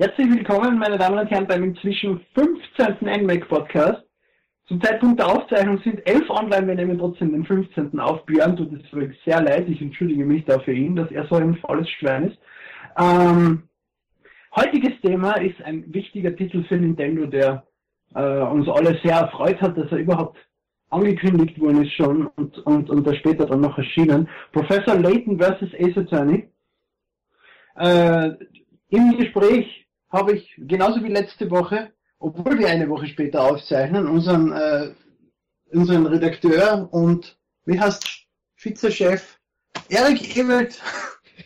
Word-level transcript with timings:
Herzlich 0.00 0.30
willkommen, 0.30 0.78
meine 0.78 0.96
Damen 0.96 1.18
und 1.18 1.30
Herren, 1.30 1.46
beim 1.46 1.62
inzwischen 1.62 2.22
15. 2.34 2.96
NMAC 3.02 3.46
Podcast. 3.46 4.02
Zum 4.66 4.80
Zeitpunkt 4.80 5.20
der 5.20 5.28
Aufzeichnung 5.28 5.78
sind 5.84 6.00
elf 6.08 6.26
online, 6.30 6.68
wir 6.68 6.74
nehmen 6.74 6.98
trotzdem 6.98 7.32
den 7.32 7.44
15. 7.44 8.00
auf. 8.00 8.24
Björn 8.24 8.56
tut 8.56 8.72
es 8.72 8.90
wirklich 8.94 9.20
sehr 9.26 9.42
leid, 9.42 9.68
ich 9.68 9.82
entschuldige 9.82 10.24
mich 10.24 10.42
da 10.46 10.58
für 10.60 10.72
ihn, 10.72 10.96
dass 10.96 11.10
er 11.10 11.26
so 11.26 11.34
ein 11.34 11.54
faules 11.56 11.86
Schwein 11.90 12.28
ist. 12.28 12.38
Ähm, 12.98 13.64
heutiges 14.56 14.98
Thema 15.02 15.32
ist 15.32 15.60
ein 15.60 15.84
wichtiger 15.92 16.34
Titel 16.34 16.64
für 16.64 16.78
Nintendo, 16.78 17.26
der 17.26 17.66
äh, 18.14 18.38
uns 18.40 18.70
alle 18.70 18.98
sehr 19.04 19.16
erfreut 19.16 19.60
hat, 19.60 19.76
dass 19.76 19.92
er 19.92 19.98
überhaupt 19.98 20.38
angekündigt 20.88 21.60
worden 21.60 21.82
ist 21.82 21.92
schon 21.92 22.26
und, 22.26 22.56
und, 22.60 22.88
und 22.88 23.06
da 23.06 23.14
später 23.16 23.44
dann 23.44 23.60
noch 23.60 23.76
erschienen. 23.76 24.30
Professor 24.52 24.94
Layton 24.94 25.38
vs. 25.38 25.74
Ace 25.78 25.98
Attorney. 25.98 26.48
Äh, 27.76 28.30
Im 28.88 29.18
Gespräch 29.18 29.80
habe 30.10 30.34
ich 30.34 30.54
genauso 30.58 31.02
wie 31.02 31.08
letzte 31.08 31.50
Woche, 31.50 31.92
obwohl 32.18 32.58
wir 32.58 32.68
eine 32.68 32.88
Woche 32.88 33.06
später 33.06 33.42
aufzeichnen, 33.42 34.06
unseren, 34.06 34.52
äh, 34.52 34.92
unseren 35.72 36.06
Redakteur 36.06 36.88
und 36.92 37.38
wie 37.64 37.78
heißt 37.78 38.26
Vizechef 38.56 39.38
Erik 39.88 40.36
Ewelt. 40.36 40.80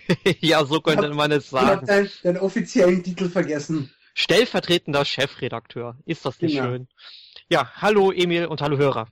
ja, 0.41 0.65
so 0.65 0.81
könnte 0.81 1.11
man 1.11 1.33
es 1.33 1.51
sagen. 1.51 1.85
Ich 1.85 1.91
habe 1.91 2.11
den 2.25 2.39
offiziellen 2.39 3.03
Titel 3.03 3.29
vergessen. 3.29 3.91
Stellvertretender 4.15 5.05
Chefredakteur. 5.05 5.99
Ist 6.05 6.25
das 6.25 6.41
nicht 6.41 6.55
genau. 6.55 6.67
schön? 6.67 6.89
Ja, 7.49 7.71
hallo 7.77 8.13
Emil 8.13 8.47
und 8.47 8.63
hallo 8.63 8.79
Hörer. 8.79 9.09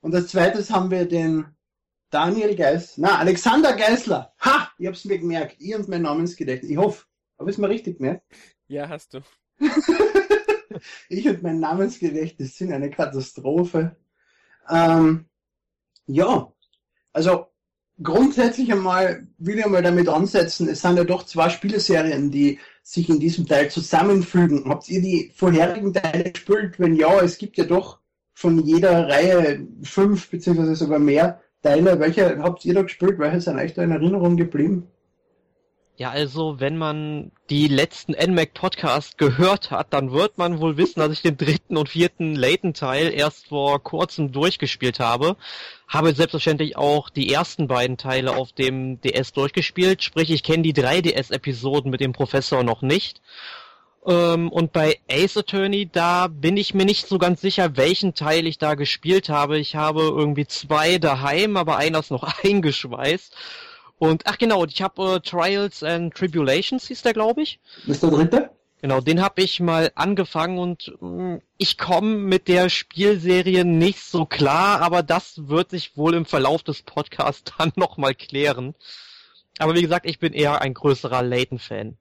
Und 0.00 0.14
als 0.14 0.28
zweites 0.28 0.70
haben 0.70 0.90
wir 0.90 1.06
den 1.06 1.46
Daniel 2.10 2.54
Geis, 2.54 2.96
na, 2.96 3.18
Alexander 3.18 3.74
Geisler. 3.74 4.32
Ha! 4.40 4.70
Ich 4.78 4.86
hab's 4.86 5.04
mir 5.04 5.18
gemerkt. 5.18 5.56
Ich 5.58 5.74
und 5.74 5.88
mein 5.88 6.02
Namensgedächtnis. 6.02 6.70
Ich 6.70 6.76
hoffe, 6.78 7.04
habe 7.38 7.50
ich 7.50 7.56
es 7.56 7.58
mir 7.58 7.68
richtig 7.68 7.98
gemerkt? 7.98 8.22
Ja, 8.68 8.88
hast 8.88 9.14
du. 9.14 9.20
ich 11.08 11.26
und 11.26 11.42
mein 11.42 11.58
Namensgedächtnis 11.58 12.56
sind 12.56 12.72
eine 12.72 12.90
Katastrophe. 12.90 13.96
Ähm, 14.70 15.24
ja, 16.06 16.52
also 17.12 17.46
grundsätzlich 18.02 18.70
einmal 18.70 19.26
will 19.38 19.58
ich 19.58 19.64
einmal 19.64 19.82
damit 19.82 20.08
ansetzen, 20.08 20.68
es 20.68 20.82
sind 20.82 20.96
ja 20.96 21.04
doch 21.04 21.24
zwei 21.24 21.48
Spieleserien, 21.48 22.30
die 22.30 22.60
sich 22.82 23.08
in 23.08 23.20
diesem 23.20 23.46
Teil 23.46 23.70
zusammenfügen. 23.70 24.68
Habt 24.68 24.88
ihr 24.88 25.00
die 25.00 25.32
vorherigen 25.34 25.94
Teile 25.94 26.30
gespielt? 26.30 26.78
Wenn 26.78 26.94
ja, 26.94 27.20
es 27.20 27.38
gibt 27.38 27.56
ja 27.56 27.64
doch 27.64 28.00
von 28.34 28.64
jeder 28.64 29.08
Reihe 29.08 29.66
fünf 29.82 30.30
beziehungsweise 30.30 30.76
sogar 30.76 30.98
mehr 30.98 31.40
Teile. 31.62 31.98
Welche 31.98 32.38
habt 32.38 32.64
ihr 32.64 32.74
da 32.74 32.82
gespielt? 32.82 33.18
Welche 33.18 33.40
sind 33.40 33.58
euch 33.58 33.74
da 33.74 33.82
in 33.82 33.90
Erinnerung 33.90 34.36
geblieben? 34.36 34.88
Ja, 35.98 36.10
also 36.10 36.60
wenn 36.60 36.78
man 36.78 37.32
die 37.50 37.66
letzten 37.66 38.12
NMAC 38.12 38.54
Podcast 38.54 39.18
gehört 39.18 39.72
hat, 39.72 39.92
dann 39.92 40.12
wird 40.12 40.38
man 40.38 40.60
wohl 40.60 40.76
wissen, 40.76 41.00
dass 41.00 41.10
ich 41.10 41.22
den 41.22 41.36
dritten 41.36 41.76
und 41.76 41.88
vierten 41.88 42.36
Layton 42.36 42.72
Teil 42.72 43.12
erst 43.12 43.48
vor 43.48 43.82
kurzem 43.82 44.30
durchgespielt 44.30 45.00
habe. 45.00 45.36
Habe 45.88 46.14
selbstverständlich 46.14 46.76
auch 46.76 47.10
die 47.10 47.32
ersten 47.32 47.66
beiden 47.66 47.96
Teile 47.96 48.36
auf 48.36 48.52
dem 48.52 49.00
DS 49.00 49.32
durchgespielt, 49.32 50.04
sprich 50.04 50.30
ich 50.30 50.44
kenne 50.44 50.62
die 50.62 50.72
3DS 50.72 51.32
Episoden 51.32 51.90
mit 51.90 52.00
dem 52.00 52.12
Professor 52.12 52.62
noch 52.62 52.80
nicht. 52.80 53.20
Ähm, 54.06 54.52
und 54.52 54.72
bei 54.72 55.00
Ace 55.10 55.38
Attorney, 55.38 55.88
da 55.90 56.28
bin 56.28 56.56
ich 56.56 56.74
mir 56.74 56.84
nicht 56.84 57.08
so 57.08 57.18
ganz 57.18 57.40
sicher, 57.40 57.76
welchen 57.76 58.14
Teil 58.14 58.46
ich 58.46 58.58
da 58.58 58.76
gespielt 58.76 59.28
habe. 59.30 59.58
Ich 59.58 59.74
habe 59.74 60.02
irgendwie 60.02 60.46
zwei 60.46 60.98
daheim, 60.98 61.56
aber 61.56 61.76
einer 61.76 61.98
ist 61.98 62.12
noch 62.12 62.22
eingeschweißt. 62.44 63.34
Und 63.98 64.26
ach 64.26 64.38
genau, 64.38 64.64
ich 64.64 64.80
habe 64.80 65.16
äh, 65.16 65.20
Trials 65.20 65.82
and 65.82 66.14
Tribulations 66.14 66.86
hieß 66.86 67.02
der, 67.02 67.12
glaube 67.12 67.42
ich. 67.42 67.58
Ist 67.86 68.02
der 68.02 68.10
dritte? 68.10 68.50
Genau, 68.80 69.00
den 69.00 69.20
habe 69.20 69.42
ich 69.42 69.58
mal 69.58 69.90
angefangen 69.96 70.58
und 70.58 70.94
mh, 71.00 71.34
mm, 71.36 71.42
ich 71.56 71.78
komme 71.78 72.14
mit 72.16 72.46
der 72.46 72.68
Spielserie 72.68 73.64
nicht 73.64 74.00
so 74.00 74.24
klar, 74.24 74.80
aber 74.82 75.02
das 75.02 75.48
wird 75.48 75.70
sich 75.70 75.96
wohl 75.96 76.14
im 76.14 76.24
Verlauf 76.24 76.62
des 76.62 76.82
Podcasts 76.82 77.52
dann 77.58 77.72
nochmal 77.74 78.14
klären. 78.14 78.74
Aber 79.58 79.74
wie 79.74 79.82
gesagt, 79.82 80.06
ich 80.06 80.20
bin 80.20 80.32
eher 80.32 80.60
ein 80.60 80.74
größerer 80.74 81.22
Layton-Fan. 81.22 81.98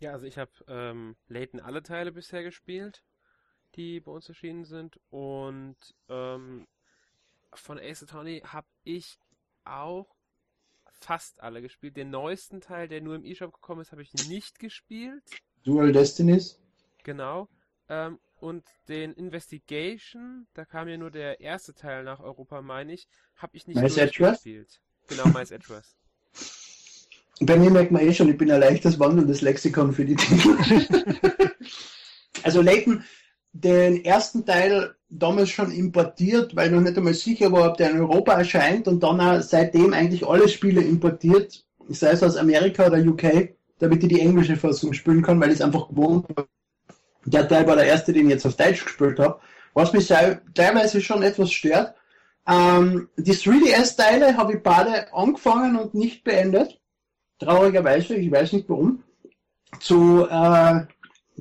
Ja, 0.00 0.12
also 0.12 0.26
ich 0.26 0.36
habe 0.36 0.50
ähm, 0.68 1.16
Layton 1.28 1.60
alle 1.60 1.82
Teile 1.82 2.12
bisher 2.12 2.42
gespielt, 2.42 3.02
die 3.76 4.00
bei 4.00 4.12
uns 4.12 4.28
erschienen 4.28 4.66
sind 4.66 5.00
und 5.08 5.76
ähm, 6.10 6.66
von 7.54 7.78
Ace 7.78 8.02
Attorney 8.02 8.42
habe 8.44 8.66
ich 8.84 9.18
auch 9.64 10.19
fast 11.00 11.40
alle 11.40 11.62
gespielt. 11.62 11.96
Den 11.96 12.10
neuesten 12.10 12.60
Teil, 12.60 12.88
der 12.88 13.00
nur 13.00 13.14
im 13.14 13.24
eShop 13.24 13.52
gekommen 13.52 13.80
ist, 13.80 13.92
habe 13.92 14.02
ich 14.02 14.12
nicht 14.28 14.58
gespielt. 14.58 15.22
Dual 15.64 15.92
Destinies? 15.92 16.58
Genau. 17.02 17.48
Ähm, 17.88 18.18
und 18.36 18.64
den 18.88 19.12
Investigation, 19.12 20.46
da 20.54 20.64
kam 20.64 20.88
ja 20.88 20.96
nur 20.96 21.10
der 21.10 21.40
erste 21.40 21.74
Teil 21.74 22.04
nach 22.04 22.20
Europa, 22.20 22.62
meine 22.62 22.92
ich, 22.92 23.08
habe 23.36 23.56
ich 23.56 23.66
nicht 23.66 23.80
Mice 23.80 24.10
gespielt. 24.10 24.80
Genau, 25.08 25.26
Mice 25.28 25.50
Edgeworth. 25.50 25.96
Bei 27.40 27.56
mir 27.56 27.70
merkt 27.70 27.90
man 27.90 28.02
eh 28.02 28.12
schon, 28.12 28.28
ich 28.28 28.38
bin 28.38 28.50
ein 28.50 28.60
leichtes 28.60 28.98
wandelndes 28.98 29.40
Lexikon 29.40 29.92
für 29.92 30.04
die 30.04 30.16
Titel. 30.16 30.56
also 32.42 32.62
Layton, 32.62 33.02
den 33.52 34.04
ersten 34.04 34.44
Teil 34.44 34.94
damals 35.08 35.50
schon 35.50 35.72
importiert, 35.72 36.54
weil 36.54 36.70
noch 36.70 36.80
nicht 36.80 36.96
einmal 36.96 37.14
sicher 37.14 37.50
war, 37.50 37.70
ob 37.70 37.76
der 37.76 37.90
in 37.90 38.00
Europa 38.00 38.34
erscheint 38.34 38.86
und 38.86 39.02
dann 39.02 39.20
auch 39.20 39.40
seitdem 39.42 39.92
eigentlich 39.92 40.26
alle 40.26 40.48
Spiele 40.48 40.82
importiert, 40.82 41.64
sei 41.88 42.12
es 42.12 42.22
aus 42.22 42.36
Amerika 42.36 42.86
oder 42.86 42.98
UK, 42.98 43.54
damit 43.80 44.02
ich 44.02 44.08
die 44.08 44.20
englische 44.20 44.56
Fassung 44.56 44.92
spielen 44.92 45.22
kann, 45.22 45.40
weil 45.40 45.48
ich 45.48 45.56
es 45.56 45.62
einfach 45.62 45.88
gewohnt 45.88 46.26
habe. 46.28 46.48
Der 47.24 47.48
Teil 47.48 47.66
war 47.66 47.76
der 47.76 47.86
erste, 47.86 48.12
den 48.12 48.26
ich 48.26 48.34
jetzt 48.34 48.46
auf 48.46 48.56
Deutsch 48.56 48.84
gespielt 48.84 49.18
habe, 49.18 49.40
was 49.74 49.92
mich 49.92 50.06
teilweise 50.06 51.00
schon 51.00 51.22
etwas 51.22 51.50
stört. 51.50 51.94
Ähm, 52.46 53.08
die 53.16 53.32
3DS-Teile 53.32 54.36
habe 54.36 54.54
ich 54.54 54.62
beide 54.62 55.12
angefangen 55.12 55.76
und 55.76 55.94
nicht 55.94 56.24
beendet. 56.24 56.80
Traurigerweise, 57.38 58.14
ich 58.14 58.30
weiß 58.30 58.52
nicht 58.52 58.68
warum. 58.68 59.02
Zu, 59.80 60.26
äh, 60.28 60.84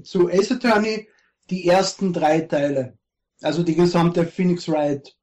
zu 0.04 0.30
Ace 0.30 0.52
Attorney 0.52 1.08
die 1.50 1.68
ersten 1.68 2.14
drei 2.14 2.42
Teile. 2.42 2.94
Also 3.42 3.64
die 3.64 3.76
gesamte 3.76 4.26
Phoenix 4.26 4.68
Wright 4.68 5.16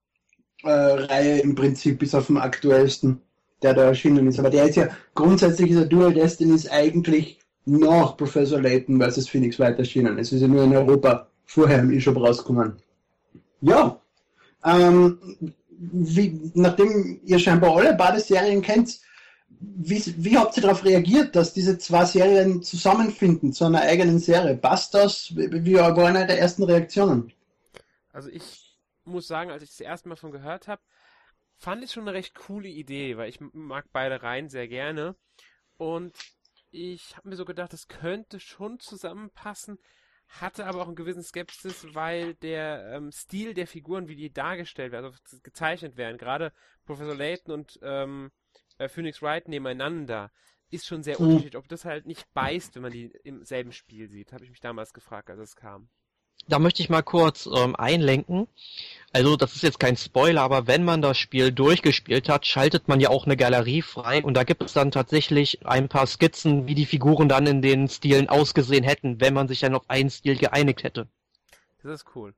äh, 0.63 0.71
Reihe 0.71 1.41
im 1.41 1.55
Prinzip 1.55 1.99
bis 1.99 2.15
auf 2.15 2.29
den 2.29 2.39
aktuellsten, 2.39 3.21
der 3.63 3.75
da 3.75 3.85
erschienen 3.85 4.27
ist. 4.27 4.39
Aber 4.39 4.51
der 4.51 4.65
ist 4.65 4.77
ja 4.77 4.89
grundsätzlich 5.15 5.71
ist 5.71 5.79
der 5.79 5.87
Dual 5.87 6.15
Destinies 6.15 6.69
eigentlich 6.69 7.39
nach 7.67 8.17
Professor 8.17 8.61
Layton 8.61 9.01
vs. 9.01 9.29
Phoenix 9.29 9.59
Wright 9.59 9.79
erschienen. 9.79 10.19
Es 10.19 10.33
ist 10.33 10.41
ja 10.41 10.49
nur 10.49 10.65
in 10.65 10.75
Europa 10.77 11.29
vorher 11.45 11.81
im 11.81 11.93
E-Shop 11.93 12.17
rausgekommen. 12.17 12.77
Ja, 13.61 14.01
ähm, 14.65 15.19
wie, 15.79 16.51
nachdem 16.55 17.21
ihr 17.25 17.39
scheinbar 17.39 17.77
alle 17.77 17.95
beide 17.95 18.21
Serien 18.21 18.63
kennt, 18.63 19.01
wie, 19.61 20.03
wie 20.25 20.37
habt 20.37 20.57
ihr 20.57 20.63
darauf 20.63 20.85
reagiert, 20.85 21.37
dass 21.37 21.53
diese 21.53 21.79
zwei 21.79 22.05
Serien 22.05 22.63
zusammenfinden 22.63 23.53
zu 23.53 23.65
einer 23.65 23.83
eigenen 23.83 24.19
Serie? 24.19 24.57
Passt 24.57 24.95
das? 24.95 25.35
Wie, 25.37 25.65
wie 25.65 25.75
war 25.75 25.97
eine 25.99 26.27
der 26.27 26.39
ersten 26.39 26.65
Reaktionen? 26.65 27.33
Also 28.13 28.29
ich 28.31 28.79
muss 29.05 29.27
sagen, 29.27 29.51
als 29.51 29.63
ich 29.63 29.71
das 29.71 29.81
erste 29.81 30.09
Mal 30.09 30.17
von 30.17 30.33
gehört 30.33 30.69
habe, 30.69 30.83
fand 31.57 31.85
ich 31.85 31.93
schon 31.93 32.05
eine 32.05 32.17
recht 32.17 32.35
coole 32.35 32.69
Idee, 32.69 33.17
weil 33.17 33.29
ich 33.29 33.41
mag 33.41 33.87
beide 33.93 34.23
Reihen 34.23 34.49
sehr 34.49 34.69
gerne. 34.69 35.17
Und 35.79 36.15
ich 36.71 37.17
habe 37.17 37.29
mir 37.29 37.37
so 37.37 37.45
gedacht, 37.45 37.73
das 37.73 37.89
könnte 37.89 38.41
schon 38.41 38.81
zusammenpassen, 38.81 39.79
hatte 40.29 40.67
aber 40.67 40.83
auch 40.83 40.87
einen 40.87 40.97
gewissen 40.97 41.23
Skepsis, 41.23 41.95
weil 41.95 42.35
der 42.35 42.93
ähm, 42.93 43.13
Stil 43.13 43.55
der 43.55 43.67
Figuren, 43.67 44.09
wie 44.09 44.17
die 44.17 44.33
dargestellt 44.33 44.93
werden, 44.93 45.07
also 45.07 45.19
gezeichnet 45.43 45.97
werden, 45.97 46.19
gerade 46.19 46.53
Professor 46.85 47.15
Layton 47.15 47.55
und 47.55 47.79
ähm, 47.83 48.31
äh, 48.79 48.89
Phoenix 48.89 49.23
Wright 49.23 49.49
nebeneinander 49.49 50.31
ist 50.71 50.87
schon 50.87 51.03
sehr 51.03 51.21
mhm. 51.21 51.27
unterschiedlich. 51.27 51.57
Ob 51.57 51.69
das 51.69 51.85
halt 51.85 52.07
nicht 52.07 52.27
beißt, 52.35 52.75
wenn 52.75 52.83
man 52.83 52.93
die 52.93 53.11
im 53.25 53.45
selben 53.45 53.73
Spiel 53.73 54.09
sieht, 54.09 54.33
habe 54.33 54.45
ich 54.45 54.51
mich 54.51 54.61
damals 54.61 54.93
gefragt, 54.93 55.31
als 55.31 55.41
es 55.41 55.57
kam. 55.57 55.89
Da 56.49 56.59
möchte 56.59 56.83
ich 56.83 56.91
mal 56.91 57.03
kurz 57.03 57.47
ähm, 57.47 57.75
einlenken. 57.75 58.47
Also 59.13 59.37
das 59.37 59.57
ist 59.57 59.63
jetzt 59.63 59.81
kein 59.81 59.97
Spoiler, 59.97 60.43
aber 60.43 60.67
wenn 60.67 60.85
man 60.85 61.03
das 61.03 61.19
Spiel 61.19 61.51
durchgespielt 61.51 62.29
hat, 62.29 62.47
schaltet 62.47 62.89
man 62.89 63.01
ja 63.01 63.09
auch 63.09 63.25
eine 63.25 63.37
Galerie 63.37 63.83
frei 63.83 64.23
und 64.23 64.35
da 64.35 64.45
gibt 64.45 64.63
es 64.63 64.73
dann 64.73 64.91
tatsächlich 64.91 65.67
ein 65.67 65.89
paar 65.89 66.07
Skizzen, 66.07 66.69
wie 66.69 66.75
die 66.75 66.87
Figuren 66.87 67.29
dann 67.29 67.47
in 67.47 67.63
den 67.63 67.89
Stilen 67.89 68.29
ausgesehen 68.29 68.85
hätten, 68.85 69.21
wenn 69.21 69.35
man 69.35 69.49
sich 69.49 69.61
dann 69.61 69.75
auf 69.75 69.89
einen 69.89 70.11
Stil 70.11 70.37
geeinigt 70.37 70.85
hätte. 70.85 71.09
Das 71.83 72.03
ist 72.03 72.07
cool. 72.15 72.35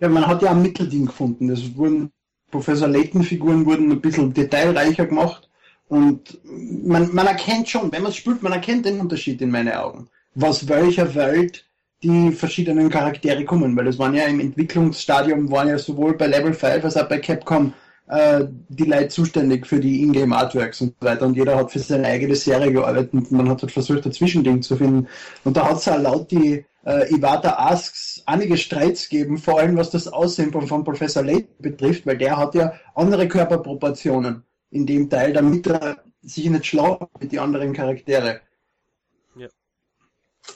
Ja, 0.00 0.08
man 0.08 0.26
hat 0.26 0.42
ja 0.42 0.50
ein 0.50 0.62
Mittelding 0.62 1.06
gefunden. 1.06 1.48
Das 1.48 1.74
wurden 1.76 2.12
Professor 2.50 2.88
Layton-Figuren 2.88 3.64
wurden 3.64 3.90
ein 3.90 4.00
bisschen 4.00 4.34
detailreicher 4.34 5.06
gemacht 5.06 5.48
und 5.92 6.38
man, 6.44 7.14
man 7.14 7.26
erkennt 7.26 7.68
schon, 7.68 7.92
wenn 7.92 8.02
man 8.02 8.12
es 8.12 8.16
spielt, 8.16 8.42
man 8.42 8.54
erkennt 8.54 8.86
den 8.86 8.98
Unterschied 8.98 9.42
in 9.42 9.50
meinen 9.50 9.74
Augen. 9.74 10.08
Was 10.34 10.66
welcher 10.66 11.14
Welt 11.14 11.66
die 12.02 12.32
verschiedenen 12.32 12.88
Charaktere 12.88 13.44
kommen, 13.44 13.76
weil 13.76 13.84
das 13.84 13.98
waren 13.98 14.14
ja 14.14 14.24
im 14.24 14.40
Entwicklungsstadium, 14.40 15.50
waren 15.50 15.68
ja 15.68 15.76
sowohl 15.76 16.16
bei 16.16 16.28
Level 16.28 16.54
5 16.54 16.82
als 16.82 16.96
auch 16.96 17.10
bei 17.10 17.18
Capcom 17.18 17.74
äh, 18.08 18.44
die 18.70 18.84
Leute 18.84 19.08
zuständig 19.08 19.66
für 19.66 19.80
die 19.80 20.02
Ingame 20.02 20.34
Artworks 20.34 20.80
und 20.80 20.94
so 20.98 21.06
weiter 21.06 21.26
und 21.26 21.36
jeder 21.36 21.56
hat 21.56 21.70
für 21.70 21.78
seine 21.78 22.06
eigene 22.06 22.36
Serie 22.36 22.72
gearbeitet 22.72 23.12
und 23.12 23.30
man 23.30 23.50
hat 23.50 23.60
halt 23.60 23.72
versucht, 23.72 24.06
ein 24.06 24.12
Zwischending 24.12 24.62
zu 24.62 24.76
finden. 24.76 25.08
Und 25.44 25.58
da 25.58 25.68
hat 25.68 25.76
es 25.76 25.88
auch 25.88 26.00
laut 26.00 26.30
die 26.30 26.64
äh, 26.86 27.14
Iwata 27.14 27.68
Asks 27.70 28.22
einige 28.24 28.56
Streits 28.56 29.10
geben, 29.10 29.36
vor 29.36 29.58
allem 29.58 29.76
was 29.76 29.90
das 29.90 30.08
Aussehen 30.08 30.52
von, 30.52 30.66
von 30.66 30.84
Professor 30.84 31.22
Layton 31.22 31.54
betrifft, 31.58 32.06
weil 32.06 32.16
der 32.16 32.38
hat 32.38 32.54
ja 32.54 32.72
andere 32.94 33.28
Körperproportionen 33.28 34.42
in 34.72 34.86
dem 34.86 35.08
Teil, 35.08 35.32
damit 35.32 35.66
er 35.66 36.02
sich 36.22 36.48
nicht 36.48 36.66
schlau 36.66 37.08
mit 37.20 37.30
den 37.30 37.38
anderen 37.38 37.72
Charaktere. 37.72 38.40
Ja. 39.36 39.48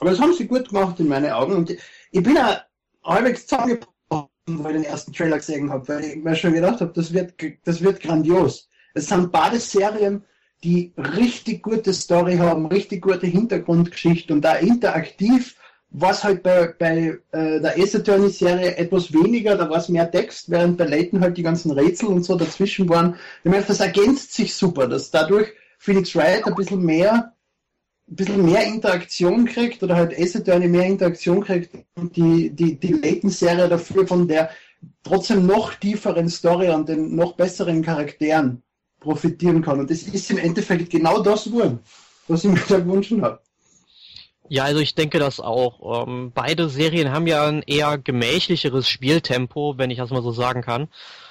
Aber 0.00 0.10
das 0.10 0.20
haben 0.20 0.32
sie 0.32 0.46
gut 0.46 0.68
gemacht 0.68 0.98
in 0.98 1.08
meinen 1.08 1.30
Augen 1.30 1.54
und 1.54 1.70
ich 1.70 2.22
bin 2.22 2.36
auch 2.38 2.56
halbwegs 3.04 3.46
zusammengebrochen, 3.46 4.28
weil 4.46 4.76
ich 4.76 4.82
den 4.82 4.90
ersten 4.90 5.12
Trailer 5.12 5.36
gesehen 5.36 5.70
habe, 5.70 5.86
weil 5.88 6.04
ich 6.04 6.16
mir 6.16 6.34
schon 6.34 6.54
gedacht 6.54 6.80
habe, 6.80 6.92
das 6.94 7.12
wird, 7.12 7.34
das 7.64 7.82
wird 7.82 8.00
grandios. 8.00 8.68
Es 8.94 9.08
sind 9.08 9.30
beide 9.30 9.60
Serien, 9.60 10.24
die 10.64 10.94
richtig 10.96 11.62
gute 11.62 11.92
Story 11.92 12.38
haben, 12.38 12.66
richtig 12.66 13.02
gute 13.02 13.26
Hintergrundgeschichte 13.26 14.32
und 14.32 14.42
da 14.42 14.54
interaktiv 14.54 15.56
was 15.98 16.22
halt 16.24 16.42
bei, 16.42 16.74
bei 16.78 17.18
äh, 17.32 17.60
der 17.60 17.78
Ace 17.78 17.94
Attorney 17.94 18.28
Serie 18.28 18.76
etwas 18.76 19.12
weniger, 19.14 19.56
da 19.56 19.70
war 19.70 19.78
es 19.78 19.88
mehr 19.88 20.10
Text, 20.10 20.50
während 20.50 20.76
bei 20.76 20.84
Layton 20.84 21.22
halt 21.22 21.38
die 21.38 21.42
ganzen 21.42 21.70
Rätsel 21.70 22.08
und 22.08 22.22
so 22.22 22.36
dazwischen 22.36 22.86
waren. 22.90 23.16
Ich 23.42 23.50
meine, 23.50 23.64
das 23.64 23.80
ergänzt 23.80 24.34
sich 24.34 24.54
super, 24.54 24.88
dass 24.88 25.10
dadurch 25.10 25.48
Phoenix 25.78 26.14
Wright 26.14 26.46
ein 26.46 26.54
bisschen 26.54 26.84
mehr 26.84 27.32
ein 28.08 28.14
bisschen 28.14 28.44
mehr 28.44 28.64
Interaktion 28.64 29.46
kriegt 29.46 29.82
oder 29.82 29.96
halt 29.96 30.16
Ace 30.16 30.36
Attorney 30.36 30.68
mehr 30.68 30.86
Interaktion 30.86 31.42
kriegt 31.42 31.74
und 31.96 32.14
die, 32.14 32.50
die, 32.50 32.78
die 32.78 32.92
Layton-Serie 32.92 33.68
dafür 33.68 34.06
von 34.06 34.28
der 34.28 34.50
trotzdem 35.02 35.46
noch 35.46 35.74
tieferen 35.74 36.28
Story 36.28 36.68
und 36.68 36.88
den 36.88 37.16
noch 37.16 37.32
besseren 37.34 37.82
Charakteren 37.82 38.62
profitieren 39.00 39.62
kann. 39.62 39.80
Und 39.80 39.90
das 39.90 40.02
ist 40.02 40.30
im 40.30 40.38
Endeffekt 40.38 40.90
genau 40.90 41.20
das 41.20 41.44
geworden, 41.44 41.80
was 42.28 42.44
ich 42.44 42.50
mir 42.50 42.60
da 42.68 42.78
gewünscht 42.78 43.12
habe. 43.20 43.40
Ja, 44.48 44.64
also 44.64 44.80
ich 44.80 44.94
denke 44.94 45.18
das 45.18 45.40
auch. 45.40 46.06
Ähm, 46.06 46.30
beide 46.34 46.68
Serien 46.68 47.10
haben 47.10 47.26
ja 47.26 47.46
ein 47.46 47.62
eher 47.62 47.98
gemächlicheres 47.98 48.88
Spieltempo, 48.88 49.74
wenn 49.76 49.90
ich 49.90 49.98
das 49.98 50.10
mal 50.10 50.22
so 50.22 50.30
sagen 50.30 50.62
kann. 50.62 50.88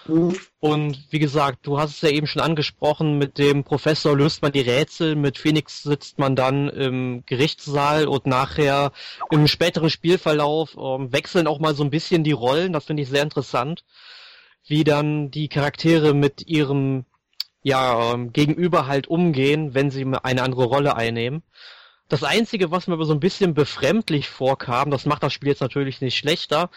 Mhm. 0.07 0.37
Und 0.59 1.11
wie 1.11 1.19
gesagt, 1.19 1.59
du 1.63 1.79
hast 1.79 1.91
es 1.91 2.01
ja 2.01 2.09
eben 2.09 2.27
schon 2.27 2.41
angesprochen, 2.41 3.17
mit 3.17 3.37
dem 3.37 3.63
Professor 3.63 4.15
löst 4.15 4.41
man 4.41 4.51
die 4.51 4.61
Rätsel, 4.61 5.15
mit 5.15 5.37
Phoenix 5.37 5.83
sitzt 5.83 6.19
man 6.19 6.35
dann 6.35 6.69
im 6.69 7.23
Gerichtssaal 7.25 8.07
und 8.07 8.25
nachher 8.25 8.91
im 9.31 9.47
späteren 9.47 9.89
Spielverlauf 9.89 10.75
ähm, 10.77 11.13
wechseln 11.13 11.47
auch 11.47 11.59
mal 11.59 11.75
so 11.75 11.83
ein 11.83 11.91
bisschen 11.91 12.23
die 12.23 12.33
Rollen, 12.33 12.73
das 12.73 12.85
finde 12.85 13.03
ich 13.03 13.09
sehr 13.09 13.23
interessant, 13.23 13.85
wie 14.67 14.83
dann 14.83 15.31
die 15.31 15.47
Charaktere 15.47 16.13
mit 16.13 16.47
ihrem 16.47 17.05
ja, 17.63 18.13
ähm, 18.13 18.31
Gegenüber 18.31 18.87
halt 18.87 19.07
umgehen, 19.07 19.73
wenn 19.73 19.89
sie 19.89 20.05
eine 20.23 20.43
andere 20.43 20.65
Rolle 20.65 20.95
einnehmen. 20.95 21.41
Das 22.07 22.23
Einzige, 22.23 22.71
was 22.71 22.87
mir 22.87 22.93
aber 22.93 23.05
so 23.05 23.13
ein 23.13 23.19
bisschen 23.19 23.53
befremdlich 23.53 24.29
vorkam, 24.29 24.91
das 24.91 25.05
macht 25.05 25.23
das 25.23 25.33
Spiel 25.33 25.49
jetzt 25.49 25.61
natürlich 25.61 26.01
nicht 26.01 26.17
schlechter, 26.17 26.69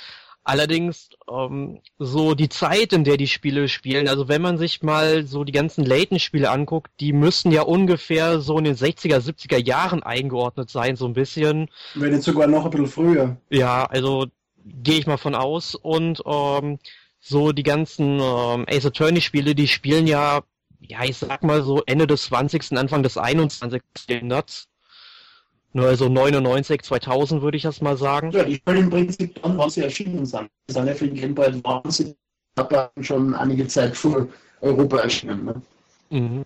allerdings 0.48 1.10
ähm, 1.30 1.80
so 1.98 2.34
die 2.34 2.48
Zeit, 2.48 2.94
in 2.94 3.04
der 3.04 3.18
die 3.18 3.26
Spiele 3.26 3.68
spielen, 3.68 4.08
also 4.08 4.28
wenn 4.28 4.40
man 4.40 4.56
sich 4.56 4.82
mal 4.82 5.26
so 5.26 5.44
die 5.44 5.52
ganzen 5.52 5.84
Layton-Spiele 5.84 6.50
anguckt, 6.50 6.90
die 7.00 7.12
müssen 7.12 7.52
ja 7.52 7.62
ungefähr 7.62 8.40
so 8.40 8.56
in 8.56 8.64
den 8.64 8.74
60er, 8.74 9.18
70er 9.18 9.62
Jahren 9.62 10.02
eingeordnet 10.02 10.70
sein, 10.70 10.96
so 10.96 11.06
ein 11.06 11.12
bisschen. 11.12 11.68
Wenn 11.94 12.14
jetzt 12.14 12.24
sogar 12.24 12.46
noch 12.46 12.64
ein 12.64 12.70
bisschen 12.70 12.86
früher. 12.86 13.36
Ja, 13.50 13.84
also 13.84 14.26
gehe 14.64 14.98
ich 14.98 15.06
mal 15.06 15.18
von 15.18 15.34
aus 15.34 15.74
und 15.74 16.22
ähm, 16.24 16.78
so 17.20 17.52
die 17.52 17.62
ganzen 17.62 18.20
ähm, 18.20 18.64
Ace 18.68 18.86
Attorney-Spiele, 18.86 19.54
die 19.54 19.68
spielen 19.68 20.06
ja, 20.06 20.40
ja, 20.80 21.04
ich 21.04 21.18
sag 21.18 21.42
mal 21.42 21.62
so 21.62 21.82
Ende 21.84 22.06
des 22.06 22.24
20., 22.24 22.72
Anfang 22.78 23.02
des 23.02 23.18
21. 23.18 23.82
Jahrhunderts. 24.08 24.68
Nur 25.72 25.86
also 25.86 26.08
99, 26.08 26.82
2000 26.82 27.42
würde 27.42 27.56
ich 27.56 27.62
das 27.62 27.80
mal 27.80 27.96
sagen. 27.96 28.30
Ja, 28.32 28.44
die 28.44 28.58
können 28.58 28.84
im 28.84 28.90
Prinzip 28.90 29.40
dann, 29.42 29.58
wann 29.58 29.70
sie 29.70 29.82
erschienen 29.82 30.24
sind. 30.24 30.48
Das 30.66 30.76
sind 30.76 30.86
ja 30.86 30.94
für 30.94 31.06
den 31.06 31.14
Game 31.14 31.38
Advance 31.38 32.14
aber 32.58 32.90
schon 33.00 33.34
einige 33.34 33.66
Zeit 33.66 33.96
vor 33.96 34.28
Europa 34.60 34.98
erschienen. 34.98 35.44
Ne? 35.44 35.62
Mhm. 36.10 36.44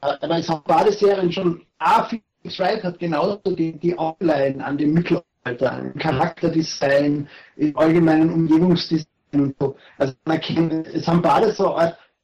Aber 0.00 0.38
es 0.38 0.48
haben 0.48 0.62
beide 0.66 0.92
Serien 0.92 1.32
schon, 1.32 1.62
ah, 1.78 2.04
Phoenix 2.04 2.58
Wright 2.58 2.82
hat 2.84 2.98
genauso 2.98 3.40
die, 3.46 3.72
die 3.72 3.98
Outline 3.98 4.64
an 4.64 4.76
dem 4.76 4.92
Mittelalter, 4.92 5.72
ein 5.72 5.94
Charakterdesign, 5.94 7.28
im 7.56 7.76
allgemeinen 7.76 8.30
Umgebungsdesign 8.30 9.06
und 9.32 9.56
so. 9.58 9.76
Also 9.98 10.14
man 10.24 10.36
erkennt, 10.36 10.88
es 10.88 11.08
haben 11.08 11.22
beide 11.22 11.52
so, 11.52 11.76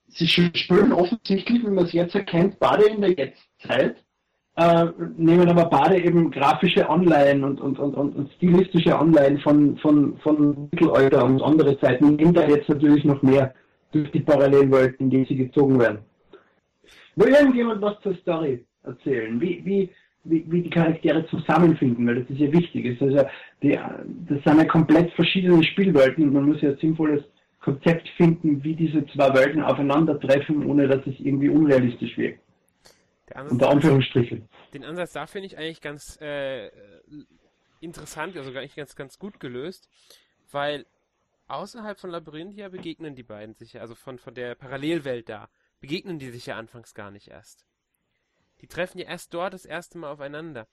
sie 0.08 0.28
spielen 0.28 0.92
offensichtlich, 0.92 1.62
wie 1.62 1.70
man 1.70 1.86
es 1.86 1.92
jetzt 1.92 2.14
erkennt, 2.14 2.58
beide 2.58 2.84
in 2.84 3.00
der 3.00 3.12
Jetztzeit 3.12 3.96
äh, 4.60 4.92
nehmen 5.16 5.48
aber 5.48 5.64
beide 5.64 5.96
eben 5.96 6.30
grafische 6.30 6.86
Online 6.88 7.46
und, 7.46 7.60
und, 7.62 7.78
und, 7.78 7.94
und, 7.94 8.30
stilistische 8.34 8.98
Online 8.98 9.38
von, 9.38 9.78
von, 9.78 10.18
von 10.18 10.68
Mittelalter 10.70 11.24
und 11.24 11.40
andere 11.40 11.78
Zeiten, 11.80 12.16
nehmen 12.16 12.34
da 12.34 12.46
jetzt 12.46 12.68
natürlich 12.68 13.04
noch 13.04 13.22
mehr 13.22 13.54
durch 13.92 14.10
die 14.10 14.20
Parallelwelten, 14.20 15.06
in 15.06 15.10
die 15.10 15.24
sie 15.24 15.36
gezogen 15.36 15.80
werden. 15.80 16.00
Will 17.16 17.32
irgendjemand 17.32 17.80
was 17.80 18.00
zur 18.02 18.14
Story 18.16 18.62
erzählen? 18.82 19.40
Wie, 19.40 19.62
wie, 19.64 19.90
wie, 20.24 20.44
wie 20.46 20.62
die 20.62 20.70
Charaktere 20.70 21.26
zusammenfinden, 21.28 22.06
weil 22.06 22.20
das 22.20 22.30
ist 22.30 22.40
ja 22.40 22.52
wichtig. 22.52 22.84
Ist 22.84 23.02
also 23.02 23.24
die, 23.62 23.78
das 24.28 24.44
sind 24.44 24.58
ja 24.58 24.64
komplett 24.64 25.10
verschiedene 25.12 25.62
Spielwelten 25.64 26.24
und 26.24 26.34
man 26.34 26.44
muss 26.44 26.60
ja 26.60 26.70
ein 26.70 26.76
sinnvolles 26.76 27.24
Konzept 27.62 28.08
finden, 28.10 28.62
wie 28.62 28.74
diese 28.74 29.06
zwei 29.06 29.32
Welten 29.34 29.62
aufeinandertreffen, 29.62 30.66
ohne 30.66 30.86
dass 30.86 31.06
es 31.06 31.18
irgendwie 31.18 31.48
unrealistisch 31.48 32.16
wirkt. 32.18 32.40
Unter 33.34 33.70
Anführungsstrichen. 33.70 34.48
Den 34.72 34.84
Ansatz 34.84 35.12
da 35.12 35.26
finde 35.26 35.46
ich 35.46 35.58
eigentlich 35.58 35.80
ganz 35.80 36.20
äh, 36.20 36.70
interessant, 37.80 38.36
also 38.36 38.50
eigentlich 38.50 38.76
ganz, 38.76 38.94
ganz 38.94 39.18
gut 39.18 39.40
gelöst, 39.40 39.88
weil 40.50 40.86
außerhalb 41.48 41.98
von 41.98 42.10
Labyrinthia 42.10 42.68
begegnen 42.68 43.14
die 43.14 43.22
beiden 43.22 43.54
sich 43.54 43.74
ja, 43.74 43.80
also 43.80 43.94
von, 43.94 44.18
von 44.18 44.34
der 44.34 44.54
Parallelwelt 44.54 45.28
da, 45.28 45.48
begegnen 45.80 46.18
die 46.18 46.30
sich 46.30 46.46
ja 46.46 46.56
anfangs 46.56 46.94
gar 46.94 47.10
nicht 47.10 47.28
erst. 47.28 47.66
Die 48.60 48.66
treffen 48.66 48.98
ja 48.98 49.06
erst 49.06 49.32
dort 49.34 49.54
das 49.54 49.64
erste 49.64 49.98
Mal 49.98 50.10
aufeinander. 50.10 50.68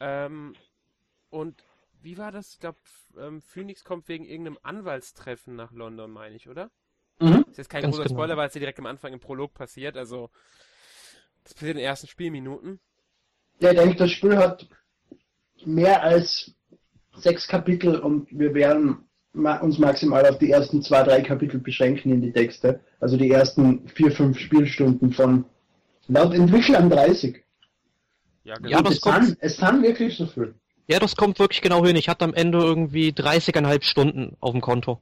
Ähm, 0.00 0.54
und 1.30 1.64
wie 2.02 2.18
war 2.18 2.30
das? 2.30 2.52
Ich 2.52 2.60
glaube, 2.60 2.78
ähm, 3.16 3.40
Phoenix 3.40 3.84
kommt 3.84 4.08
wegen 4.08 4.24
irgendeinem 4.24 4.58
Anwaltstreffen 4.62 5.56
nach 5.56 5.72
London, 5.72 6.10
meine 6.10 6.36
ich, 6.36 6.48
oder? 6.48 6.70
Mhm. 7.20 7.42
Das 7.42 7.48
ist 7.52 7.58
jetzt 7.58 7.70
kein 7.70 7.82
Ganz 7.82 7.96
großer 7.96 8.08
genau. 8.08 8.20
Spoiler, 8.20 8.36
weil 8.36 8.48
es 8.48 8.54
ja 8.54 8.58
direkt 8.58 8.78
am 8.78 8.86
Anfang 8.86 9.12
im 9.12 9.20
Prolog 9.20 9.54
passiert, 9.54 9.96
also 9.96 10.30
das 11.44 11.54
passiert 11.54 11.72
in 11.72 11.78
den 11.78 11.86
ersten 11.86 12.06
Spielminuten. 12.06 12.80
Ja, 13.60 13.70
ich 13.70 13.78
denke, 13.78 13.96
das 13.96 14.10
Spiel 14.10 14.36
hat 14.36 14.66
mehr 15.64 16.02
als 16.02 16.52
sechs 17.16 17.46
Kapitel 17.46 17.98
und 17.98 18.28
wir 18.30 18.54
werden 18.54 19.08
uns 19.34 19.78
maximal 19.78 20.26
auf 20.26 20.38
die 20.38 20.50
ersten 20.50 20.82
zwei, 20.82 21.02
drei 21.02 21.22
Kapitel 21.22 21.58
beschränken 21.58 22.12
in 22.12 22.20
die 22.20 22.32
Texte. 22.32 22.80
Also 23.00 23.16
die 23.16 23.30
ersten 23.30 23.88
vier, 23.88 24.12
fünf 24.12 24.38
Spielstunden 24.38 25.12
von 25.12 25.44
laut 26.08 26.34
Entwicklern 26.34 26.90
30. 26.90 27.42
Ja, 28.44 28.56
genau. 28.56 28.68
ja 28.68 28.82
das 28.82 28.94
es, 28.94 29.00
kommt, 29.00 29.24
sind, 29.24 29.38
es 29.40 29.56
sind 29.56 29.82
wirklich 29.82 30.16
so 30.16 30.26
viel. 30.26 30.54
Ja, 30.88 30.98
das 30.98 31.16
kommt 31.16 31.38
wirklich 31.38 31.62
genau 31.62 31.84
hin. 31.86 31.96
Ich 31.96 32.08
hatte 32.08 32.24
am 32.24 32.34
Ende 32.34 32.58
irgendwie 32.58 33.10
30,5 33.10 33.84
Stunden 33.84 34.36
auf 34.40 34.52
dem 34.52 34.60
Konto 34.60 35.00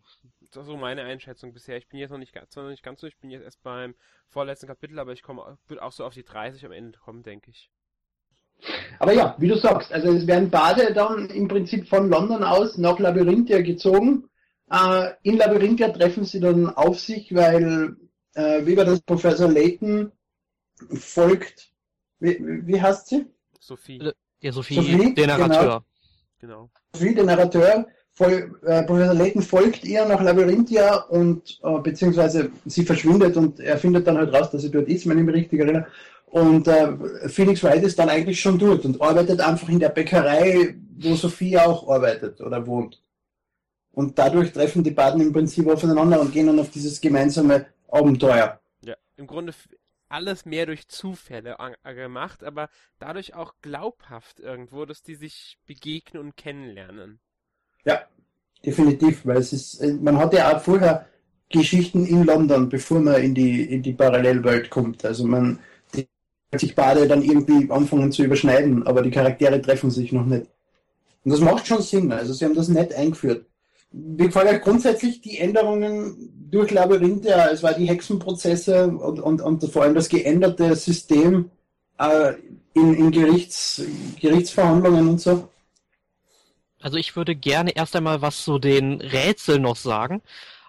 das 0.50 0.62
ist 0.62 0.66
so 0.66 0.76
meine 0.76 1.02
Einschätzung 1.02 1.52
bisher. 1.52 1.76
Ich 1.76 1.88
bin 1.88 2.00
jetzt 2.00 2.10
noch 2.10 2.18
nicht, 2.18 2.32
ganz, 2.32 2.54
noch 2.56 2.68
nicht 2.68 2.82
ganz 2.82 3.00
so, 3.00 3.06
ich 3.06 3.18
bin 3.18 3.30
jetzt 3.30 3.44
erst 3.44 3.62
beim 3.62 3.94
vorletzten 4.28 4.66
Kapitel, 4.66 4.98
aber 4.98 5.12
ich 5.12 5.22
komme, 5.22 5.58
wird 5.68 5.80
auch 5.80 5.92
so 5.92 6.04
auf 6.04 6.14
die 6.14 6.24
30 6.24 6.64
am 6.66 6.72
Ende 6.72 6.98
kommen, 6.98 7.22
denke 7.22 7.50
ich. 7.50 7.70
Aber 8.98 9.12
ja, 9.12 9.36
wie 9.38 9.48
du 9.48 9.56
sagst, 9.56 9.92
also 9.92 10.12
es 10.12 10.26
werden 10.26 10.50
Bade 10.50 10.92
dann 10.92 11.30
im 11.30 11.48
Prinzip 11.48 11.88
von 11.88 12.10
London 12.10 12.44
aus 12.44 12.76
nach 12.76 12.98
Labyrinthia 12.98 13.62
gezogen. 13.62 14.28
Äh, 14.70 15.12
in 15.22 15.38
Labyrinthia 15.38 15.88
treffen 15.88 16.24
sie 16.24 16.40
dann 16.40 16.68
auf 16.68 17.00
sich, 17.00 17.34
weil, 17.34 17.96
äh, 18.34 18.66
wie 18.66 18.76
war 18.76 18.84
das, 18.84 19.00
Professor 19.00 19.50
Layton 19.50 20.12
folgt, 20.92 21.72
wie, 22.18 22.38
wie 22.66 22.80
heißt 22.80 23.08
sie? 23.08 23.26
Sophie. 23.58 24.12
Ja, 24.42 24.52
Sophie, 24.52 24.74
Sophie 24.74 25.14
der 25.14 25.26
Narrateur. 25.26 25.84
Genau. 26.38 26.68
genau. 26.68 26.70
Sophie, 26.92 27.14
der 27.14 27.24
Narrateur, 27.24 27.86
Voll, 28.12 28.58
äh, 28.66 28.82
Professor 28.82 29.14
Layton 29.14 29.42
folgt 29.42 29.84
ihr 29.84 30.04
nach 30.04 30.20
Labyrinthia 30.20 30.96
und 31.04 31.60
äh, 31.62 31.78
beziehungsweise 31.78 32.50
sie 32.66 32.84
verschwindet 32.84 33.36
und 33.36 33.60
er 33.60 33.78
findet 33.78 34.06
dann 34.06 34.18
halt 34.18 34.32
raus, 34.32 34.50
dass 34.50 34.62
sie 34.62 34.70
dort 34.70 34.88
ist, 34.88 35.08
wenn 35.08 35.18
ich 35.18 35.24
mich 35.24 35.34
richtig 35.34 35.60
erinnere. 35.60 35.86
Und 36.26 36.68
äh, 36.68 37.28
Felix 37.28 37.62
Wright 37.64 37.82
ist 37.82 37.98
dann 37.98 38.08
eigentlich 38.08 38.40
schon 38.40 38.58
dort 38.58 38.84
und 38.84 39.00
arbeitet 39.00 39.40
einfach 39.40 39.68
in 39.68 39.80
der 39.80 39.88
Bäckerei, 39.88 40.76
wo 40.98 41.14
Sophie 41.14 41.58
auch 41.58 41.88
arbeitet 41.88 42.40
oder 42.40 42.66
wohnt. 42.66 43.00
Und 43.92 44.18
dadurch 44.18 44.52
treffen 44.52 44.84
die 44.84 44.92
beiden 44.92 45.20
im 45.20 45.32
Prinzip 45.32 45.66
aufeinander 45.68 46.20
und 46.20 46.32
gehen 46.32 46.46
dann 46.46 46.60
auf 46.60 46.70
dieses 46.70 47.00
gemeinsame 47.00 47.66
Abenteuer. 47.88 48.60
Ja, 48.84 48.94
im 49.16 49.26
Grunde 49.26 49.52
alles 50.08 50.44
mehr 50.44 50.66
durch 50.66 50.88
Zufälle 50.88 51.56
gemacht, 51.84 52.44
aber 52.44 52.68
dadurch 52.98 53.34
auch 53.34 53.54
glaubhaft 53.62 54.40
irgendwo, 54.40 54.84
dass 54.84 55.02
die 55.02 55.14
sich 55.14 55.58
begegnen 55.66 56.22
und 56.22 56.36
kennenlernen. 56.36 57.20
Ja, 57.84 58.00
definitiv, 58.64 59.24
weil 59.24 59.38
es 59.38 59.52
ist, 59.52 59.82
man 60.02 60.18
hat 60.18 60.34
ja 60.34 60.56
auch 60.56 60.60
vorher 60.60 61.06
Geschichten 61.48 62.06
in 62.06 62.24
London, 62.24 62.68
bevor 62.68 63.00
man 63.00 63.22
in 63.22 63.34
die, 63.34 63.62
in 63.62 63.82
die 63.82 63.92
Parallelwelt 63.92 64.70
kommt. 64.70 65.04
Also 65.04 65.26
man 65.26 65.58
die, 65.94 66.06
sich 66.56 66.74
beide 66.74 67.08
dann 67.08 67.22
irgendwie 67.22 67.70
anfangen 67.70 68.12
zu 68.12 68.22
überschneiden, 68.22 68.86
aber 68.86 69.02
die 69.02 69.10
Charaktere 69.10 69.60
treffen 69.60 69.90
sich 69.90 70.12
noch 70.12 70.26
nicht. 70.26 70.46
Und 71.24 71.32
das 71.32 71.40
macht 71.40 71.66
schon 71.66 71.82
Sinn. 71.82 72.12
Also 72.12 72.32
sie 72.32 72.44
haben 72.44 72.54
das 72.54 72.68
nett 72.68 72.94
eingeführt. 72.94 73.46
Wie 73.92 74.26
gefallen 74.26 74.60
grundsätzlich 74.62 75.20
die 75.20 75.38
Änderungen 75.38 76.30
durch 76.48 76.70
Labyrinth, 76.70 77.24
ja, 77.24 77.48
es 77.50 77.62
war 77.62 77.74
die 77.74 77.88
Hexenprozesse 77.88 78.86
und, 78.86 79.18
und, 79.18 79.40
und 79.40 79.64
vor 79.72 79.82
allem 79.82 79.94
das 79.94 80.08
geänderte 80.08 80.76
System 80.76 81.50
äh, 81.98 82.34
in, 82.74 82.94
in 82.94 83.10
Gerichts, 83.10 83.82
Gerichtsverhandlungen 84.20 85.08
und 85.08 85.20
so. 85.20 85.48
Also 86.80 86.96
ich 86.96 87.14
würde 87.16 87.36
gerne 87.36 87.76
erst 87.76 87.94
einmal 87.94 88.22
was 88.22 88.44
zu 88.44 88.58
den 88.58 89.00
Rätseln 89.00 89.62
noch 89.62 89.76
sagen. 89.76 90.22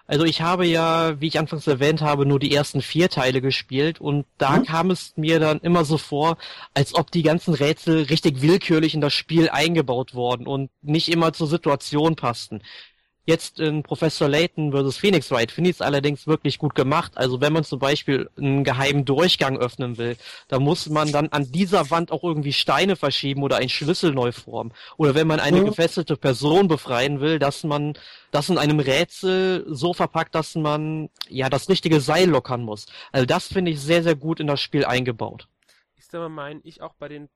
Also 0.06 0.24
ich 0.24 0.42
habe 0.42 0.66
ja, 0.66 1.20
wie 1.20 1.28
ich 1.28 1.38
anfangs 1.38 1.66
erwähnt 1.66 2.02
habe, 2.02 2.26
nur 2.26 2.38
die 2.38 2.54
ersten 2.54 2.82
vier 2.82 3.08
Teile 3.08 3.40
gespielt 3.40 4.00
und 4.00 4.26
da 4.36 4.58
mhm. 4.58 4.64
kam 4.64 4.90
es 4.90 5.16
mir 5.16 5.40
dann 5.40 5.60
immer 5.60 5.84
so 5.84 5.96
vor, 5.96 6.36
als 6.74 6.94
ob 6.94 7.10
die 7.10 7.22
ganzen 7.22 7.54
Rätsel 7.54 8.02
richtig 8.02 8.42
willkürlich 8.42 8.94
in 8.94 9.00
das 9.00 9.14
Spiel 9.14 9.48
eingebaut 9.48 10.14
wurden 10.14 10.46
und 10.46 10.70
nicht 10.82 11.08
immer 11.08 11.32
zur 11.32 11.46
Situation 11.46 12.16
passten. 12.16 12.62
Jetzt 13.24 13.60
in 13.60 13.84
Professor 13.84 14.28
Layton 14.28 14.72
vs. 14.72 14.96
Phoenix 14.96 15.30
Wright 15.30 15.52
finde 15.52 15.70
ich 15.70 15.76
es 15.76 15.80
allerdings 15.80 16.26
wirklich 16.26 16.58
gut 16.58 16.74
gemacht. 16.74 17.12
Also 17.16 17.40
wenn 17.40 17.52
man 17.52 17.62
zum 17.62 17.78
Beispiel 17.78 18.28
einen 18.36 18.64
geheimen 18.64 19.04
Durchgang 19.04 19.56
öffnen 19.56 19.96
will, 19.96 20.16
da 20.48 20.58
muss 20.58 20.88
man 20.88 21.12
dann 21.12 21.28
an 21.28 21.52
dieser 21.52 21.90
Wand 21.90 22.10
auch 22.10 22.24
irgendwie 22.24 22.52
Steine 22.52 22.96
verschieben 22.96 23.44
oder 23.44 23.58
einen 23.58 23.68
Schlüssel 23.68 24.12
neu 24.12 24.32
formen. 24.32 24.72
Oder 24.96 25.14
wenn 25.14 25.28
man 25.28 25.38
eine 25.38 25.60
mhm. 25.60 25.66
gefesselte 25.66 26.16
Person 26.16 26.66
befreien 26.66 27.20
will, 27.20 27.38
dass 27.38 27.62
man 27.62 27.94
das 28.32 28.48
in 28.48 28.58
einem 28.58 28.80
Rätsel 28.80 29.66
so 29.68 29.94
verpackt, 29.94 30.34
dass 30.34 30.56
man 30.56 31.08
ja 31.28 31.48
das 31.48 31.68
richtige 31.68 32.00
Seil 32.00 32.28
lockern 32.28 32.62
muss. 32.62 32.86
Also 33.12 33.24
das 33.24 33.46
finde 33.46 33.70
ich 33.70 33.80
sehr, 33.80 34.02
sehr 34.02 34.16
gut 34.16 34.40
in 34.40 34.48
das 34.48 34.60
Spiel 34.60 34.84
eingebaut. 34.84 35.46
Ist 35.96 36.12
aber 36.12 36.28
mein 36.28 36.60
ich 36.64 36.82
auch 36.82 36.94
bei 36.94 37.08
den 37.08 37.28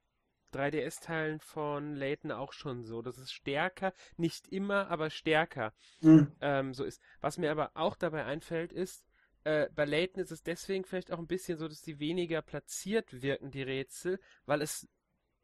3DS-Teilen 0.57 1.41
von 1.41 1.95
Layton 1.95 2.33
auch 2.33 2.53
schon 2.53 2.85
so, 2.85 3.03
dass 3.03 3.19
es 3.19 3.33
stärker, 3.33 3.93
nicht 4.17 4.49
immer, 4.49 4.89
aber 4.89 5.11
stärker 5.11 5.73
mhm. 6.01 6.33
ähm, 6.41 6.75
so 6.75 6.85
ist. 6.85 7.01
Was 7.21 7.39
mir 7.39 7.51
aber 7.51 7.73
auch 7.75 7.97
dabei 7.97 8.25
einfällt, 8.25 8.73
ist, 8.73 9.05
äh, 9.45 9.69
bei 9.75 9.85
Layton 9.85 10.23
ist 10.23 10.33
es 10.33 10.43
deswegen 10.43 10.85
vielleicht 10.85 11.13
auch 11.13 11.19
ein 11.19 11.27
bisschen 11.27 11.59
so, 11.59 11.69
dass 11.69 11.83
sie 11.83 12.01
weniger 12.01 12.43
platziert 12.43 13.23
wirken, 13.23 13.51
die 13.51 13.63
Rätsel, 13.63 14.19
weil 14.45 14.63
es 14.63 14.89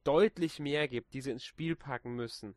deutlich 0.04 0.58
mehr 0.58 0.88
gibt, 0.88 1.14
die 1.14 1.20
sie 1.20 1.30
ins 1.30 1.44
Spiel 1.44 1.76
packen 1.76 2.14
müssen. 2.14 2.56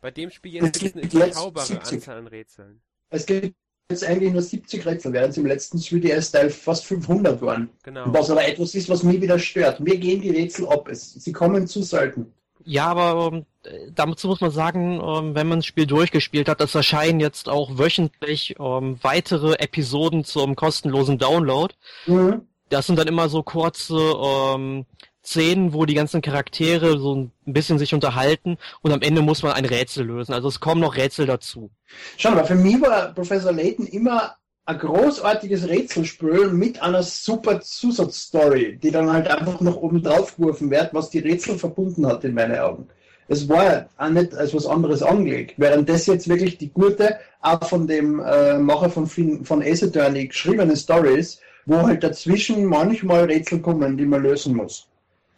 Bei 0.00 0.10
dem 0.10 0.30
Spiel 0.30 0.54
jetzt 0.54 0.78
gibt 0.78 0.96
es 0.96 1.02
eine 1.02 1.12
überschaubare 1.12 1.80
Anzahl 1.80 2.18
an 2.18 2.26
Rätseln. 2.26 2.82
Es 3.08 3.26
gibt 3.26 3.56
jetzt 3.90 4.04
eigentlich 4.04 4.32
nur 4.32 4.42
70 4.42 4.86
Rätsel, 4.86 5.12
während 5.12 5.30
es 5.30 5.38
im 5.38 5.46
letzten 5.46 5.78
3DS-Teil 5.78 6.50
fast 6.50 6.84
500 6.86 7.42
waren. 7.42 7.70
Genau. 7.82 8.04
Was 8.06 8.30
aber 8.30 8.46
etwas 8.46 8.74
ist, 8.74 8.88
was 8.88 9.02
mich 9.02 9.20
wieder 9.20 9.38
stört. 9.38 9.80
Mir 9.80 9.96
gehen 9.98 10.20
die 10.20 10.30
Rätsel 10.30 10.68
ab. 10.68 10.88
Es, 10.88 11.12
sie 11.14 11.32
kommen 11.32 11.66
zu 11.66 11.82
selten. 11.82 12.32
Ja, 12.64 12.86
aber 12.86 13.30
ähm, 13.32 13.46
dazu 13.94 14.28
muss 14.28 14.40
man 14.40 14.50
sagen, 14.50 15.00
ähm, 15.02 15.34
wenn 15.34 15.48
man 15.48 15.58
das 15.60 15.66
Spiel 15.66 15.86
durchgespielt 15.86 16.48
hat, 16.48 16.60
es 16.60 16.74
erscheinen 16.74 17.20
jetzt 17.20 17.48
auch 17.48 17.78
wöchentlich 17.78 18.56
ähm, 18.58 18.98
weitere 19.02 19.54
Episoden 19.54 20.24
zum 20.24 20.56
kostenlosen 20.56 21.18
Download. 21.18 21.74
Mhm. 22.06 22.42
Das 22.68 22.86
sind 22.86 22.98
dann 22.98 23.08
immer 23.08 23.28
so 23.28 23.42
kurze 23.42 23.96
ähm, 23.96 24.86
Szenen, 25.24 25.72
wo 25.72 25.84
die 25.84 25.94
ganzen 25.94 26.22
Charaktere 26.22 26.98
so 26.98 27.14
ein 27.14 27.32
bisschen 27.44 27.78
sich 27.78 27.94
unterhalten 27.94 28.56
und 28.82 28.92
am 28.92 29.02
Ende 29.02 29.22
muss 29.22 29.42
man 29.42 29.52
ein 29.52 29.64
Rätsel 29.64 30.06
lösen. 30.06 30.32
Also 30.32 30.48
es 30.48 30.60
kommen 30.60 30.80
noch 30.80 30.96
Rätsel 30.96 31.26
dazu. 31.26 31.70
Schau 32.16 32.30
mal, 32.30 32.44
für 32.44 32.54
mich 32.54 32.80
war 32.80 33.12
Professor 33.12 33.52
Layton 33.52 33.86
immer 33.86 34.36
ein 34.64 34.78
großartiges 34.78 35.68
Rätselspiel 35.68 36.48
mit 36.48 36.80
einer 36.80 37.02
super 37.02 37.60
Zusatzstory, 37.60 38.78
die 38.82 38.90
dann 38.90 39.12
halt 39.12 39.28
einfach 39.28 39.60
noch 39.60 39.76
oben 39.76 40.02
drauf 40.02 40.36
geworfen 40.36 40.70
wird, 40.70 40.94
was 40.94 41.10
die 41.10 41.18
Rätsel 41.18 41.58
verbunden 41.58 42.06
hat 42.06 42.24
in 42.24 42.34
meinen 42.34 42.58
Augen. 42.58 42.88
Es 43.28 43.48
war 43.48 43.86
auch 43.96 44.08
nicht 44.08 44.34
als 44.34 44.54
was 44.54 44.66
anderes 44.66 45.02
angelegt, 45.02 45.54
während 45.56 45.88
das 45.88 46.06
jetzt 46.06 46.28
wirklich 46.28 46.58
die 46.58 46.70
gute, 46.70 47.16
auch 47.40 47.62
von 47.68 47.86
dem 47.86 48.20
äh, 48.20 48.58
Macher 48.58 48.90
von, 48.90 49.06
von 49.06 49.62
Ace 49.62 49.84
Attorney 49.84 50.26
geschriebene 50.26 50.76
Story 50.76 51.18
ist, 51.18 51.40
wo 51.66 51.76
halt 51.76 52.02
dazwischen 52.02 52.64
manchmal 52.64 53.24
Rätsel 53.24 53.60
kommen, 53.60 53.96
die 53.96 54.06
man 54.06 54.22
lösen 54.22 54.56
muss. 54.56 54.89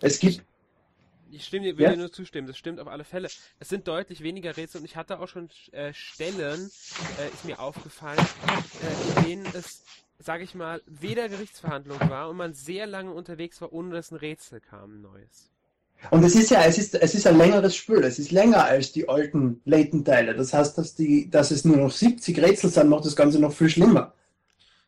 Es 0.02 0.18
gibt. 0.18 0.44
Ich 1.30 1.46
stimme 1.46 1.64
dir, 1.64 1.78
will 1.78 1.84
ja? 1.84 1.90
dir 1.92 1.96
nur 1.96 2.12
zustimmen, 2.12 2.46
das 2.46 2.58
stimmt 2.58 2.78
auf 2.78 2.88
alle 2.88 3.04
Fälle. 3.04 3.28
Es 3.58 3.70
sind 3.70 3.88
deutlich 3.88 4.22
weniger 4.22 4.54
Rätsel 4.54 4.80
und 4.80 4.84
ich 4.84 4.96
hatte 4.96 5.18
auch 5.18 5.28
schon 5.28 5.48
äh, 5.70 5.94
Stellen, 5.94 6.70
äh, 7.18 7.28
ist 7.32 7.46
mir 7.46 7.58
aufgefallen, 7.58 8.18
äh, 8.18 9.20
in 9.20 9.24
denen 9.24 9.46
es, 9.54 9.82
sage 10.18 10.44
ich 10.44 10.54
mal, 10.54 10.82
weder 10.84 11.30
Gerichtsverhandlung 11.30 11.98
war 12.00 12.28
und 12.28 12.36
man 12.36 12.52
sehr 12.52 12.86
lange 12.86 13.12
unterwegs 13.12 13.62
war, 13.62 13.72
ohne 13.72 13.94
dass 13.94 14.10
ein 14.10 14.16
Rätsel 14.16 14.60
kam, 14.60 14.96
ein 14.96 15.00
neues. 15.00 15.50
Und 16.10 16.22
es 16.24 16.34
ist 16.34 16.50
ja, 16.50 16.64
es 16.64 16.76
ist, 16.76 16.96
es 16.96 17.14
ist 17.14 17.26
ein 17.26 17.38
längeres 17.38 17.76
Spiel. 17.76 18.02
Es 18.04 18.18
ist 18.18 18.32
länger 18.32 18.64
als 18.64 18.92
die 18.92 19.08
alten 19.08 19.62
Layton-Teile. 19.64 20.34
Das 20.34 20.52
heißt, 20.52 20.76
dass 20.76 20.94
die, 20.96 21.30
dass 21.30 21.50
es 21.50 21.64
nur 21.64 21.76
noch 21.76 21.92
70 21.92 22.38
Rätsel 22.40 22.70
sind, 22.70 22.88
macht 22.88 23.06
das 23.06 23.16
Ganze 23.16 23.38
noch 23.38 23.52
viel 23.52 23.70
schlimmer. 23.70 24.12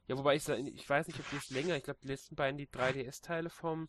Ja, 0.09 0.19
wobei 0.19 0.37
ich, 0.37 0.47
ich 0.49 0.89
weiß 0.89 1.07
nicht, 1.07 1.19
ob 1.19 1.31
die 1.31 1.37
es 1.37 1.51
länger, 1.51 1.77
ich 1.77 1.85
glaube, 1.85 2.01
die 2.03 2.09
letzten 2.09 2.35
beiden, 2.35 2.59
die 2.59 2.67
3DS-Teile 2.67 3.49
vom 3.49 3.89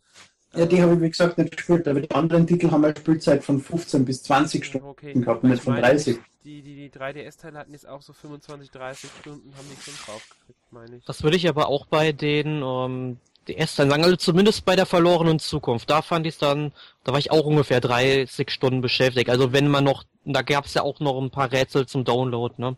ja, 0.56 0.66
die 0.66 0.82
habe 0.82 0.94
ich 0.94 1.02
wie 1.02 1.10
gesagt 1.10 1.38
nicht 1.38 1.56
gespielt, 1.56 1.88
aber 1.88 2.02
die 2.02 2.12
anderen 2.12 2.48
Titel 2.48 2.72
haben 2.72 2.84
eine 2.84 2.96
Spielzeit 2.96 3.44
von 3.44 3.60
15 3.60 4.06
bis 4.06 4.24
20 4.24 4.66
Stunden 4.66 4.88
okay. 4.88 5.14
gehabt, 5.14 5.44
nicht 5.44 5.64
von 5.64 5.76
30. 5.76 6.18
Die, 6.44 6.62
die, 6.62 6.76
die 6.76 6.90
3DS-Teile 6.92 7.58
hatten 7.58 7.72
jetzt 7.72 7.88
auch 7.88 8.02
so 8.02 8.14
25, 8.14 8.70
30 8.70 9.10
Stunden, 9.22 9.52
haben 9.58 9.68
die 9.70 9.82
schon 9.82 9.94
draufgekriegt, 10.06 10.60
meine 10.72 10.98
ich. 10.98 11.06
Das 11.06 11.24
würde 11.24 11.38
ich 11.38 11.50
aber 11.50 11.68
auch 11.68 11.88
bei 11.88 12.12
den 12.12 12.62
ähm, 12.64 13.18
DS-Teilen 13.48 13.90
sagen, 13.90 14.04
also 14.04 14.16
zumindest 14.16 14.66
bei 14.66 14.76
der 14.76 14.86
verlorenen 14.86 15.40
Zukunft. 15.40 15.90
Da 15.90 16.02
fand 16.02 16.28
ich 16.28 16.38
dann, 16.38 16.72
da 17.04 17.14
war 17.14 17.20
ich 17.20 17.32
auch 17.32 17.46
ungefähr 17.46 17.82
30 17.82 18.52
Stunden 18.52 18.82
beschäftigt. 18.82 19.30
Also 19.30 19.54
wenn 19.54 19.68
man 19.68 19.84
noch, 19.84 20.04
da 20.24 20.42
gab 20.44 20.66
es 20.66 20.76
ja 20.76 20.84
auch 20.84 21.00
noch 21.00 21.20
ein 21.20 21.32
paar 21.32 21.52
Rätsel 21.52 21.88
zum 21.88 22.06
Download, 22.06 22.54
ne? 22.58 22.76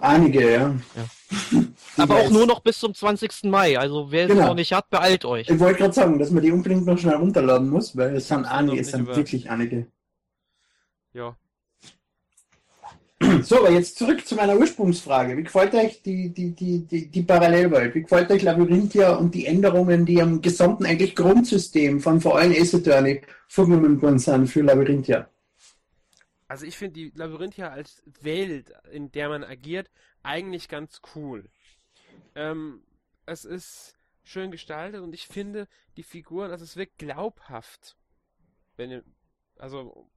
Einige, 0.00 0.52
ja. 0.52 0.74
ja. 0.96 1.62
Aber 1.96 2.16
auch 2.16 2.30
nur 2.30 2.46
noch 2.46 2.60
bis 2.60 2.78
zum 2.78 2.94
20. 2.94 3.44
Mai. 3.44 3.78
Also 3.78 4.10
wer 4.10 4.26
genau. 4.26 4.40
es 4.40 4.46
noch 4.46 4.54
nicht 4.54 4.72
hat, 4.72 4.90
beeilt 4.90 5.24
euch. 5.24 5.48
Ich 5.48 5.60
wollte 5.60 5.78
gerade 5.78 5.94
sagen, 5.94 6.18
dass 6.18 6.30
man 6.30 6.42
die 6.42 6.50
unbedingt 6.50 6.86
noch 6.86 6.98
schnell 6.98 7.16
runterladen 7.16 7.68
muss, 7.68 7.96
weil 7.96 8.16
es 8.16 8.28
sind 8.28 8.44
einige, 8.44 8.80
es 8.80 8.90
sind 8.90 9.02
über... 9.02 9.16
wirklich 9.16 9.50
einige. 9.50 9.86
Ja. 11.12 11.36
So, 13.42 13.58
aber 13.58 13.70
jetzt 13.70 13.98
zurück 13.98 14.26
zu 14.26 14.34
meiner 14.34 14.56
Ursprungsfrage. 14.56 15.36
Wie 15.36 15.44
gefällt 15.44 15.74
euch 15.74 16.02
die, 16.02 16.30
die, 16.30 16.50
die, 16.50 16.80
die, 16.80 17.08
die 17.08 17.22
Parallelwelt? 17.22 17.94
Wie 17.94 18.02
gefällt 18.02 18.30
euch 18.30 18.42
Labyrinthia 18.42 19.14
und 19.14 19.34
die 19.34 19.46
Änderungen, 19.46 20.04
die 20.04 20.20
am 20.20 20.42
gesamten 20.42 20.86
eigentlich 20.86 21.14
Grundsystem 21.14 22.00
von 22.00 22.20
vor 22.20 22.38
allem 22.38 22.52
Ace 22.52 22.74
Attorney 22.74 23.22
vorgenommen 23.46 24.02
worden 24.02 24.18
sind 24.18 24.48
für 24.48 24.62
Labyrinthia? 24.62 25.28
Also 26.52 26.66
ich 26.66 26.76
finde 26.76 27.00
die 27.00 27.12
Labyrinthia 27.14 27.70
als 27.70 28.02
Welt, 28.20 28.74
in 28.90 29.10
der 29.10 29.30
man 29.30 29.42
agiert, 29.42 29.90
eigentlich 30.22 30.68
ganz 30.68 31.00
cool. 31.14 31.48
Ähm, 32.34 32.84
es 33.24 33.46
ist 33.46 33.96
schön 34.22 34.50
gestaltet 34.50 35.00
und 35.00 35.14
ich 35.14 35.26
finde 35.26 35.66
die 35.96 36.02
Figuren, 36.02 36.50
also 36.50 36.62
es 36.62 36.76
wirkt 36.76 36.98
glaubhaft. 36.98 37.96
Wenn, 38.76 39.02
also 39.56 40.10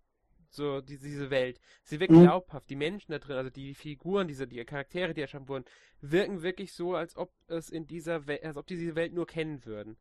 so 0.50 0.82
die, 0.82 0.98
diese 0.98 1.30
Welt. 1.30 1.62
Sie 1.84 2.02
wirkt 2.02 2.12
mhm. 2.12 2.24
glaubhaft. 2.24 2.70
Die 2.70 2.76
Menschen 2.76 3.14
da 3.14 3.20
drin, 3.20 3.38
also 3.38 3.50
die 3.50 3.74
Figuren, 3.74 4.28
diese 4.28 4.46
die 4.46 4.62
Charaktere, 4.66 5.14
die 5.14 5.22
erschaffen 5.22 5.48
wurden, 5.48 5.64
wirken 6.02 6.42
wirklich 6.42 6.74
so, 6.74 6.96
als 6.96 7.16
ob 7.16 7.32
es 7.48 7.70
in 7.70 7.88
dieser 7.88 8.28
Welt, 8.28 8.44
als 8.44 8.58
ob 8.58 8.68
die 8.68 8.76
diese 8.76 8.96
Welt 8.96 9.14
nur 9.14 9.26
kennen 9.26 9.64
würden. 9.64 9.96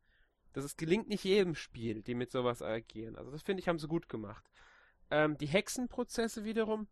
Das 0.51 0.65
ist, 0.65 0.77
gelingt 0.77 1.07
nicht 1.07 1.23
jedem 1.23 1.55
Spiel, 1.55 2.03
die 2.03 2.13
mit 2.13 2.29
sowas 2.29 2.61
agieren. 2.61 3.15
Also 3.15 3.31
das 3.31 3.41
finde 3.41 3.61
ich 3.61 3.69
haben 3.69 3.79
sie 3.79 3.87
gut 3.87 4.09
gemacht. 4.09 4.43
Ähm, 5.11 5.37
die 5.37 5.47
Hexenprozesse 5.47 6.43
wiederum 6.43 6.87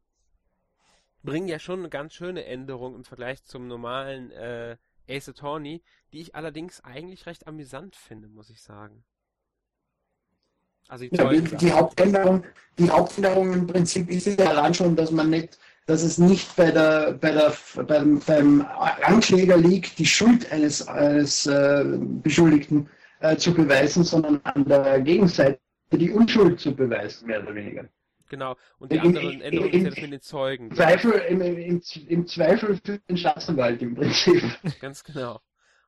bringen 1.23 1.47
ja 1.47 1.59
schon 1.59 1.79
eine 1.79 1.89
ganz 1.89 2.13
schöne 2.13 2.45
Änderung 2.45 2.95
im 2.95 3.03
Vergleich 3.03 3.43
zum 3.43 3.67
normalen 3.67 4.31
äh, 4.31 4.77
Ace 5.09 5.29
Attorney, 5.29 5.81
die 6.11 6.21
ich 6.21 6.35
allerdings 6.35 6.83
eigentlich 6.83 7.25
recht 7.25 7.47
amüsant 7.47 7.95
finde, 7.95 8.27
muss 8.27 8.49
ich 8.49 8.61
sagen. 8.61 9.03
Also 10.89 11.05
die, 11.07 11.15
ja, 11.15 11.29
die, 11.29 11.41
die, 11.41 11.71
Hauptänderung, 11.71 12.43
die 12.77 12.89
Hauptänderung 12.89 13.53
im 13.53 13.67
Prinzip 13.67 14.09
ist 14.09 14.27
ja 14.27 14.49
allein 14.49 14.73
schon, 14.73 14.95
dass 14.95 15.11
man 15.11 15.29
nicht, 15.29 15.57
dass 15.85 16.03
es 16.03 16.17
nicht 16.17 16.55
bei 16.57 16.71
der, 16.71 17.13
bei 17.13 17.31
der, 17.31 17.53
beim, 17.85 18.19
beim 18.19 18.65
Ankläger 19.01 19.57
liegt, 19.57 19.97
die 19.97 20.05
Schuld 20.05 20.51
eines, 20.51 20.85
eines 20.87 21.45
äh, 21.45 21.85
Beschuldigten 22.21 22.89
äh, 23.21 23.37
zu 23.37 23.53
beweisen, 23.53 24.03
sondern 24.03 24.41
an 24.43 24.65
der 24.65 24.99
Gegenseite 25.01 25.59
die 25.91 26.11
Unschuld 26.11 26.59
zu 26.59 26.75
beweisen, 26.75 27.27
mehr 27.27 27.41
oder 27.41 27.55
weniger. 27.55 27.85
Genau, 28.29 28.55
und 28.79 28.91
die 28.91 28.99
andere 28.99 29.31
Änderung 29.43 29.69
ist 29.69 29.83
ja 29.83 29.89
das 29.89 30.01
mit 30.01 30.11
den 30.11 30.21
Zeugen. 30.21 30.73
Zweifel, 30.73 31.11
im, 31.29 31.41
im, 31.41 31.81
im 32.07 32.27
Zweifel 32.27 32.79
für 32.83 32.99
den 32.99 33.17
Staatsanwalt 33.17 33.81
im 33.81 33.95
Prinzip. 33.95 34.43
Ganz 34.81 35.03
genau. 35.03 35.39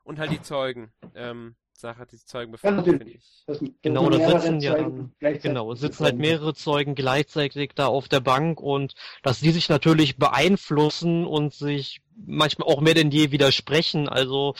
Und 0.03 0.19
halt 0.19 0.31
die 0.31 0.41
Zeugen. 0.41 0.91
Ähm, 1.15 1.55
Sache, 1.77 2.05
die 2.05 2.17
Zeugen 2.17 2.51
befragen, 2.51 2.77
ja, 2.77 2.83
finde 2.83 3.09
ich. 3.09 3.43
Das, 3.47 3.63
genau, 3.81 4.09
da 4.09 4.39
sitzen 4.39 4.59
ja 4.61 4.75
dann, 4.75 5.13
genau, 5.19 5.75
sitzen 5.75 6.05
halt 6.05 6.17
mehrere 6.17 6.53
Zeugen 6.53 6.95
gleichzeitig 6.95 7.73
da 7.75 7.87
auf 7.87 8.07
der 8.07 8.21
Bank 8.21 8.61
und 8.61 8.93
dass 9.23 9.41
die 9.41 9.51
sich 9.51 9.67
natürlich 9.67 10.17
beeinflussen 10.17 11.25
und 11.25 11.53
sich 11.53 12.01
manchmal 12.15 12.69
auch 12.69 12.81
mehr 12.81 12.93
denn 12.93 13.11
je 13.11 13.31
widersprechen, 13.31 14.07
also 14.07 14.55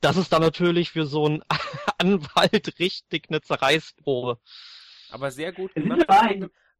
das 0.00 0.16
ist 0.16 0.32
dann 0.32 0.42
natürlich 0.42 0.90
für 0.90 1.06
so 1.06 1.26
einen 1.26 1.42
Anwalt 1.98 2.78
richtig 2.78 3.26
eine 3.28 3.40
Zerreißprobe. 3.40 4.38
Aber 5.10 5.30
sehr 5.30 5.52
gut 5.52 5.74
gemacht. 5.74 6.06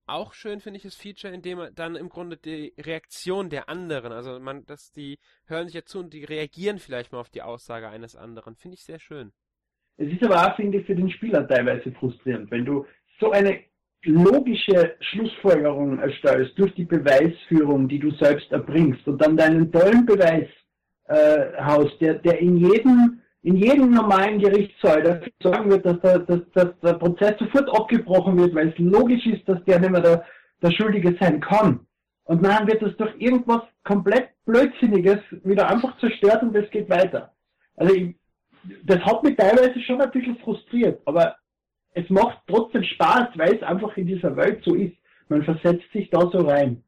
Auch 0.06 0.32
schön 0.32 0.61
finde 0.61 0.78
ich 0.78 0.82
das 0.82 0.97
Feature, 0.97 1.32
in 1.32 1.42
dem 1.42 1.61
dann 1.75 1.94
im 1.94 2.09
Grunde 2.09 2.37
die 2.37 2.75
Reaktion 2.78 3.50
der 3.50 3.68
anderen, 3.68 4.12
also 4.12 4.40
man, 4.40 4.64
dass 4.66 4.90
die 4.90 5.18
hören 5.47 5.66
sich 5.66 5.75
ja 5.76 5.85
zu 5.85 6.00
und 6.00 6.12
die 6.12 6.25
reagieren 6.25 6.78
vielleicht 6.78 7.12
mal 7.12 7.21
auf 7.21 7.30
die 7.30 7.42
Aussage 7.42 7.88
eines 7.88 8.16
anderen, 8.16 8.56
finde 8.56 8.75
ich 8.75 8.85
sehr 8.85 8.99
schön. 8.99 9.32
Es 9.97 10.12
ist 10.12 10.25
aber 10.25 10.44
auch, 10.44 10.56
finde 10.56 10.78
ich, 10.78 10.87
für 10.87 10.97
den 10.97 11.11
Spieler 11.11 11.47
teilweise 11.47 11.92
frustrierend, 11.92 12.50
wenn 12.50 12.64
du 12.64 12.85
so 13.21 13.30
eine 13.30 13.61
logische 14.04 14.97
Schlussfolgerung 15.00 16.00
erstellst 16.00 16.59
durch 16.59 16.75
die 16.75 16.85
Beweisführung, 16.85 17.88
die 17.88 18.00
du 18.00 18.11
selbst 18.12 18.50
erbringst 18.50 19.06
und 19.06 19.18
dann 19.18 19.37
deinen 19.37 19.71
tollen 19.71 20.04
Beweis 20.04 20.49
äh, 21.04 21.52
haust, 21.62 22.00
der, 22.00 22.14
der 22.14 22.40
in 22.40 22.56
jedem 22.56 23.21
in 23.42 23.56
jedem 23.56 23.90
normalen 23.90 24.38
Gerichtssaal 24.38 25.02
dafür 25.02 25.32
sorgen 25.42 25.70
wird, 25.70 25.84
dass 25.84 26.00
der, 26.00 26.18
dass, 26.20 26.40
dass 26.54 26.78
der 26.80 26.94
Prozess 26.94 27.38
sofort 27.38 27.68
abgebrochen 27.76 28.38
wird, 28.38 28.54
weil 28.54 28.68
es 28.68 28.78
logisch 28.78 29.26
ist, 29.26 29.49
dass 29.49 29.62
der 29.64 29.80
nicht 29.80 29.90
mehr 29.90 30.00
der, 30.00 30.25
der 30.62 30.70
Schuldige 30.70 31.16
sein 31.20 31.40
kann. 31.40 31.87
Und 32.25 32.44
dann 32.44 32.68
wird 32.68 32.82
das 32.82 32.96
durch 32.96 33.14
irgendwas 33.18 33.62
komplett 33.82 34.30
Blödsinniges 34.44 35.18
wieder 35.42 35.68
einfach 35.68 35.99
zerstört 35.99 36.42
und 36.42 36.54
es 36.56 36.70
geht 36.70 36.88
weiter. 36.88 37.32
Also 37.76 37.94
ich, 37.94 38.14
das 38.84 39.00
hat 39.00 39.25
mich 39.25 39.37
teilweise 39.37 39.80
schon 39.80 40.00
ein 40.00 40.11
bisschen 40.12 40.38
frustriert, 40.38 41.02
aber 41.04 41.37
es 41.94 42.08
macht 42.11 42.38
trotzdem 42.46 42.84
Spaß, 42.84 43.30
weil 43.34 43.56
es 43.56 43.62
einfach 43.62 43.96
in 43.96 44.06
dieser 44.06 44.37
Welt 44.37 44.62
so 44.64 44.75
ist. 44.75 44.96
Man 45.28 45.42
versetzt 45.42 45.90
sich 45.92 46.08
da 46.11 46.20
so 46.20 46.38
rein. 46.46 46.84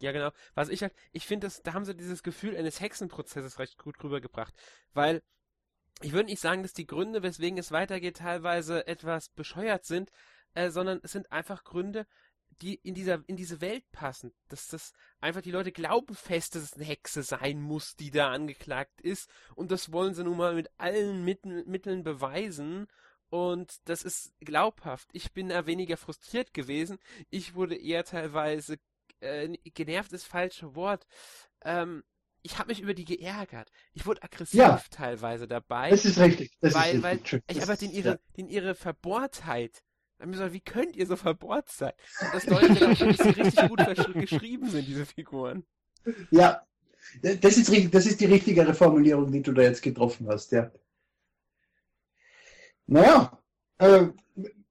Ja, 0.00 0.12
genau. 0.12 0.30
Was 0.54 0.68
ich 0.68 0.82
halt, 0.82 0.92
ich 1.12 1.26
finde, 1.26 1.48
da 1.64 1.74
haben 1.74 1.84
sie 1.84 1.96
dieses 1.96 2.22
Gefühl 2.22 2.56
eines 2.56 2.80
Hexenprozesses 2.80 3.58
recht 3.58 3.78
gut 3.78 4.02
rübergebracht. 4.02 4.54
Weil 4.94 5.22
ich 6.00 6.12
würde 6.12 6.26
nicht 6.26 6.40
sagen, 6.40 6.62
dass 6.62 6.72
die 6.72 6.86
Gründe, 6.86 7.22
weswegen 7.22 7.58
es 7.58 7.72
weitergeht, 7.72 8.18
teilweise 8.18 8.86
etwas 8.86 9.28
bescheuert 9.30 9.84
sind, 9.84 10.10
äh, 10.54 10.70
sondern 10.70 11.00
es 11.02 11.12
sind 11.12 11.30
einfach 11.32 11.64
Gründe, 11.64 12.06
die 12.62 12.74
in 12.74 12.94
dieser 12.94 13.22
in 13.28 13.36
diese 13.36 13.60
Welt 13.60 13.84
passen, 13.92 14.32
dass 14.48 14.68
das 14.68 14.92
einfach 15.20 15.42
die 15.42 15.50
Leute 15.50 15.70
glauben 15.72 16.14
fest, 16.14 16.54
dass 16.54 16.62
es 16.62 16.74
eine 16.74 16.84
Hexe 16.84 17.22
sein 17.22 17.60
muss, 17.60 17.94
die 17.96 18.10
da 18.10 18.30
angeklagt 18.30 19.00
ist 19.00 19.30
und 19.54 19.70
das 19.70 19.92
wollen 19.92 20.14
sie 20.14 20.24
nun 20.24 20.36
mal 20.36 20.54
mit 20.54 20.70
allen 20.76 21.24
Mittel, 21.24 21.64
Mitteln 21.66 22.02
beweisen 22.02 22.88
und 23.30 23.76
das 23.84 24.02
ist 24.02 24.34
glaubhaft. 24.40 25.08
Ich 25.12 25.32
bin 25.32 25.50
da 25.50 25.66
weniger 25.66 25.96
frustriert 25.96 26.54
gewesen. 26.54 26.98
Ich 27.30 27.54
wurde 27.54 27.76
eher 27.76 28.04
teilweise 28.04 28.78
äh, 29.20 29.48
genervt 29.70 30.12
ist 30.12 30.26
falsche 30.26 30.74
Wort. 30.74 31.06
Ähm, 31.62 32.04
ich 32.48 32.58
habe 32.58 32.68
mich 32.68 32.80
über 32.80 32.94
die 32.94 33.04
geärgert. 33.04 33.70
Ich 33.92 34.06
wurde 34.06 34.22
aggressiv 34.22 34.58
ja, 34.58 34.80
teilweise 34.90 35.46
dabei. 35.46 35.90
Das 35.90 36.04
ist 36.04 36.18
richtig. 36.18 36.50
Das 36.60 36.74
weil, 36.74 36.96
ist 36.96 37.04
richtig. 37.04 37.32
weil 37.32 37.56
ich 37.56 37.60
einfach 37.60 37.76
den 37.76 37.90
ihre, 37.90 38.08
ja. 38.08 38.18
den 38.36 38.48
ihre 38.48 38.74
Verbohrtheit 38.74 39.82
dann 40.18 40.52
wie 40.52 40.60
könnt 40.60 40.96
ihr 40.96 41.06
so 41.06 41.14
verbohrt 41.14 41.68
sein? 41.70 41.92
Und 42.20 42.34
das 42.34 42.46
deutet 42.46 42.82
auch 42.82 42.88
dass 42.88 43.18
sie 43.18 43.40
richtig 43.40 43.68
gut 43.68 44.14
geschrieben 44.14 44.68
sind, 44.68 44.88
diese 44.88 45.06
Figuren. 45.06 45.64
Ja, 46.30 46.66
das 47.22 47.56
ist, 47.56 47.94
das 47.94 48.06
ist 48.06 48.20
die 48.20 48.26
richtigere 48.26 48.74
Formulierung, 48.74 49.30
die 49.30 49.42
du 49.42 49.52
da 49.52 49.62
jetzt 49.62 49.82
getroffen 49.82 50.26
hast, 50.28 50.50
ja. 50.50 50.72
Naja, 52.86 53.40
äh, 53.78 54.08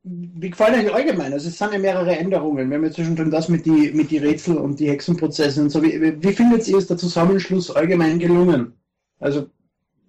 wie 0.10 0.50
gefallen 0.50 0.86
euch 0.86 0.94
allgemein? 0.94 1.34
Also 1.34 1.50
es 1.50 1.58
sind 1.58 1.74
ja 1.74 1.80
mehrere 1.80 2.18
Änderungen. 2.18 2.70
Wir 2.70 2.78
haben 2.78 2.86
ja 2.86 2.92
zwischendrin 2.92 3.32
das 3.32 3.50
mit 3.50 3.66
die, 3.66 3.92
mit 3.92 4.12
die 4.12 4.18
Rätsel 4.18 4.58
und 4.58 4.80
die 4.80 4.90
Hexenprozesse 4.90 5.62
und 5.62 5.70
so. 5.70 5.84
Wie, 5.84 6.22
wie 6.22 6.34
findet 6.34 6.68
ihr, 6.68 6.78
ist 6.78 6.90
der 6.90 6.98
Zusammenschluss 6.98 7.72
allgemein 7.72 8.20
gelungen? 8.20 8.74
Also 9.20 9.50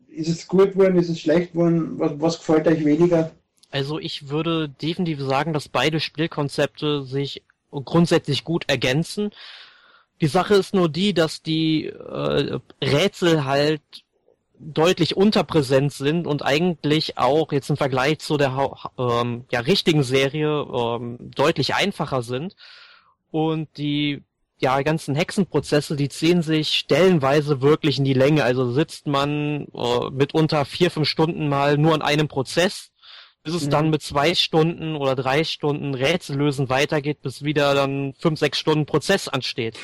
ist 0.09 0.29
es 0.29 0.47
gut 0.47 0.73
geworden, 0.73 0.99
ist 0.99 1.09
es 1.09 1.21
schlecht 1.21 1.53
geworden? 1.53 1.99
Was, 1.99 2.13
was 2.19 2.39
gefällt 2.39 2.67
euch 2.67 2.85
weniger? 2.85 3.33
Also 3.71 3.99
ich 3.99 4.29
würde 4.29 4.69
definitiv 4.69 5.21
sagen, 5.21 5.53
dass 5.53 5.69
beide 5.69 6.01
Spielkonzepte 6.01 7.05
sich 7.05 7.43
grundsätzlich 7.71 8.45
gut 8.45 8.65
ergänzen. 8.69 9.31
Die 10.21 10.27
Sache 10.27 10.55
ist 10.55 10.75
nur 10.75 10.89
die, 10.89 11.15
dass 11.15 11.43
die 11.43 11.87
äh, 11.87 12.59
Rätsel 12.83 13.45
halt 13.45 13.83
deutlich 14.59 15.17
unterpräsent 15.17 15.93
sind 15.93 16.27
und 16.27 16.45
eigentlich 16.45 17.19
auch 17.19 17.53
jetzt 17.53 17.71
im 17.71 17.77
Vergleich 17.77 18.19
zu 18.19 18.37
der 18.37 18.75
ähm, 18.99 19.45
ja, 19.51 19.61
richtigen 19.61 20.03
Serie 20.03 20.49
ähm, 20.49 21.19
deutlich 21.21 21.75
einfacher 21.75 22.23
sind. 22.23 22.57
Und 23.31 23.69
die 23.77 24.25
ja, 24.61 24.83
ganzen 24.83 25.15
Hexenprozesse, 25.15 25.95
die 25.97 26.09
ziehen 26.09 26.43
sich 26.43 26.71
stellenweise 26.71 27.61
wirklich 27.63 27.99
in 27.99 28.05
die 28.05 28.15
Länge. 28.15 28.43
Also 28.43 28.73
sitzt 28.73 29.07
man 29.07 29.67
äh, 29.75 30.11
mitunter 30.11 30.65
vier, 30.65 30.91
fünf 30.91 31.09
Stunden 31.09 31.49
mal 31.49 31.79
nur 31.79 31.95
an 31.95 32.03
einem 32.03 32.29
Prozess 32.29 32.91
bis 33.49 33.63
es 33.63 33.67
mhm. 33.67 33.71
dann 33.71 33.91
mit 33.91 34.03
zwei 34.03 34.35
Stunden 34.35 34.95
oder 34.95 35.17
drei 35.17 35.43
Stunden 35.43 35.95
Rätsellösen 35.95 36.69
weitergeht, 36.69 37.23
bis 37.23 37.43
wieder 37.43 37.75
dann 37.75 38.13
fünf, 38.19 38.39
sechs 38.39 38.59
Stunden 38.59 38.85
Prozess 38.85 39.27
ansteht. 39.27 39.79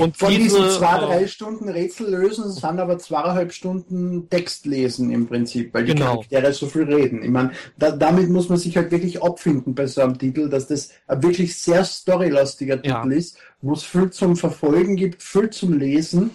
Und 0.00 0.16
von 0.16 0.30
diese, 0.30 0.58
diesen 0.58 0.70
zwei, 0.70 0.98
drei 0.98 1.22
äh, 1.22 1.28
Stunden 1.28 1.68
Rätsellösen 1.68 2.50
sind 2.50 2.80
aber 2.80 2.98
zweieinhalb 2.98 3.52
Stunden 3.52 4.28
Textlesen 4.28 5.12
im 5.12 5.28
Prinzip, 5.28 5.72
weil 5.72 5.84
die 5.84 5.92
genau. 5.92 6.06
Charaktere 6.06 6.52
so 6.52 6.66
viel 6.66 6.82
reden. 6.82 7.22
Ich 7.22 7.30
meine, 7.30 7.52
da, 7.78 7.92
damit 7.92 8.28
muss 8.30 8.48
man 8.48 8.58
sich 8.58 8.76
halt 8.76 8.90
wirklich 8.90 9.22
abfinden 9.22 9.74
bei 9.74 9.86
so 9.86 10.00
einem 10.00 10.18
Titel, 10.18 10.48
dass 10.48 10.66
das 10.66 10.90
ein 11.06 11.22
wirklich 11.22 11.56
sehr 11.56 11.84
storylastiger 11.84 12.82
Titel 12.82 13.12
ja. 13.12 13.16
ist, 13.16 13.38
wo 13.62 13.74
es 13.74 13.84
viel 13.84 14.10
zum 14.10 14.34
Verfolgen 14.34 14.96
gibt, 14.96 15.22
viel 15.22 15.50
zum 15.50 15.78
Lesen 15.78 16.32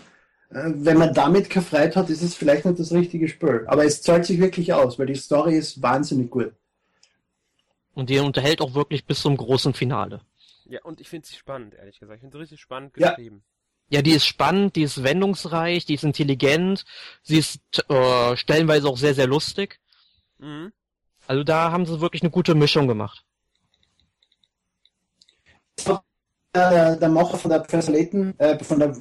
äh, 0.52 0.72
wenn 0.74 0.98
man 0.98 1.13
damit 1.13 1.50
keine 1.50 1.65
Freude 1.65 1.96
hat, 1.96 2.10
ist 2.10 2.24
es 2.24 2.36
vielleicht 2.36 2.65
nicht 2.65 2.80
das 2.80 2.92
richtige 2.92 3.28
Spiel. 3.28 3.65
Aber 3.68 3.86
es 3.86 4.02
zahlt 4.02 4.26
sich 4.26 4.39
wirklich 4.39 4.74
aus, 4.74 4.98
weil 4.98 5.06
die 5.06 5.15
Story 5.15 5.58
ist 5.58 5.82
wahnsinnig 5.82 6.30
gut. 6.30 6.54
Und 8.00 8.10
die 8.10 8.18
unterhält 8.20 8.62
auch 8.62 8.76
wirklich 8.76 9.06
bis 9.06 9.22
zum 9.22 9.36
großen 9.36 9.74
Finale. 9.74 10.22
Ja, 10.64 10.82
und 10.84 11.02
ich 11.02 11.10
finde 11.10 11.28
sie 11.28 11.36
spannend, 11.36 11.74
ehrlich 11.74 12.00
gesagt. 12.00 12.16
Ich 12.16 12.22
finde 12.22 12.38
sie 12.38 12.40
richtig 12.40 12.62
spannend 12.62 12.94
geschrieben. 12.94 13.44
Ja. 13.90 13.98
ja, 13.98 14.02
die 14.02 14.12
ist 14.12 14.26
spannend, 14.26 14.78
die 14.78 14.84
ist 14.84 15.04
wendungsreich, 15.04 15.86
die 15.86 15.96
ist 15.96 16.06
intelligent, 16.06 16.86
sie 17.24 17.40
ist 17.40 17.60
äh, 17.90 18.38
stellenweise 18.38 18.88
auch 18.88 18.96
sehr, 18.96 19.14
sehr 19.14 19.28
lustig. 19.28 19.82
Mhm. 20.38 20.72
Also 21.28 21.44
da 21.44 21.74
haben 21.74 21.86
sie 21.86 22.00
wirklich 22.00 22.22
eine 22.22 22.32
gute 22.32 22.56
Mischung 22.56 22.88
gemacht. 22.88 23.26
Äh, 26.54 26.98
der 26.98 27.10
Macher 27.10 27.38
von 27.38 27.52
der 27.52 27.60
Professor 27.60 27.94
Layton, 27.94 28.40
äh, 28.40 28.64
von 28.64 28.80
der 28.80 28.96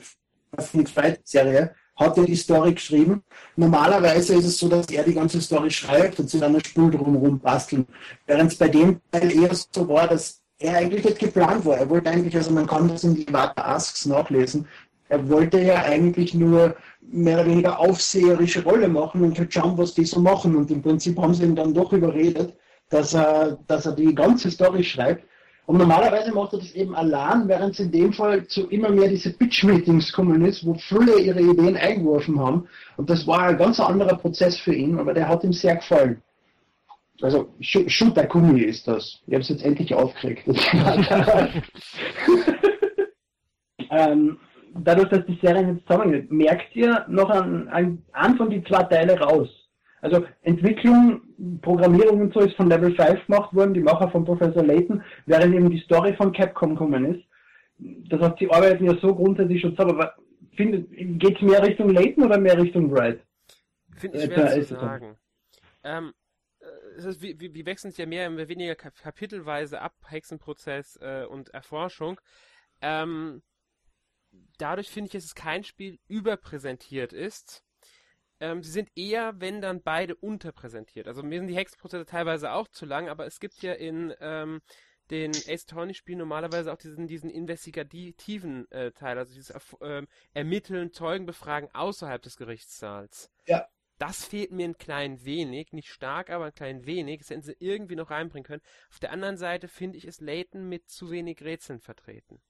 Phoenix 0.59 0.97
Wright 0.97 1.21
Serie, 1.25 1.73
hat 1.99 2.17
er 2.17 2.25
die 2.25 2.37
Story 2.37 2.75
geschrieben. 2.75 3.23
Normalerweise 3.57 4.35
ist 4.37 4.47
es 4.47 4.59
so, 4.59 4.69
dass 4.69 4.87
er 4.87 5.03
die 5.05 5.15
ganze 5.15 5.41
Story 5.41 5.71
schreibt 5.71 6.19
und 6.21 6.31
sie 6.31 6.39
dann 6.39 6.55
eine 6.55 6.65
Spur 6.65 6.91
drumherum 6.91 7.39
basteln. 7.41 7.87
Während 8.27 8.53
es 8.53 8.59
bei 8.59 8.69
dem 8.69 9.01
Teil 9.11 9.33
eher 9.33 9.51
so 9.55 9.89
war, 9.89 10.07
dass 10.07 10.41
er 10.61 10.77
eigentlich 10.77 11.05
nicht 11.05 11.19
geplant 11.19 11.65
war. 11.65 11.77
Er 11.77 11.91
wollte 11.91 12.11
eigentlich, 12.11 12.37
also 12.37 12.53
man 12.53 12.67
kann 12.67 12.89
das 12.89 13.05
in 13.05 13.15
die 13.15 13.27
Warte 13.33 13.65
Asks 13.65 14.07
nachlesen, 14.07 14.67
er 15.09 15.29
wollte 15.29 15.59
ja 15.61 15.83
eigentlich 15.83 16.35
nur 16.35 16.77
mehr 17.01 17.41
oder 17.41 17.47
weniger 17.47 17.79
aufseherische 17.79 18.63
Rolle 18.63 18.89
machen 18.89 19.23
und 19.23 19.39
halt 19.39 19.53
schauen, 19.53 19.79
was 19.79 19.95
die 19.95 20.05
so 20.05 20.21
machen. 20.21 20.55
Und 20.55 20.71
im 20.71 20.83
Prinzip 20.83 21.19
haben 21.19 21.35
sie 21.35 21.45
ihn 21.45 21.57
dann 21.57 21.73
doch 21.75 21.93
überredet, 21.93 22.55
dass 22.91 23.15
er, 23.15 23.59
dass 23.67 23.87
er 23.87 23.93
die 23.93 24.15
ganze 24.15 24.51
Story 24.51 24.85
schreibt. 24.85 25.25
Und 25.69 25.77
normalerweise 25.77 26.33
macht 26.33 26.55
er 26.55 26.61
das 26.61 26.73
eben 26.73 26.97
allein, 26.97 27.47
während 27.47 27.75
es 27.75 27.81
in 27.81 27.93
dem 27.93 28.15
Fall 28.15 28.47
zu 28.47 28.69
immer 28.69 28.89
mehr 28.89 29.09
diese 29.09 29.35
Pitch-Meetings 29.35 30.11
kommen 30.15 30.43
ist, 30.47 30.65
wo 30.65 30.73
viele 30.73 31.19
ihre 31.19 31.43
Ideen 31.43 31.77
eingeworfen 31.77 32.41
haben. 32.41 32.67
Und 32.97 33.11
das 33.11 33.27
war 33.27 33.41
ein 33.43 33.59
ganz 33.59 33.79
anderer 33.79 34.17
Prozess 34.17 34.57
für 34.57 34.75
ihn, 34.75 34.99
aber 34.99 35.13
der 35.13 35.29
hat 35.29 35.45
ihm 35.45 35.53
sehr 35.53 35.77
gefallen. 35.77 36.23
Also 37.21 37.51
Shooter 37.61 38.27
Kumi 38.29 38.63
ist 38.63 38.89
das. 38.89 39.21
Ich 39.27 39.35
habe 39.35 39.43
es 39.43 39.51
jetzt 39.51 39.63
endlich 39.63 39.95
aufgeregt. 39.95 40.45
ähm, 43.91 44.39
dadurch, 44.75 45.11
dass 45.11 45.27
die 45.27 45.39
Serie 45.43 45.73
jetzt 45.75 45.87
zusammengeht, 45.87 46.33
merkt 46.33 46.75
ihr 46.77 47.05
noch 47.09 47.29
an, 47.29 47.69
an, 47.69 48.03
an 48.13 48.39
von 48.39 48.49
die 48.49 48.65
zwei 48.65 48.85
Teile 48.85 49.21
raus. 49.21 49.51
Also 50.01 50.25
Entwicklung, 50.43 51.23
Programmierung 51.61 52.21
und 52.21 52.35
so 52.35 52.41
ist 52.41 52.57
von 52.57 52.69
Level 52.69 52.95
5 52.95 53.27
gemacht 53.27 53.55
worden, 53.55 53.75
die 53.75 53.81
Macher 53.81 54.11
von 54.11 54.25
Professor 54.25 54.65
Layton, 54.65 55.03
während 55.27 55.55
eben 55.55 55.71
die 55.71 55.81
Story 55.81 56.15
von 56.15 56.33
Capcom 56.33 56.71
gekommen 56.71 57.15
ist. 57.15 57.25
Das 58.11 58.21
heißt, 58.21 58.39
sie 58.39 58.51
arbeiten 58.51 58.85
ja 58.85 58.97
so 59.01 59.15
grundsätzlich 59.15 59.61
schon 59.61 59.77
zusammen, 59.77 60.01
aber 60.01 60.15
geht 60.57 61.37
es 61.37 61.43
mehr 61.43 61.63
Richtung 61.63 61.91
Layton 61.91 62.25
oder 62.25 62.39
mehr 62.39 62.61
Richtung 62.61 62.91
Wright? 62.91 63.21
Finde 63.97 64.19
ich 64.19 64.25
schwer 64.25 64.57
äh, 64.57 64.63
zu 64.63 64.75
sagen. 64.75 65.17
Ähm, 65.85 66.13
ist, 66.97 67.23
wir, 67.23 67.39
wir 67.39 67.67
wechseln 67.67 67.91
es 67.91 67.97
ja 67.97 68.07
mehr 68.07 68.31
oder 68.31 68.49
weniger 68.49 68.75
kapitelweise 68.75 69.81
ab, 69.81 69.95
Hexenprozess 70.09 70.99
äh, 71.01 71.25
und 71.29 71.51
Erforschung. 71.51 72.21
Ähm, 72.81 73.43
dadurch 74.59 74.89
finde 74.91 75.07
ich, 75.07 75.13
dass 75.13 75.25
es 75.25 75.35
kein 75.35 75.65
Spiel 75.65 75.99
überpräsentiert 76.09 77.13
ist 77.13 77.65
ähm, 78.41 78.63
sie 78.63 78.71
sind 78.71 78.91
eher, 78.97 79.41
wenn 79.41 79.61
dann 79.61 79.83
beide 79.83 80.15
unterpräsentiert. 80.15 81.09
Also 81.09 81.23
mir 81.23 81.39
sind 81.39 81.49
die 81.49 81.57
Hexprozesse 81.57 82.07
teilweise 82.07 82.53
auch 82.53 82.69
zu 82.69 82.87
lang, 82.87 83.09
aber 83.09 83.27
es 83.27 83.41
gibt 83.41 83.63
ja 83.63 83.73
in 83.73 84.15
ähm, 84.21 84.61
den 85.11 85.31
Ace 85.31 85.65
Attorney 85.65 85.95
Spielen 85.95 86.19
normalerweise 86.19 86.73
auch 86.73 86.77
diesen, 86.77 87.07
diesen 87.07 87.31
investigativen 87.31 88.71
äh, 88.71 88.93
Teil, 88.93 89.19
also 89.19 89.35
dieses 89.35 89.55
äh, 89.81 90.07
Ermitteln, 90.35 90.93
Zeugen 90.93 91.27
befragen 91.27 91.69
außerhalb 91.73 92.23
des 92.23 92.37
Gerichtssaals. 92.37 93.31
Ja. 93.47 93.69
Das 93.99 94.25
fehlt 94.25 94.53
mir 94.53 94.69
ein 94.69 94.79
klein 94.79 95.25
wenig, 95.25 95.73
nicht 95.73 95.91
stark, 95.91 96.31
aber 96.31 96.47
ein 96.47 96.55
klein 96.55 96.87
wenig. 96.87 97.21
Das 97.21 97.31
hätten 97.31 97.43
sie 97.43 97.57
irgendwie 97.59 97.97
noch 97.97 98.11
reinbringen 98.11 98.47
können. 98.47 98.63
Auf 98.91 99.01
der 99.01 99.11
anderen 99.11 99.37
Seite 99.37 99.67
finde 99.67 99.99
ich 99.99 100.05
es 100.05 100.21
Layton 100.21 100.69
mit 100.69 100.89
zu 100.89 101.11
wenig 101.11 101.43
Rätseln 101.43 101.81
vertreten. 101.81 102.41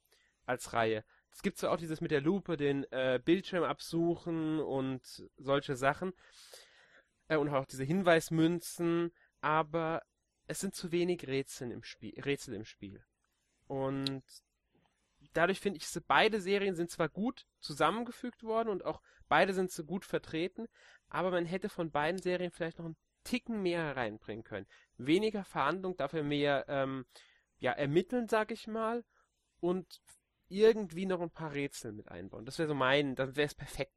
Als 0.44 0.72
Reihe. 0.74 1.04
Es 1.32 1.42
gibt 1.42 1.58
zwar 1.58 1.72
auch 1.72 1.76
dieses 1.76 2.00
mit 2.00 2.10
der 2.10 2.20
Lupe, 2.20 2.56
den 2.56 2.84
äh, 2.90 3.20
Bildschirm 3.24 3.64
absuchen 3.64 4.60
und 4.60 5.02
solche 5.36 5.76
Sachen. 5.76 6.12
Äh, 7.28 7.36
und 7.36 7.48
auch 7.50 7.66
diese 7.66 7.84
Hinweismünzen, 7.84 9.12
aber 9.40 10.02
es 10.46 10.60
sind 10.60 10.74
zu 10.74 10.90
wenig 10.92 11.26
Rätsel 11.26 11.70
im 11.70 11.82
Spiel. 11.82 12.18
Rätsel 12.20 12.54
im 12.54 12.64
Spiel. 12.64 13.04
Und 13.66 14.22
dadurch 15.34 15.60
finde 15.60 15.78
ich, 15.78 15.86
beide 16.06 16.40
Serien 16.40 16.74
sind 16.74 16.90
zwar 16.90 17.08
gut 17.08 17.46
zusammengefügt 17.60 18.42
worden 18.42 18.70
und 18.70 18.84
auch 18.84 19.02
beide 19.28 19.52
sind 19.52 19.70
so 19.70 19.84
gut 19.84 20.04
vertreten, 20.04 20.66
aber 21.08 21.30
man 21.30 21.44
hätte 21.44 21.68
von 21.68 21.90
beiden 21.90 22.20
Serien 22.20 22.50
vielleicht 22.50 22.78
noch 22.78 22.86
einen 22.86 22.96
Ticken 23.24 23.62
mehr 23.62 23.82
hereinbringen 23.82 24.44
können. 24.44 24.66
Weniger 24.96 25.44
Verhandlung, 25.44 25.96
dafür 25.96 26.22
mehr 26.22 26.64
ähm, 26.68 27.04
ja, 27.58 27.72
ermitteln, 27.72 28.26
sag 28.28 28.50
ich 28.50 28.66
mal, 28.66 29.04
und 29.60 30.00
irgendwie 30.48 31.06
noch 31.06 31.20
ein 31.20 31.30
paar 31.30 31.52
Rätsel 31.52 31.92
mit 31.92 32.08
einbauen. 32.08 32.44
Das 32.44 32.58
wäre 32.58 32.68
so 32.68 32.74
mein, 32.74 33.14
dann 33.14 33.36
wäre 33.36 33.46
es 33.46 33.54
perfekt. 33.54 33.92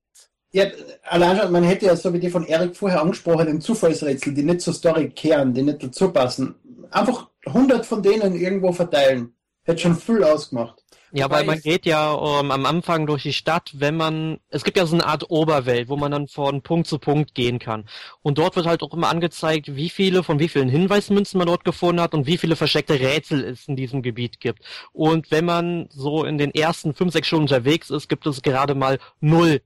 Ja, 0.53 0.65
allein 1.03 1.37
schon, 1.37 1.51
man 1.51 1.63
hätte 1.63 1.85
ja, 1.85 1.95
so 1.95 2.13
wie 2.13 2.19
die 2.19 2.29
von 2.29 2.45
Erik 2.45 2.75
vorher 2.75 3.01
angesprochenen 3.01 3.61
Zufallsrätsel, 3.61 4.33
die 4.33 4.43
nicht 4.43 4.61
zur 4.61 4.73
Story 4.73 5.09
kehren, 5.09 5.53
die 5.53 5.61
nicht 5.61 5.81
dazu 5.81 6.11
passen, 6.11 6.55
einfach 6.91 7.29
100 7.45 7.85
von 7.85 8.03
denen 8.03 8.35
irgendwo 8.35 8.73
verteilen. 8.73 9.33
Hätte 9.63 9.81
schon 9.83 9.95
viel 9.95 10.23
ausgemacht. 10.23 10.80
Ja, 11.13 11.29
weil 11.29 11.45
man 11.45 11.59
geht 11.59 11.85
ja 11.85 12.11
um, 12.11 12.51
am 12.51 12.65
Anfang 12.65 13.05
durch 13.05 13.23
die 13.23 13.33
Stadt, 13.33 13.71
wenn 13.73 13.97
man, 13.97 14.39
es 14.49 14.63
gibt 14.63 14.77
ja 14.77 14.85
so 14.85 14.95
eine 14.95 15.05
Art 15.05 15.29
Oberwelt, 15.29 15.89
wo 15.89 15.97
man 15.97 16.11
dann 16.11 16.27
von 16.27 16.61
Punkt 16.61 16.87
zu 16.87 16.99
Punkt 16.99 17.35
gehen 17.35 17.59
kann. 17.59 17.85
Und 18.21 18.37
dort 18.37 18.55
wird 18.55 18.65
halt 18.65 18.81
auch 18.81 18.93
immer 18.93 19.09
angezeigt, 19.09 19.75
wie 19.75 19.89
viele, 19.89 20.23
von 20.23 20.39
wie 20.39 20.47
vielen 20.47 20.69
Hinweismünzen 20.69 21.37
man 21.37 21.47
dort 21.47 21.65
gefunden 21.65 22.01
hat 22.01 22.13
und 22.13 22.27
wie 22.27 22.37
viele 22.37 22.55
versteckte 22.55 22.99
Rätsel 22.99 23.43
es 23.43 23.67
in 23.67 23.75
diesem 23.75 24.01
Gebiet 24.01 24.39
gibt. 24.39 24.63
Und 24.93 25.31
wenn 25.31 25.45
man 25.45 25.87
so 25.89 26.23
in 26.23 26.37
den 26.37 26.53
ersten 26.53 26.93
fünf, 26.93 27.13
sechs 27.13 27.27
Stunden 27.27 27.43
unterwegs 27.43 27.89
ist, 27.89 28.07
gibt 28.07 28.25
es 28.25 28.41
gerade 28.41 28.75
mal 28.75 28.99
null 29.19 29.61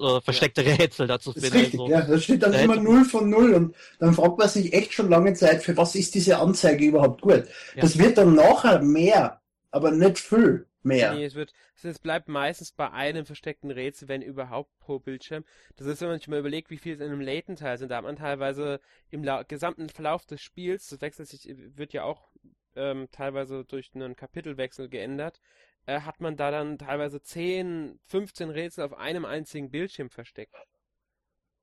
äh, 0.00 0.20
versteckte 0.20 0.62
ja. 0.62 0.74
Rätsel 0.74 1.06
dazu 1.06 1.32
finden. 1.32 1.56
Richtig, 1.56 1.80
also, 1.80 1.92
ja, 1.92 2.00
da 2.00 2.18
steht 2.18 2.42
dann 2.42 2.52
immer 2.54 2.76
null 2.76 3.04
von 3.04 3.30
null 3.30 3.54
und 3.54 3.76
dann 4.00 4.14
fragt 4.14 4.38
man 4.38 4.48
sich 4.48 4.72
echt 4.72 4.92
schon 4.92 5.08
lange 5.08 5.34
Zeit, 5.34 5.62
für 5.62 5.76
was 5.76 5.94
ist 5.94 6.14
diese 6.14 6.38
Anzeige 6.38 6.84
überhaupt 6.84 7.20
gut? 7.20 7.44
Ja. 7.74 7.82
Das 7.82 7.96
wird 7.96 8.18
dann 8.18 8.34
nachher 8.34 8.82
mehr 8.82 9.40
aber 9.70 9.90
nicht 9.90 10.18
viel 10.18 10.66
mehr. 10.82 11.14
Nee, 11.14 11.24
es 11.24 11.34
wird, 11.34 11.52
es 11.82 11.98
bleibt 11.98 12.28
meistens 12.28 12.72
bei 12.72 12.90
einem 12.90 13.26
versteckten 13.26 13.70
Rätsel, 13.70 14.08
wenn 14.08 14.22
überhaupt 14.22 14.78
pro 14.78 14.98
Bildschirm. 14.98 15.44
Das 15.76 15.86
ist, 15.86 16.00
wenn 16.00 16.08
man 16.08 16.18
sich 16.18 16.28
mal 16.28 16.38
überlegt, 16.38 16.70
wie 16.70 16.78
viel 16.78 16.94
es 16.94 17.00
in 17.00 17.06
einem 17.06 17.20
Latent-Teil 17.20 17.78
sind. 17.78 17.90
Da 17.90 17.96
hat 17.96 18.04
man 18.04 18.16
teilweise 18.16 18.80
im 19.10 19.22
gesamten 19.48 19.88
Verlauf 19.88 20.24
des 20.26 20.40
Spiels, 20.40 20.88
das 20.88 21.00
wechselt 21.00 21.28
sich, 21.28 21.54
wird 21.76 21.92
ja 21.92 22.04
auch 22.04 22.30
ähm, 22.76 23.08
teilweise 23.10 23.64
durch 23.64 23.90
einen 23.94 24.16
Kapitelwechsel 24.16 24.88
geändert, 24.88 25.40
äh, 25.86 26.00
hat 26.00 26.20
man 26.20 26.36
da 26.36 26.50
dann 26.50 26.78
teilweise 26.78 27.20
10, 27.20 27.98
15 28.06 28.50
Rätsel 28.50 28.84
auf 28.84 28.94
einem 28.94 29.24
einzigen 29.24 29.70
Bildschirm 29.70 30.10
versteckt. 30.10 30.54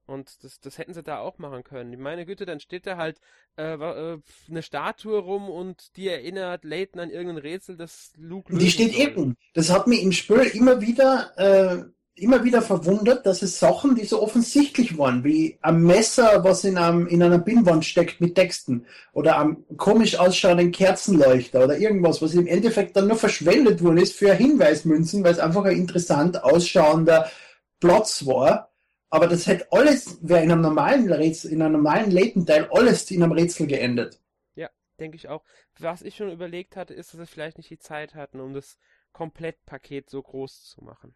Und 0.06 0.44
das, 0.44 0.60
das 0.60 0.78
hätten 0.78 0.94
sie 0.94 1.04
da 1.04 1.20
auch 1.20 1.38
machen 1.38 1.64
können. 1.64 2.00
Meine 2.02 2.26
Güte, 2.26 2.46
dann 2.46 2.60
steht 2.60 2.86
da 2.86 2.98
halt 2.98 3.20
äh, 3.58 3.74
äh, 3.74 4.20
eine 4.50 4.62
Statue 4.64 5.18
rum 5.20 5.50
und 5.50 5.96
die 5.96 6.10
erinnert 6.10 6.66
Layton 6.66 7.00
an 7.00 7.10
irgendein 7.10 7.38
Rätsel, 7.38 7.78
das 7.78 8.12
Luke 8.18 8.56
Die 8.56 8.70
steht 8.70 8.94
soll. 8.94 9.02
eben. 9.02 9.38
Das 9.54 9.72
hat 9.72 9.88
mich 9.88 10.04
im 10.04 10.12
Spiel 10.12 10.42
immer 10.54 10.82
wieder, 10.82 11.32
äh, 11.38 11.84
immer 12.16 12.44
wieder 12.44 12.62
verwundert, 12.62 13.26
dass 13.26 13.42
es 13.42 13.60
Sachen, 13.60 13.96
die 13.96 14.04
so 14.04 14.22
offensichtlich 14.22 14.98
waren, 14.98 15.24
wie 15.24 15.58
ein 15.62 15.82
Messer, 15.82 16.44
was 16.44 16.66
in, 16.66 16.78
einem, 16.78 17.08
in 17.08 17.24
einer 17.24 17.40
Pinnwand 17.40 17.86
steckt 17.86 18.20
mit 18.20 18.36
Texten 18.36 18.86
oder 19.14 19.38
am 19.38 19.64
komisch 19.78 20.20
ausschauenden 20.20 20.72
Kerzenleuchter 20.74 21.64
oder 21.64 21.78
irgendwas, 21.78 22.22
was 22.22 22.34
im 22.34 22.46
Endeffekt 22.46 22.98
dann 22.98 23.08
nur 23.08 23.18
verschwendet 23.18 23.82
worden 23.82 23.98
ist 23.98 24.16
für 24.16 24.34
Hinweismünzen, 24.34 25.24
weil 25.24 25.32
es 25.32 25.40
einfach 25.40 25.64
ein 25.64 25.78
interessant 25.78 26.44
ausschauender 26.44 27.32
Platz 27.80 28.26
war 28.26 28.73
aber 29.14 29.28
das 29.28 29.46
hätte 29.46 29.72
alles, 29.72 30.18
wäre 30.24 30.44
in 30.44 30.52
einem 30.52 30.62
normalen 30.62 31.12
Rätsel, 31.14 31.52
in 31.52 31.62
einem 31.62 31.74
normalen 31.74 32.10
Latent-Teil 32.10 32.68
alles 32.72 33.12
in 33.12 33.22
einem 33.22 33.32
Rätsel 33.32 33.68
geendet. 33.68 34.20
Ja, 34.56 34.70
denke 35.00 35.18
ich 35.18 35.30
auch. 35.30 35.44
Was 35.78 36.02
ich 36.02 36.16
schon 36.16 36.32
überlegt 36.32 36.76
hatte, 36.76 36.96
ist, 36.96 37.14
dass 37.14 37.20
sie 37.20 37.28
vielleicht 37.28 37.58
nicht 37.58 37.70
die 37.70 37.78
Zeit 37.78 38.16
hatten, 38.16 38.40
um 38.40 38.56
das 38.56 38.80
Komplettpaket 39.12 40.10
so 40.10 40.20
groß 40.20 40.64
zu 40.64 40.84
machen. 40.84 41.14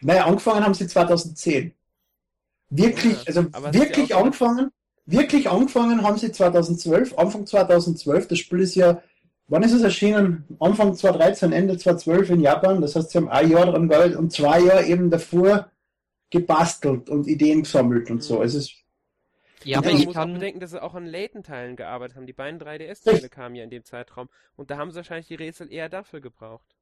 Naja, 0.00 0.24
angefangen 0.24 0.64
haben 0.64 0.72
sie 0.72 0.86
2010. 0.86 1.74
Wirklich, 2.70 3.12
ja, 3.12 3.26
also 3.26 3.74
wirklich 3.74 4.14
angefangen, 4.14 4.70
wirklich 5.04 5.50
angefangen 5.50 6.02
haben 6.04 6.16
sie 6.16 6.32
2012, 6.32 7.18
Anfang 7.18 7.44
2012, 7.44 8.28
das 8.28 8.38
Spiel 8.38 8.60
ist 8.60 8.74
ja, 8.74 9.02
wann 9.48 9.62
ist 9.62 9.72
es 9.72 9.82
erschienen? 9.82 10.46
Anfang 10.60 10.94
2013, 10.94 11.52
Ende 11.52 11.76
2012 11.76 12.30
in 12.30 12.40
Japan, 12.40 12.80
das 12.80 12.96
heißt, 12.96 13.10
sie 13.10 13.18
haben 13.18 13.28
ein 13.28 13.50
Jahr 13.50 13.66
dran 13.66 13.86
gearbeitet 13.86 14.16
und 14.16 14.32
zwei 14.32 14.60
Jahre 14.60 14.86
eben 14.86 15.10
davor 15.10 15.70
gebastelt 16.30 17.08
und 17.08 17.26
Ideen 17.26 17.62
gesammelt 17.62 18.10
und 18.10 18.22
so. 18.22 18.38
Mhm. 18.38 18.42
Es 18.42 18.54
ist 18.54 18.74
ja, 19.64 19.78
aber 19.78 19.90
ich 19.90 20.06
muss 20.06 20.14
kann... 20.14 20.30
auch 20.30 20.34
bedenken, 20.34 20.60
dass 20.60 20.70
sie 20.70 20.82
auch 20.82 20.94
an 20.94 21.06
Layton-Teilen 21.06 21.76
gearbeitet 21.76 22.16
haben. 22.16 22.26
Die 22.26 22.32
beiden 22.32 22.60
3DS-Teile 22.60 23.28
kamen 23.28 23.54
ja 23.56 23.64
in 23.64 23.70
dem 23.70 23.84
Zeitraum. 23.84 24.28
Und 24.56 24.70
da 24.70 24.78
haben 24.78 24.90
sie 24.90 24.96
wahrscheinlich 24.96 25.26
die 25.26 25.34
Rätsel 25.34 25.72
eher 25.72 25.88
dafür 25.88 26.20
gebraucht. 26.20 26.76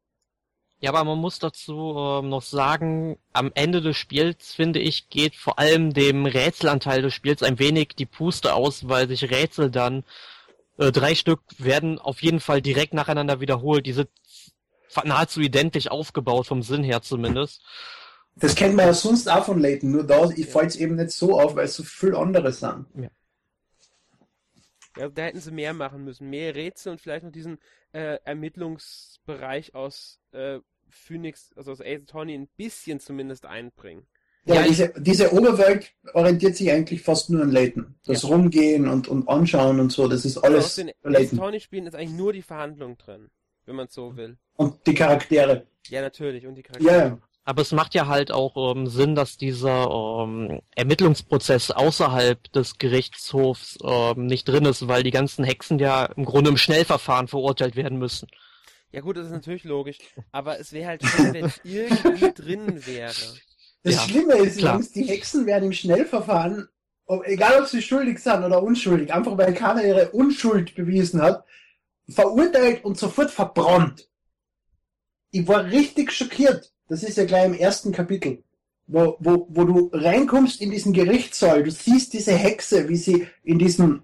Ja, 0.79 0.91
aber 0.91 1.05
man 1.05 1.19
muss 1.19 1.39
dazu 1.39 1.95
ähm, 1.97 2.29
noch 2.29 2.43
sagen, 2.43 3.19
am 3.33 3.51
Ende 3.55 3.81
des 3.81 3.97
Spiels, 3.97 4.53
finde 4.53 4.79
ich, 4.79 5.09
geht 5.09 5.35
vor 5.35 5.59
allem 5.59 5.95
dem 5.95 6.27
Rätselanteil 6.27 7.01
des 7.01 7.15
Spiels 7.15 7.43
ein 7.43 7.59
wenig 7.59 7.95
die 7.97 8.05
Puste 8.05 8.53
aus, 8.53 8.87
weil 8.87 9.09
sich 9.09 9.31
Rätsel 9.31 9.71
dann, 9.71 10.05
äh, 10.77 10.93
drei 10.93 11.15
Stück 11.15 11.41
werden 11.57 11.99
auf 11.99 12.23
jeden 12.23 12.41
Fall 12.41 12.61
direkt 12.61 12.93
nacheinander 12.93 13.41
wiederholt. 13.41 13.87
Die 13.87 13.95
sind 13.95 14.11
nahezu 15.05 15.41
identisch 15.41 15.89
aufgebaut, 15.89 16.47
vom 16.47 16.63
Sinn 16.63 16.85
her 16.85 17.01
zumindest. 17.01 17.63
Das 18.39 18.55
kennt 18.55 18.75
man 18.75 18.87
ja 18.87 18.93
sonst 18.93 19.31
auch 19.31 19.47
von 19.47 19.59
Layton, 19.59 19.93
nur 19.93 20.05
da 20.05 20.29
fällt 20.29 20.71
es 20.71 20.77
eben 20.77 20.97
nicht 20.97 21.11
so 21.11 21.41
auf, 21.41 21.57
weil 21.57 21.65
es 21.65 21.75
so 21.75 21.83
viel 21.83 22.15
andere 22.15 22.53
sind. 22.53 22.87
Ja. 22.95 23.09
ja. 24.99 25.09
da 25.09 25.23
hätten 25.23 25.41
sie 25.41 25.51
mehr 25.51 25.73
machen 25.73 26.05
müssen. 26.05 26.29
Mehr 26.29 26.55
Rätsel 26.55 26.93
und 26.93 27.01
vielleicht 27.01 27.25
noch 27.25 27.33
diesen 27.33 27.59
äh, 27.93 28.19
Ermittlungsbereich 28.25 29.75
aus 29.75 30.21
äh, 30.33 30.59
Phoenix, 30.91 31.53
also 31.57 31.73
aus 31.73 31.81
Ace 31.81 32.03
Attorney 32.03 32.35
ein 32.35 32.49
bisschen 32.57 33.01
zumindest 33.01 33.47
einbringen. 33.47 34.07
Ja, 34.45 34.63
diese, 34.63 34.93
diese 34.99 35.33
Oberwelt 35.33 35.93
orientiert 36.13 36.57
sich 36.57 36.71
eigentlich 36.71 37.03
fast 37.03 37.31
nur 37.31 37.43
an 37.43 37.51
Layton. 37.51 37.97
Das 38.05 38.23
ja. 38.23 38.29
Rumgehen 38.29 38.87
und, 38.87 39.09
und 39.09 39.29
Anschauen 39.29 39.81
und 39.81 39.91
so, 39.91 40.07
das 40.07 40.25
ist 40.25 40.39
alles 40.39 40.57
also 40.57 40.67
aus 40.67 40.75
den 41.03 41.17
Ace 41.17 41.33
Attorney-Spielen 41.33 41.87
ist 41.87 41.95
eigentlich 41.95 42.17
nur 42.17 42.33
die 42.33 42.43
Verhandlung 42.43 42.97
drin, 42.97 43.31
wenn 43.65 43.75
man 43.75 43.89
so 43.89 44.17
will. 44.17 44.37
Und 44.55 44.87
die 44.87 44.95
Charaktere. 44.95 45.67
Ja, 45.89 46.01
natürlich, 46.01 46.47
und 46.47 46.55
die 46.55 46.63
Charaktere. 46.63 46.97
Ja, 46.97 47.19
aber 47.47 47.63
es 47.63 47.71
macht 47.71 47.95
ja 47.95 48.09
halt 48.09 48.33
auch 48.33 48.75
ähm, 48.75 48.89
Sinn, 48.89 49.15
dass 49.15 49.37
dieser 49.37 49.89
ähm, 49.89 50.61
Ermittlungsprozess 50.75 51.71
außerhalb 51.71 52.53
des 52.53 52.79
Gerichtshofs 52.79 53.79
ähm, 53.85 54.27
nicht 54.27 54.49
drin 54.49 54.65
ist, 54.65 54.89
weil 54.89 55.05
die 55.05 55.13
ganzen 55.13 55.45
Hexen 55.45 55.79
ja 55.79 56.07
im 56.07 56.25
Grunde 56.25 56.51
im 56.51 56.57
Schnellverfahren 56.57 57.29
verurteilt 57.29 57.77
werden 57.77 57.99
müssen. 57.99 58.29
Ja 58.91 59.01
gut, 59.01 59.17
das 59.17 59.27
ist 59.27 59.33
natürlich 59.33 59.63
logisch, 59.63 59.99
aber 60.33 60.59
es 60.59 60.73
wäre 60.73 60.89
halt 60.89 61.05
schön, 61.05 61.35
wenn 61.35 61.45
es 61.45 61.61
irgendwie 61.63 62.33
drin 62.33 62.85
wäre. 62.85 63.15
Das 63.85 63.95
ja, 63.95 64.01
Schlimme 64.01 64.35
ist, 64.39 64.61
Jungs, 64.61 64.91
die 64.91 65.05
Hexen 65.05 65.47
werden 65.47 65.67
im 65.67 65.73
Schnellverfahren, 65.73 66.69
ob, 67.05 67.25
egal 67.27 67.63
ob 67.63 67.69
sie 67.69 67.81
schuldig 67.81 68.19
sind 68.19 68.43
oder 68.43 68.61
unschuldig, 68.61 69.15
einfach 69.15 69.39
weil 69.39 69.55
keiner 69.55 69.85
ihre 69.85 70.11
Unschuld 70.11 70.75
bewiesen 70.75 71.23
hat, 71.23 71.45
verurteilt 72.09 72.85
und 72.85 72.99
sofort 72.99 73.31
verbrannt. 73.31 74.09
Ich 75.31 75.47
war 75.47 75.65
richtig 75.67 76.11
schockiert 76.11 76.73
das 76.89 77.03
ist 77.03 77.17
ja 77.17 77.25
gleich 77.25 77.47
im 77.47 77.55
ersten 77.55 77.93
Kapitel, 77.93 78.43
wo, 78.87 79.17
wo, 79.19 79.47
wo 79.51 79.65
du 79.65 79.91
reinkommst 79.93 80.61
in 80.61 80.71
diesen 80.71 80.93
Gerichtssaal, 80.93 81.63
du 81.65 81.71
siehst 81.71 82.13
diese 82.13 82.33
Hexe, 82.33 82.89
wie 82.89 82.97
sie 82.97 83.27
in 83.43 83.59
diesem, 83.59 84.03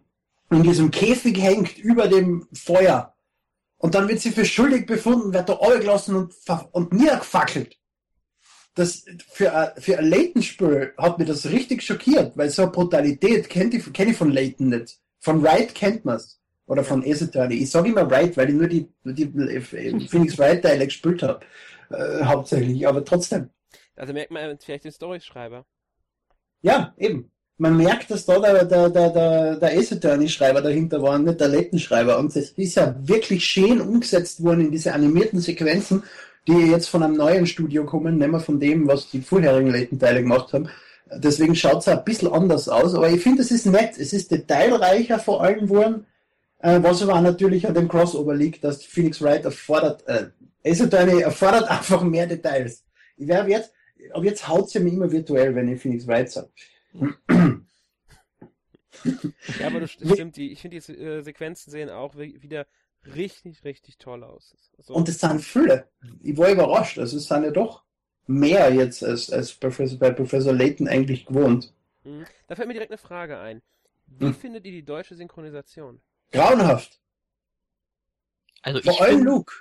in 0.51 0.63
diesem 0.63 0.91
Käfig 0.91 1.41
hängt 1.41 1.79
über 1.79 2.09
dem 2.09 2.47
Feuer. 2.53 3.15
Und 3.79 3.95
dann 3.95 4.09
wird 4.09 4.21
sie 4.21 4.31
für 4.31 4.45
schuldig 4.45 4.87
befunden, 4.87 5.33
wird 5.33 5.49
da 5.49 5.59
gelassen 5.79 6.15
und, 6.15 6.35
und 6.73 6.93
niedergefackelt. 6.93 7.77
Das, 8.75 9.05
für, 9.31 9.55
ein, 9.55 9.71
für 9.79 9.99
ein 9.99 10.09
Leighton-Spiel 10.09 10.95
hat 10.97 11.19
mir 11.19 11.25
das 11.25 11.47
richtig 11.47 11.83
schockiert, 11.83 12.37
weil 12.37 12.49
so 12.49 12.63
eine 12.63 12.71
Brutalität 12.71 13.49
kenne 13.49 13.77
ich, 13.77 13.93
kenn 13.93 14.09
ich 14.09 14.17
von 14.17 14.31
Leighton 14.31 14.69
nicht. 14.69 14.99
Von 15.21 15.43
Wright 15.43 15.75
kennt 15.75 16.05
man's. 16.05 16.39
Oder 16.67 16.85
von 16.85 17.05
Ace 17.05 17.23
Attorney. 17.23 17.57
Ich 17.57 17.71
sage 17.71 17.89
immer 17.89 18.09
Wright, 18.09 18.37
weil 18.37 18.49
ich 18.49 18.55
nur 18.55 18.69
die, 18.69 18.89
nur 19.03 19.15
die 19.15 19.27
Phoenix 19.61 20.39
Wright-Teile 20.39 20.87
gespielt 20.87 21.23
habe 21.23 21.41
äh, 21.93 22.25
hauptsächlich, 22.25 22.87
aber 22.87 23.05
trotzdem. 23.05 23.51
Also 23.97 24.13
merkt 24.13 24.31
man 24.31 24.59
vielleicht 24.59 24.85
den 24.85 24.93
Storyschreiber. 24.93 25.65
Ja, 26.63 26.95
eben. 26.97 27.31
Man 27.59 27.77
merkt, 27.77 28.11
dass 28.11 28.25
da 28.25 28.39
der, 28.41 28.65
der, 28.65 28.89
der, 28.89 29.11
der, 29.11 29.57
der 29.57 29.79
Ace 29.79 29.93
Attorney-Schreiber 29.93 30.63
dahinter 30.63 31.03
war, 31.03 31.19
nicht 31.19 31.39
der 31.39 31.49
Lettenschreiber. 31.49 32.19
Und 32.19 32.35
das 32.35 32.51
ist 32.51 32.75
ja 32.75 32.95
wirklich 32.99 33.45
schön 33.45 33.81
umgesetzt 33.81 34.43
worden 34.43 34.63
in 34.63 34.71
diese 34.73 34.93
animierten 34.93 35.39
Sequenzen, 35.39 36.03
die 36.49 36.71
jetzt 36.71 36.89
von 36.89 37.03
einem 37.03 37.17
neuen 37.17 37.47
Studio 37.47 37.85
kommen, 37.85 38.19
nicht 38.19 38.31
mehr 38.31 38.41
von 38.41 38.59
dem, 38.59 38.89
was 38.89 39.11
die 39.11 39.21
vorherigen 39.21 39.71
Lettenteile 39.71 40.23
gemacht 40.23 40.53
haben. 40.53 40.69
Deswegen 41.15 41.55
schaut 41.55 41.81
es 41.81 41.89
ein 41.89 42.05
bisschen 42.05 42.33
anders 42.33 42.69
aus. 42.69 42.95
Aber 42.95 43.09
ich 43.11 43.23
finde, 43.23 43.43
es 43.43 43.51
ist 43.51 43.67
nett. 43.67 43.99
Es 43.99 44.13
ist 44.13 44.31
detailreicher 44.31 45.19
vor 45.19 45.43
allem 45.43 45.69
geworden. 45.69 46.07
Äh, 46.63 46.81
was 46.83 47.03
aber 47.03 47.21
natürlich 47.21 47.67
an 47.67 47.75
dem 47.75 47.89
Crossover 47.89 48.35
liegt, 48.35 48.63
dass 48.63 48.85
Phoenix 48.85 49.21
Wright 49.21 49.45
erfordert, 49.45 50.07
äh, 50.07 50.31
Ace 50.65 50.83
Attorney 50.83 51.21
erfordert 51.21 51.65
einfach 51.69 52.03
mehr 52.03 52.27
Details. 52.27 52.85
Ich 53.17 53.27
werde 53.27 53.51
jetzt, 53.51 53.73
aber 54.13 54.25
jetzt 54.25 54.47
haut 54.47 54.71
sie 54.71 54.79
mir 54.79 54.93
immer 54.93 55.11
virtuell, 55.11 55.55
wenn 55.57 55.69
ich 55.69 55.83
Phoenix 55.83 56.07
Wright 56.07 56.31
sage. 56.31 56.51
ja, 59.59 59.67
aber 59.67 59.81
das 59.81 59.91
stimmt, 59.91 60.37
die, 60.37 60.53
ich 60.53 60.61
finde 60.61 60.79
die 60.79 60.93
äh, 60.93 61.23
Sequenzen 61.23 61.73
sehen 61.73 61.91
auch 61.91 62.17
wieder 62.17 62.67
richtig, 63.17 63.65
richtig 63.65 63.99
toll 63.99 64.23
aus. 64.23 64.55
Also, 64.79 64.95
Und 64.95 65.09
es 65.09 65.19
sind 65.19 65.41
viele. 65.41 65.89
Ich 66.23 66.37
war 66.37 66.49
überrascht. 66.49 66.99
Also 66.99 67.17
es 67.17 67.25
sind 67.27 67.43
ja 67.43 67.51
doch 67.51 67.83
mehr 68.29 68.73
jetzt 68.73 69.03
als, 69.03 69.31
als 69.31 69.53
Professor, 69.53 69.99
bei 69.99 70.13
Professor 70.13 70.53
Layton 70.53 70.87
eigentlich 70.87 71.27
gewohnt. 71.27 71.75
Mhm. 72.05 72.25
Da 72.47 72.55
fällt 72.55 72.69
mir 72.69 72.75
direkt 72.75 72.93
eine 72.93 72.99
Frage 72.99 73.39
ein. 73.39 73.63
Wie 74.07 74.27
hm. 74.27 74.35
findet 74.35 74.67
ihr 74.67 74.73
die 74.73 74.85
deutsche 74.85 75.15
Synchronisation? 75.15 76.01
Grauenhaft. 76.33 76.99
Also 78.63 78.81
Vor 78.83 79.01
allem 79.01 79.25
Luke. 79.25 79.53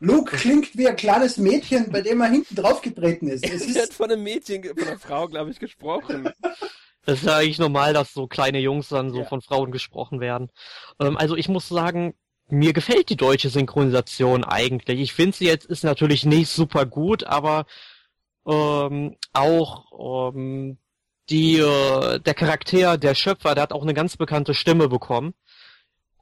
Luke 0.00 0.36
klingt 0.36 0.76
wie 0.76 0.88
ein 0.88 0.96
kleines 0.96 1.36
Mädchen, 1.36 1.90
bei 1.92 2.00
dem 2.00 2.20
er 2.20 2.28
hinten 2.28 2.56
drauf 2.56 2.82
getreten 2.82 3.28
ist. 3.28 3.44
Es 3.48 3.66
ist... 3.66 3.80
hat 3.80 3.94
von 3.94 4.10
einem 4.10 4.22
Mädchen, 4.22 4.64
von 4.64 4.82
einer 4.82 4.98
Frau, 4.98 5.28
glaube 5.28 5.50
ich, 5.50 5.58
gesprochen. 5.58 6.30
Das 7.04 7.18
ist 7.18 7.26
ja 7.26 7.36
eigentlich 7.38 7.58
normal, 7.58 7.94
dass 7.94 8.14
so 8.14 8.28
kleine 8.28 8.60
Jungs 8.60 8.88
dann 8.88 9.10
so 9.10 9.22
ja. 9.22 9.24
von 9.24 9.42
Frauen 9.42 9.72
gesprochen 9.72 10.20
werden. 10.20 10.50
Ähm, 11.00 11.16
also 11.16 11.34
ich 11.34 11.48
muss 11.48 11.68
sagen, 11.68 12.14
mir 12.48 12.72
gefällt 12.72 13.08
die 13.08 13.16
deutsche 13.16 13.48
Synchronisation 13.48 14.44
eigentlich. 14.44 15.00
Ich 15.00 15.12
finde 15.12 15.36
sie 15.36 15.46
jetzt 15.46 15.66
ist 15.66 15.82
natürlich 15.82 16.24
nicht 16.24 16.48
super 16.48 16.86
gut, 16.86 17.24
aber 17.24 17.66
ähm, 18.46 19.16
auch 19.32 20.32
ähm, 20.32 20.78
die 21.28 21.58
äh, 21.58 22.20
der 22.20 22.34
Charakter, 22.34 22.98
der 22.98 23.14
Schöpfer, 23.16 23.54
der 23.54 23.62
hat 23.64 23.72
auch 23.72 23.82
eine 23.82 23.94
ganz 23.94 24.16
bekannte 24.16 24.54
Stimme 24.54 24.88
bekommen. 24.88 25.34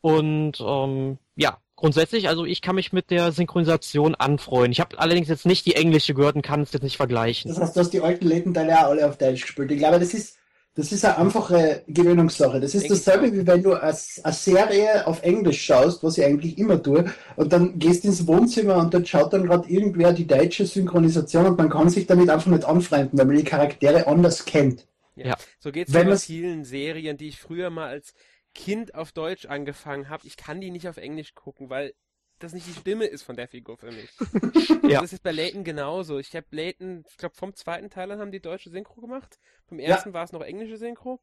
Und 0.01 0.61
ähm, 0.61 1.19
ja, 1.37 1.59
grundsätzlich, 1.77 2.29
also 2.29 2.45
ich 2.45 2.63
kann 2.63 2.75
mich 2.75 2.93
mit 2.93 3.11
der 3.11 3.33
Synchronisation 3.33 4.15
anfreuen. 4.15 4.73
Ich 4.73 4.81
habe 4.81 4.99
allerdings 4.99 5.29
jetzt 5.29 5.47
nicht 5.47 5.67
die 5.67 5.77
englische 5.77 6.15
gehört 6.15 6.37
und 6.37 6.43
kann 6.43 6.63
es 6.63 6.73
jetzt 6.73 6.83
nicht 6.83 6.97
vergleichen. 6.97 7.51
Das 7.51 7.61
heißt, 7.61 7.77
du 7.77 7.81
hast 7.81 7.91
die 7.91 8.01
alten 8.01 8.27
Letenteile 8.27 8.79
auch 8.79 8.91
alle 8.91 9.09
auf 9.09 9.19
Deutsch 9.19 9.43
gespielt. 9.43 9.71
Ich 9.71 9.79
glaube, 9.79 9.99
das 9.99 10.15
ist, 10.15 10.37
das 10.75 10.93
ist 10.93 11.05
eine 11.05 11.19
einfache 11.19 11.83
Gewöhnungssache. 11.89 12.61
Das 12.61 12.75
ist 12.75 12.85
Denk 12.85 12.93
dasselbe, 12.93 13.33
wie 13.33 13.47
wenn 13.47 13.63
du 13.63 13.75
eine, 13.75 13.97
eine 14.23 14.33
Serie 14.33 15.07
auf 15.07 15.23
Englisch 15.23 15.63
schaust, 15.63 16.03
was 16.03 16.19
ich 16.19 16.25
eigentlich 16.25 16.59
immer 16.59 16.83
tue, 16.83 17.13
und 17.37 17.53
dann 17.53 17.79
gehst 17.79 18.05
ins 18.05 18.27
Wohnzimmer 18.27 18.77
und 18.77 18.95
dort 18.95 19.09
schaut 19.09 19.33
dann 19.33 19.47
gerade 19.47 19.69
irgendwer 19.69 20.13
die 20.13 20.27
deutsche 20.27 20.67
Synchronisation 20.67 21.47
und 21.47 21.59
man 21.59 21.71
kann 21.71 21.91
sich 21.91 22.07
damit 22.07 22.31
einfach 22.31 22.51
nicht 22.51 22.65
anfreunden, 22.65 23.19
weil 23.19 23.27
man 23.27 23.37
die 23.37 23.45
Charaktere 23.45 24.07
anders 24.07 24.45
kennt. 24.45 24.87
Ja, 25.17 25.37
so 25.59 25.71
geht 25.71 25.89
es 25.89 25.93
bei 25.93 26.17
vielen 26.17 26.65
Serien, 26.65 27.17
die 27.17 27.29
ich 27.29 27.41
früher 27.41 27.69
mal 27.69 27.89
als 27.89 28.15
Kind 28.55 28.95
auf 28.95 29.13
Deutsch 29.13 29.47
angefangen 29.47 30.09
habe, 30.09 30.27
ich 30.27 30.37
kann 30.37 30.61
die 30.61 30.71
nicht 30.71 30.89
auf 30.89 30.97
Englisch 30.97 31.35
gucken, 31.35 31.71
weil 31.71 31.95
das 32.41 32.55
nicht 32.55 32.67
die 32.67 32.73
Stimme 32.73 33.05
ist 33.05 33.23
von 33.23 33.37
der 33.37 33.49
Figur 33.49 33.77
für 33.77 33.93
mich. 33.93 34.11
ja. 34.91 35.03
Das 35.03 35.13
ist 35.13 35.23
bei 35.23 35.31
Layton 35.31 35.63
genauso. 35.63 36.19
Ich 36.19 36.35
habe 36.35 36.47
Layton, 36.51 37.05
ich 37.09 37.17
glaube 37.19 37.35
vom 37.35 37.55
zweiten 37.55 37.91
Teil 37.91 38.11
an 38.11 38.19
haben 38.19 38.33
die 38.33 38.41
deutsche 38.41 38.71
Synchro 38.71 39.01
gemacht. 39.01 39.39
Vom 39.67 39.79
ersten 39.79 40.11
ja. 40.11 40.15
war 40.15 40.25
es 40.25 40.33
noch 40.33 40.41
englische 40.41 40.79
Synchro. 40.79 41.21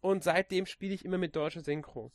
Und 0.00 0.24
seitdem 0.24 0.66
spiele 0.66 0.94
ich 0.94 1.04
immer 1.04 1.18
mit 1.18 1.36
deutscher 1.36 1.62
Synchro. 1.62 2.12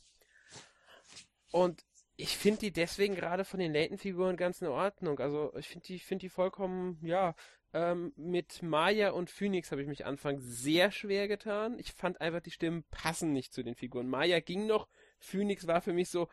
Und 1.52 1.84
ich 2.16 2.36
finde 2.36 2.60
die 2.60 2.72
deswegen 2.72 3.14
gerade 3.14 3.44
von 3.44 3.60
den 3.60 3.72
Layton-Figuren 3.72 4.36
ganz 4.36 4.60
in 4.60 4.68
Ordnung. 4.68 5.18
Also 5.20 5.52
ich 5.56 5.68
finde 5.68 5.86
die, 5.86 5.98
finde 5.98 6.22
die 6.22 6.28
vollkommen, 6.28 6.98
ja, 7.02 7.34
ähm, 7.72 8.12
mit 8.16 8.62
Maya 8.62 9.10
und 9.10 9.30
Phoenix 9.30 9.70
habe 9.70 9.82
ich 9.82 9.88
mich 9.88 10.06
anfangs 10.06 10.42
sehr 10.44 10.90
schwer 10.90 11.28
getan. 11.28 11.78
Ich 11.78 11.92
fand 11.92 12.20
einfach, 12.20 12.40
die 12.40 12.50
Stimmen 12.50 12.84
passen 12.90 13.32
nicht 13.32 13.54
zu 13.54 13.62
den 13.62 13.74
Figuren. 13.74 14.08
Maya 14.08 14.40
ging 14.40 14.66
noch, 14.66 14.88
Phoenix 15.18 15.66
war 15.66 15.80
für 15.80 15.92
mich 15.92 16.10
so, 16.10 16.28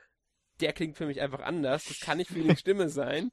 der 0.60 0.74
klingt 0.74 0.98
für 0.98 1.06
mich 1.06 1.22
einfach 1.22 1.42
anders. 1.42 1.86
Das 1.86 2.00
kann 2.00 2.18
nicht 2.18 2.32
Phoenix 2.32 2.62
Stimme 2.62 2.90
sein. 2.90 3.32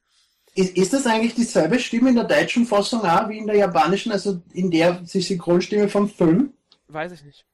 Ist, 0.53 0.77
ist 0.77 0.93
das 0.93 1.07
eigentlich 1.07 1.35
dieselbe 1.35 1.79
Stimme 1.79 2.09
in 2.09 2.15
der 2.15 2.25
deutschen 2.25 2.65
Fassung 2.65 3.01
auch 3.01 3.27
wie 3.27 3.39
in 3.39 3.47
der 3.47 3.57
japanischen, 3.57 4.11
also 4.11 4.41
in 4.53 4.71
der 4.71 4.93
die 5.01 5.21
Synchronstimme 5.21 5.89
vom 5.89 6.07
Film? 6.07 6.53
Weiß 6.87 7.11
ich 7.11 7.23
nicht. 7.23 7.45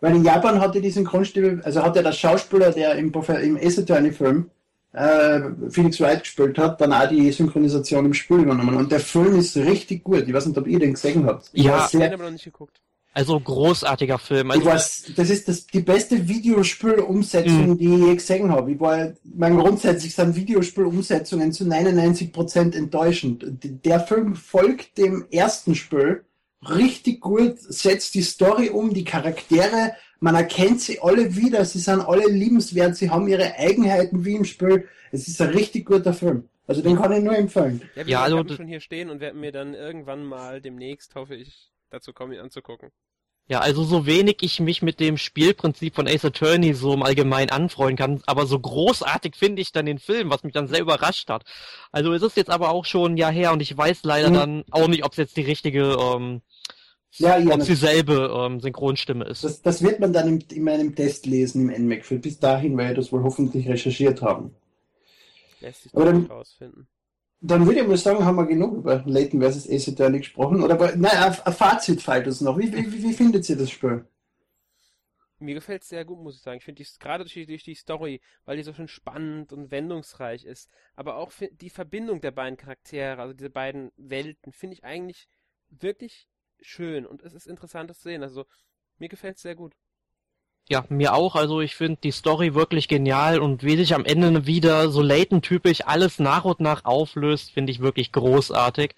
Weil 0.00 0.14
in 0.14 0.24
Japan 0.24 0.60
hatte 0.60 0.80
die 0.80 0.90
Synchronstimme, 0.90 1.60
also 1.64 1.82
hat 1.82 1.96
ja 1.96 2.02
der 2.02 2.12
Schauspieler, 2.12 2.70
der 2.70 2.94
im, 2.94 3.12
im 3.12 3.56
Ace 3.56 3.80
Attorney 3.80 4.12
Film 4.12 4.50
äh, 4.98 5.70
Phoenix 5.70 6.00
Wright 6.00 6.20
gespielt 6.20 6.58
hat, 6.58 6.80
dann 6.80 6.92
auch 6.92 7.08
die 7.08 7.30
Synchronisation 7.30 8.06
im 8.06 8.14
Spiel 8.14 8.40
übernommen. 8.40 8.76
Und 8.76 8.90
der 8.90 9.00
Film 9.00 9.38
ist 9.38 9.56
richtig 9.56 10.02
gut. 10.02 10.26
Ich 10.26 10.34
weiß 10.34 10.46
nicht, 10.46 10.58
ob 10.58 10.66
ihr 10.66 10.78
den 10.78 10.94
gesehen 10.94 11.26
habt. 11.26 11.50
Ich 11.52 11.64
ja, 11.64 11.86
sehr, 11.86 12.06
ich 12.06 12.12
habe 12.12 12.24
noch 12.24 12.30
nicht 12.30 12.44
geguckt. 12.44 12.80
Also 13.14 13.40
großartiger 13.40 14.18
Film. 14.18 14.50
Also 14.50 14.62
ich 14.62 14.68
weiß, 14.68 15.12
das 15.16 15.30
ist 15.30 15.48
das, 15.48 15.66
die 15.66 15.80
beste 15.80 16.28
Videospielumsetzung, 16.28 17.70
mhm. 17.70 17.78
die 17.78 17.94
ich 17.94 18.00
je 18.00 18.14
gesehen 18.14 18.52
habe. 18.52 18.72
Ich 18.72 18.80
war, 18.80 19.12
mein 19.24 19.56
grundsätzlich 19.56 20.14
sind 20.14 20.36
Videospielumsetzungen 20.36 21.52
zu 21.52 21.64
99% 21.64 22.76
enttäuschend. 22.76 23.44
Der 23.84 24.00
Film 24.00 24.36
folgt 24.36 24.98
dem 24.98 25.26
ersten 25.30 25.74
Spiel 25.74 26.24
richtig 26.62 27.20
gut, 27.20 27.58
setzt 27.58 28.14
die 28.14 28.22
Story 28.22 28.68
um, 28.68 28.92
die 28.92 29.04
Charaktere 29.04 29.92
man 30.20 30.34
erkennt 30.34 30.80
sie 30.80 31.00
alle 31.00 31.34
wieder, 31.36 31.64
sie 31.64 31.78
sind 31.78 32.00
alle 32.00 32.26
liebenswert, 32.26 32.96
sie 32.96 33.10
haben 33.10 33.28
ihre 33.28 33.54
Eigenheiten 33.56 34.24
wie 34.24 34.36
im 34.36 34.44
Spiel. 34.44 34.88
Es 35.12 35.28
ist 35.28 35.40
ein 35.40 35.50
richtig 35.50 35.86
guter 35.86 36.12
Film. 36.12 36.48
Also 36.66 36.82
den 36.82 36.96
kann 36.96 37.12
ich 37.12 37.22
nur 37.22 37.36
empfehlen. 37.36 37.80
Ja, 37.94 38.06
wir 38.06 38.12
ja, 38.12 38.22
also, 38.22 38.54
schon 38.54 38.66
hier 38.66 38.80
stehen 38.80 39.08
und 39.08 39.20
werden 39.20 39.40
mir 39.40 39.52
dann 39.52 39.74
irgendwann 39.74 40.24
mal 40.24 40.60
demnächst, 40.60 41.14
hoffe 41.14 41.34
ich, 41.34 41.70
dazu 41.90 42.12
kommen, 42.12 42.32
ihn 42.32 42.40
anzugucken. 42.40 42.90
Ja, 43.50 43.60
also 43.60 43.82
so 43.82 44.04
wenig 44.04 44.42
ich 44.42 44.60
mich 44.60 44.82
mit 44.82 45.00
dem 45.00 45.16
Spielprinzip 45.16 45.94
von 45.94 46.06
Ace 46.06 46.26
Attorney 46.26 46.74
so 46.74 46.92
im 46.92 47.02
Allgemeinen 47.02 47.48
anfreuen 47.48 47.96
kann, 47.96 48.20
aber 48.26 48.44
so 48.44 48.60
großartig 48.60 49.36
finde 49.36 49.62
ich 49.62 49.72
dann 49.72 49.86
den 49.86 49.98
Film, 49.98 50.28
was 50.28 50.42
mich 50.42 50.52
dann 50.52 50.68
sehr 50.68 50.80
überrascht 50.80 51.30
hat. 51.30 51.44
Also 51.90 52.12
es 52.12 52.20
ist 52.20 52.36
jetzt 52.36 52.50
aber 52.50 52.68
auch 52.68 52.84
schon 52.84 53.14
ein 53.14 53.16
Jahr 53.16 53.32
her 53.32 53.54
und 53.54 53.62
ich 53.62 53.74
weiß 53.74 54.00
leider 54.02 54.28
mhm. 54.28 54.34
dann 54.34 54.64
auch 54.70 54.88
nicht, 54.88 55.02
ob 55.02 55.12
es 55.12 55.16
jetzt 55.16 55.38
die 55.38 55.42
richtige 55.42 55.96
ähm, 55.98 56.42
ja, 57.12 57.38
ja, 57.38 57.54
ob 57.54 57.60
es 57.60 57.66
dieselbe 57.66 58.30
ähm, 58.34 58.60
Synchronstimme 58.60 59.24
ist. 59.24 59.42
Das, 59.42 59.62
das, 59.62 59.82
wird 59.82 60.00
man 60.00 60.12
dann 60.12 60.28
im, 60.28 60.38
in 60.52 60.64
meinem 60.64 60.94
Test 60.94 61.26
lesen 61.26 61.70
im 61.70 61.84
NMAC. 61.84 62.04
Für 62.04 62.18
bis 62.18 62.38
dahin 62.38 62.76
werde 62.76 62.92
ich 62.92 62.98
das 62.98 63.12
wohl 63.12 63.22
hoffentlich 63.22 63.68
recherchiert 63.68 64.22
haben. 64.22 64.54
Lässt 65.60 65.84
sich 65.84 65.92
dann, 65.92 66.26
rausfinden. 66.26 66.86
Dann 67.40 67.66
würde 67.66 67.80
ich 67.80 67.86
mal 67.86 67.96
sagen, 67.96 68.24
haben 68.24 68.36
wir 68.36 68.46
genug 68.46 68.78
über 68.78 69.02
Leighton 69.06 69.40
vs. 69.40 69.68
Ace 69.68 69.88
Attorney 69.88 70.18
gesprochen. 70.18 70.62
Oder 70.62 70.96
nein, 70.96 71.12
ein 71.12 71.52
Fazit 71.52 72.02
fällt 72.02 72.26
uns 72.26 72.40
noch. 72.40 72.58
Wie, 72.58 72.72
wie, 72.72 73.02
wie 73.02 73.12
findet 73.12 73.48
ihr 73.48 73.56
das 73.56 73.70
Spiel? 73.70 74.04
Mir 75.40 75.54
gefällt 75.54 75.82
es 75.82 75.88
sehr 75.88 76.04
gut, 76.04 76.18
muss 76.18 76.34
ich 76.34 76.42
sagen. 76.42 76.58
Ich 76.58 76.64
finde 76.64 76.82
gerade 76.98 77.24
durch, 77.24 77.46
durch 77.46 77.62
die 77.62 77.76
Story, 77.76 78.20
weil 78.44 78.56
die 78.56 78.64
so 78.64 78.72
schön 78.72 78.88
spannend 78.88 79.52
und 79.52 79.70
wendungsreich 79.70 80.44
ist, 80.44 80.68
aber 80.96 81.16
auch 81.16 81.30
die 81.52 81.70
Verbindung 81.70 82.20
der 82.20 82.32
beiden 82.32 82.56
Charaktere, 82.56 83.22
also 83.22 83.34
diese 83.34 83.50
beiden 83.50 83.92
Welten, 83.96 84.52
finde 84.52 84.74
ich 84.74 84.84
eigentlich 84.84 85.28
wirklich 85.70 86.28
schön 86.60 87.06
und 87.06 87.22
es 87.22 87.34
ist 87.34 87.46
interessant 87.46 87.90
das 87.90 87.98
zu 87.98 88.08
sehen. 88.08 88.22
Also 88.22 88.46
mir 88.98 89.08
gefällt 89.08 89.36
es 89.36 89.42
sehr 89.42 89.54
gut. 89.54 89.74
Ja, 90.68 90.84
mir 90.90 91.14
auch. 91.14 91.34
Also 91.34 91.60
ich 91.60 91.76
finde 91.76 91.98
die 92.02 92.10
Story 92.10 92.54
wirklich 92.54 92.88
genial 92.88 93.40
und 93.40 93.62
wie 93.62 93.76
sich 93.76 93.94
am 93.94 94.04
Ende 94.04 94.46
wieder 94.46 94.90
so 94.90 95.00
Layton-typisch 95.00 95.86
alles 95.86 96.18
nach 96.18 96.44
und 96.44 96.60
nach 96.60 96.84
auflöst, 96.84 97.52
finde 97.52 97.72
ich 97.72 97.80
wirklich 97.80 98.12
großartig. 98.12 98.94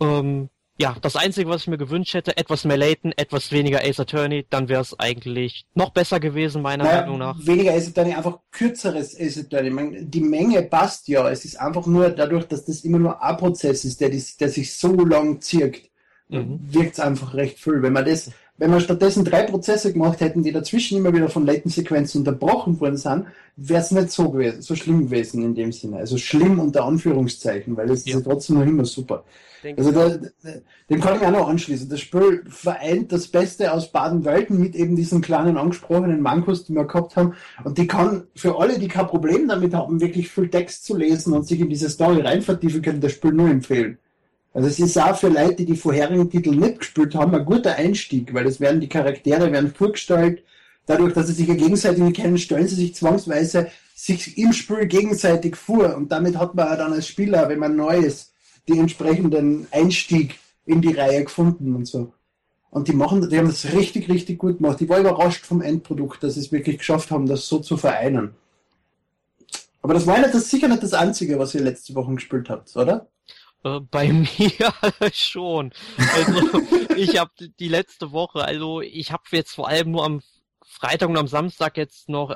Ähm, 0.00 0.48
ja, 0.78 0.96
das 1.02 1.16
Einzige, 1.16 1.50
was 1.50 1.62
ich 1.62 1.68
mir 1.68 1.76
gewünscht 1.76 2.14
hätte, 2.14 2.38
etwas 2.38 2.64
mehr 2.64 2.78
Layton, 2.78 3.12
etwas 3.12 3.52
weniger 3.52 3.84
Ace 3.84 4.00
Attorney, 4.00 4.46
dann 4.48 4.70
wäre 4.70 4.80
es 4.80 4.98
eigentlich 4.98 5.66
noch 5.74 5.90
besser 5.90 6.18
gewesen, 6.18 6.62
meiner 6.62 6.84
naja, 6.84 7.02
Meinung 7.02 7.18
nach. 7.18 7.36
Weniger 7.46 7.74
Ace 7.74 7.88
Attorney, 7.88 8.14
einfach 8.14 8.38
kürzeres 8.50 9.14
Ace 9.20 9.38
Attorney. 9.38 9.68
Meine, 9.68 10.02
die 10.02 10.22
Menge 10.22 10.62
passt 10.62 11.08
ja. 11.08 11.28
Es 11.28 11.44
ist 11.44 11.60
einfach 11.60 11.86
nur 11.86 12.08
dadurch, 12.08 12.46
dass 12.46 12.64
das 12.64 12.84
immer 12.84 12.98
nur 12.98 13.22
ein 13.22 13.36
Prozess 13.36 13.84
ist, 13.84 14.00
der, 14.00 14.08
der 14.08 14.48
sich 14.48 14.74
so 14.74 15.04
lang 15.04 15.42
zirkt 15.42 15.91
mhm. 16.32 16.60
wirkt 16.70 16.94
es 16.94 17.00
einfach 17.00 17.34
recht 17.34 17.58
viel. 17.58 17.82
Wenn 17.82 17.92
man 17.92 18.04
das, 18.04 18.30
wenn 18.58 18.70
wir 18.70 18.80
stattdessen 18.80 19.24
drei 19.24 19.42
Prozesse 19.42 19.92
gemacht 19.92 20.20
hätten, 20.20 20.42
die 20.42 20.52
dazwischen 20.52 20.98
immer 20.98 21.12
wieder 21.12 21.28
von 21.28 21.46
Latensequenzen 21.46 22.20
unterbrochen 22.20 22.80
worden 22.80 22.96
sind, 22.96 23.26
wäre 23.56 23.80
es 23.80 23.90
nicht 23.90 24.10
so 24.10 24.30
gewesen, 24.30 24.62
so 24.62 24.74
schlimm 24.74 25.06
gewesen 25.06 25.42
in 25.42 25.54
dem 25.54 25.72
Sinne. 25.72 25.98
Also 25.98 26.16
schlimm 26.18 26.58
unter 26.58 26.84
Anführungszeichen, 26.84 27.76
weil 27.76 27.90
es 27.90 28.04
ja. 28.04 28.16
ist 28.16 28.24
ja 28.24 28.32
trotzdem 28.32 28.58
noch 28.58 28.66
immer 28.66 28.84
super. 28.84 29.24
Denke 29.62 29.80
also 29.80 29.92
da, 29.92 30.18
dem 30.90 31.00
kann 31.00 31.16
ich 31.16 31.22
auch 31.22 31.30
noch 31.30 31.48
anschließen. 31.48 31.88
Das 31.88 32.00
Spiel 32.00 32.42
vereint 32.48 33.12
das 33.12 33.28
Beste 33.28 33.72
aus 33.72 33.92
Baden-Welten 33.92 34.58
mit 34.58 34.74
eben 34.74 34.96
diesen 34.96 35.20
kleinen 35.20 35.56
angesprochenen 35.56 36.20
Mankos, 36.20 36.64
die 36.64 36.74
wir 36.74 36.84
gehabt 36.84 37.14
haben. 37.16 37.34
Und 37.62 37.78
die 37.78 37.86
kann 37.86 38.24
für 38.34 38.58
alle, 38.58 38.78
die 38.78 38.88
kein 38.88 39.06
Problem 39.06 39.46
damit 39.46 39.74
haben, 39.74 40.00
wirklich 40.00 40.30
viel 40.30 40.48
Text 40.48 40.84
zu 40.84 40.96
lesen 40.96 41.32
und 41.32 41.46
sich 41.46 41.60
in 41.60 41.68
diese 41.68 41.90
Story 41.90 42.20
rein 42.20 42.42
vertiefen 42.42 42.82
können, 42.82 43.00
das 43.00 43.12
Spiel 43.12 43.32
nur 43.32 43.48
empfehlen. 43.48 43.98
Also 44.54 44.68
es 44.68 44.78
ist 44.78 44.98
auch 44.98 45.16
für 45.16 45.28
Leute, 45.28 45.56
die 45.56 45.66
die 45.66 45.76
vorherigen 45.76 46.28
Titel 46.28 46.50
nicht 46.50 46.80
gespielt 46.80 47.14
haben, 47.14 47.34
ein 47.34 47.44
guter 47.44 47.74
Einstieg, 47.74 48.34
weil 48.34 48.46
es 48.46 48.60
werden 48.60 48.80
die 48.80 48.88
Charaktere 48.88 49.50
werden 49.50 49.72
vorgestellt. 49.72 50.42
Dadurch, 50.84 51.14
dass 51.14 51.28
sie 51.28 51.32
sich 51.32 51.48
ja 51.48 51.54
gegenseitig 51.54 52.02
nicht 52.02 52.16
kennen, 52.16 52.36
stellen 52.38 52.68
sie 52.68 52.74
sich 52.74 52.94
zwangsweise 52.94 53.70
sich 53.94 54.36
im 54.36 54.52
Spiel 54.52 54.86
gegenseitig 54.86 55.56
vor. 55.56 55.96
Und 55.96 56.10
damit 56.10 56.36
hat 56.36 56.54
man 56.54 56.68
auch 56.68 56.76
dann 56.76 56.92
als 56.92 57.06
Spieler, 57.06 57.48
wenn 57.48 57.60
man 57.60 57.76
neu 57.76 57.98
ist, 57.98 58.32
die 58.68 58.78
entsprechenden 58.78 59.68
Einstieg 59.70 60.38
in 60.66 60.82
die 60.82 60.92
Reihe 60.92 61.24
gefunden 61.24 61.74
und 61.74 61.86
so. 61.86 62.12
Und 62.70 62.88
die 62.88 62.94
machen, 62.94 63.28
die 63.28 63.38
haben 63.38 63.46
das 63.46 63.72
richtig, 63.72 64.08
richtig 64.08 64.38
gut 64.38 64.58
gemacht. 64.58 64.80
Ich 64.80 64.88
war 64.88 64.98
überrascht 64.98 65.44
vom 65.44 65.62
Endprodukt, 65.62 66.22
dass 66.22 66.34
sie 66.34 66.40
es 66.40 66.52
wirklich 66.52 66.78
geschafft 66.78 67.10
haben, 67.10 67.26
das 67.26 67.46
so 67.46 67.58
zu 67.58 67.76
vereinen. 67.76 68.34
Aber 69.82 69.94
das 69.94 70.06
war 70.06 70.18
ja 70.18 70.28
das 70.28 70.48
sicher 70.48 70.68
nicht 70.68 70.82
das 70.82 70.94
Einzige, 70.94 71.38
was 71.38 71.54
ihr 71.54 71.60
letzte 71.60 71.94
Woche 71.94 72.14
gespielt 72.14 72.48
habt, 72.48 72.74
oder? 72.76 73.08
Äh, 73.64 73.80
bei 73.80 74.08
mir 74.12 74.72
schon. 75.12 75.72
Also 75.96 76.60
ich 76.96 77.18
habe 77.18 77.32
die 77.36 77.68
letzte 77.68 78.12
Woche, 78.12 78.44
also 78.44 78.80
ich 78.80 79.12
habe 79.12 79.24
jetzt 79.30 79.54
vor 79.54 79.68
allem 79.68 79.90
nur 79.90 80.04
am 80.04 80.22
Freitag 80.64 81.08
und 81.10 81.18
am 81.18 81.28
Samstag 81.28 81.76
jetzt 81.76 82.08
noch 82.08 82.30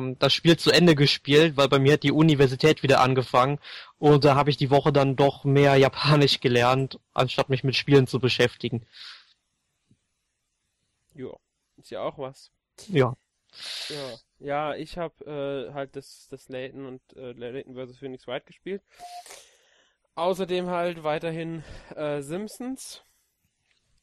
ähm, 0.00 0.18
das 0.18 0.34
Spiel 0.34 0.58
zu 0.58 0.70
Ende 0.70 0.94
gespielt, 0.94 1.56
weil 1.56 1.68
bei 1.68 1.78
mir 1.78 1.94
hat 1.94 2.02
die 2.02 2.12
Universität 2.12 2.82
wieder 2.82 3.00
angefangen 3.00 3.58
und 3.98 4.24
da 4.24 4.34
habe 4.34 4.50
ich 4.50 4.56
die 4.56 4.70
Woche 4.70 4.92
dann 4.92 5.16
doch 5.16 5.44
mehr 5.44 5.76
Japanisch 5.76 6.40
gelernt, 6.40 6.98
anstatt 7.14 7.48
mich 7.48 7.64
mit 7.64 7.76
Spielen 7.76 8.06
zu 8.06 8.18
beschäftigen. 8.18 8.86
Ja, 11.14 11.30
ist 11.76 11.90
ja 11.90 12.02
auch 12.02 12.18
was. 12.18 12.50
Ja. 12.88 13.16
Ja, 13.88 14.18
ja 14.40 14.74
ich 14.74 14.98
habe 14.98 15.24
äh, 15.24 15.72
halt 15.72 15.96
das, 15.96 16.26
das 16.28 16.48
Layton 16.48 16.86
und 16.86 17.00
äh, 17.16 17.32
Layton 17.32 17.74
vs. 17.74 17.98
Phoenix 17.98 18.26
Wright 18.26 18.44
gespielt. 18.44 18.82
Außerdem 20.16 20.68
halt 20.68 21.04
weiterhin 21.04 21.62
äh, 21.94 22.22
Simpsons 22.22 23.02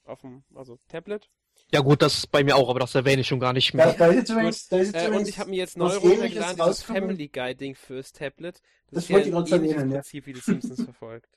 auf 0.06 0.22
dem 0.22 0.44
also 0.56 0.80
Tablet. 0.88 1.30
Ja 1.72 1.82
gut, 1.82 2.02
das 2.02 2.20
ist 2.20 2.28
bei 2.28 2.44
mir 2.44 2.56
auch, 2.56 2.70
aber 2.70 2.80
das 2.80 2.96
erwähne 2.96 3.22
ich 3.22 3.28
schon 3.28 3.40
gar 3.40 3.54
nicht 3.54 3.74
mehr. 3.74 3.94
Da, 3.94 4.08
da 4.08 4.08
ist 4.08 4.30
übrigens, 4.30 4.68
da 4.68 4.78
ist 4.78 4.96
Äh, 4.96 5.10
und 5.10 5.28
ich 5.28 5.40
habe 5.40 5.50
mir 5.50 5.58
jetzt 5.58 5.78
neu 5.78 5.96
runtergeladen, 5.96 6.56
dieses 6.56 6.60
rausgekommen. 6.60 7.02
Family 7.02 7.28
Guy 7.28 7.56
Ding 7.56 7.76
fürs 7.76 8.12
Tablet. 8.12 8.62
Das 8.92 9.04
ist 9.04 9.10
wollte 9.10 9.30
ich 9.30 9.34
gerade 9.34 9.52
erwähnen, 9.52 9.92
ja. 9.92 9.98
Prinzip 9.98 10.26
wie 10.28 10.34
die 10.34 10.40
Simpsons 10.40 10.82
verfolgt. 10.84 11.30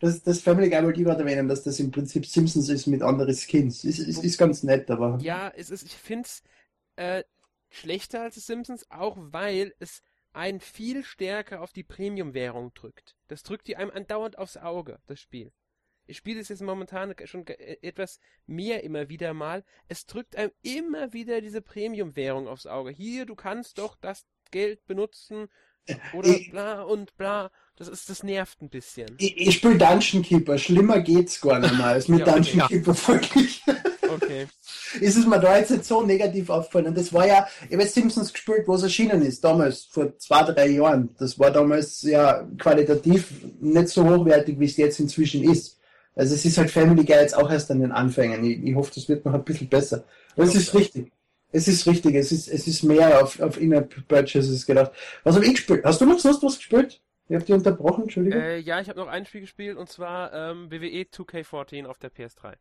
Das, 0.00 0.22
das 0.22 0.40
Family 0.40 0.68
Guy 0.68 0.82
wollte 0.82 1.00
ich 1.00 1.06
gerade 1.06 1.20
erwähnen, 1.20 1.48
dass 1.48 1.62
das 1.62 1.80
im 1.80 1.90
Prinzip 1.90 2.26
Simpsons 2.26 2.68
ist 2.68 2.86
mit 2.86 3.00
anderen 3.02 3.34
Skins. 3.34 3.84
Ist, 3.84 4.00
ist, 4.00 4.22
ist 4.22 4.36
ganz 4.36 4.62
nett, 4.62 4.90
aber. 4.90 5.18
Ja, 5.22 5.50
es 5.56 5.70
ist, 5.70 5.84
ich 5.84 5.94
find's 5.94 6.42
äh, 6.96 7.22
schlechter 7.70 8.22
als 8.22 8.34
die 8.34 8.40
Simpsons, 8.40 8.84
auch 8.90 9.16
weil 9.18 9.72
es 9.78 10.02
einen 10.34 10.60
viel 10.60 11.04
stärker 11.04 11.60
auf 11.62 11.72
die 11.72 11.84
Premium-Währung 11.84 12.74
drückt. 12.74 13.14
Das 13.28 13.42
drückt 13.42 13.66
die 13.68 13.76
einem 13.76 13.90
andauernd 13.90 14.38
aufs 14.38 14.56
Auge, 14.56 14.98
das 15.06 15.20
Spiel. 15.20 15.52
Ich 16.06 16.18
spiele 16.18 16.40
es 16.40 16.48
jetzt 16.50 16.60
momentan 16.60 17.14
schon 17.24 17.46
äh, 17.46 17.78
etwas 17.80 18.18
mehr 18.46 18.84
immer 18.84 19.08
wieder 19.08 19.32
mal. 19.32 19.64
Es 19.88 20.04
drückt 20.04 20.36
einem 20.36 20.50
immer 20.62 21.12
wieder 21.14 21.40
diese 21.40 21.62
Premium-Währung 21.62 22.46
aufs 22.46 22.66
Auge. 22.66 22.90
Hier, 22.90 23.24
du 23.24 23.34
kannst 23.34 23.78
doch 23.78 23.96
das 23.96 24.26
Geld 24.50 24.84
benutzen 24.86 25.48
oder 26.12 26.28
Ich- 26.28 26.50
bla 26.50 26.82
und 26.82 27.16
bla. 27.16 27.50
Das 27.76 27.88
ist, 27.88 28.08
das 28.10 28.22
nervt 28.22 28.60
ein 28.62 28.68
bisschen. 28.70 29.16
Ich, 29.18 29.36
ich 29.36 29.54
spiele 29.56 29.78
Dungeon 29.78 30.22
Keeper. 30.22 30.58
Schlimmer 30.58 31.00
geht's 31.00 31.40
gar 31.40 31.58
nicht 31.58 31.74
mehr 31.74 31.86
als 31.86 32.08
mit 32.08 32.20
Ja. 32.20 32.26
Dungeon 32.34 32.58
Ja. 32.58 32.68
Keeper 32.68 32.94
wirklich. 33.08 33.62
Okay. 34.10 34.46
ist 35.00 35.16
es 35.16 35.26
mir 35.26 35.40
da 35.40 35.58
jetzt 35.58 35.70
nicht 35.70 35.84
so 35.84 36.02
negativ 36.02 36.50
aufgefallen. 36.50 36.86
Und 36.86 36.96
das 36.96 37.12
war 37.12 37.26
ja, 37.26 37.46
ich 37.68 37.74
habe 37.74 37.86
Simpsons 37.86 38.32
gespielt, 38.32 38.66
wo 38.66 38.74
es 38.74 38.82
erschienen 38.82 39.22
ist, 39.22 39.42
damals, 39.42 39.84
vor 39.84 40.16
zwei, 40.18 40.42
drei 40.42 40.68
Jahren. 40.68 41.10
Das 41.18 41.38
war 41.38 41.50
damals 41.50 42.02
ja 42.02 42.46
qualitativ 42.58 43.32
nicht 43.60 43.88
so 43.88 44.04
hochwertig, 44.08 44.58
wie 44.58 44.66
es 44.66 44.76
jetzt 44.76 45.00
inzwischen 45.00 45.44
ist. 45.44 45.78
Also 46.16 46.34
es 46.34 46.44
ist 46.44 46.58
halt 46.58 46.70
Family 46.70 47.04
Guy 47.04 47.16
jetzt 47.16 47.36
auch 47.36 47.50
erst 47.50 47.70
an 47.70 47.80
den 47.80 47.92
Anfängen. 47.92 48.44
Ich, 48.44 48.62
ich 48.62 48.74
hoffe, 48.74 48.92
das 48.94 49.08
wird 49.08 49.24
noch 49.24 49.34
ein 49.34 49.44
bisschen 49.44 49.68
besser. 49.68 50.04
Aber 50.36 50.44
es 50.44 50.54
ist 50.54 50.74
richtig. 50.74 51.10
Es 51.50 51.68
ist 51.68 51.86
richtig. 51.86 52.14
Es 52.14 52.32
ist, 52.32 52.48
es 52.48 52.66
ist 52.66 52.82
mehr 52.82 53.22
auf, 53.22 53.40
auf 53.40 53.60
In-App-Purchases 53.60 54.66
gedacht. 54.66 54.92
Was 55.24 55.34
habe 55.34 55.44
ich 55.46 55.54
gespielt? 55.54 55.84
Hast 55.84 56.00
du 56.00 56.06
noch 56.06 56.18
sonst 56.18 56.42
was 56.42 56.56
gespielt? 56.56 57.00
Ich 57.28 57.34
habe 57.34 57.44
dich 57.44 57.54
unterbrochen, 57.54 58.02
Entschuldigung. 58.02 58.40
Äh, 58.40 58.58
ja, 58.58 58.80
ich 58.80 58.88
habe 58.88 58.98
noch 58.98 59.08
ein 59.08 59.24
Spiel 59.24 59.40
gespielt 59.40 59.78
und 59.78 59.88
zwar 59.88 60.32
ähm, 60.32 60.70
WWE 60.70 61.06
2K14 61.10 61.86
auf 61.86 61.98
der 61.98 62.12
PS3. 62.12 62.54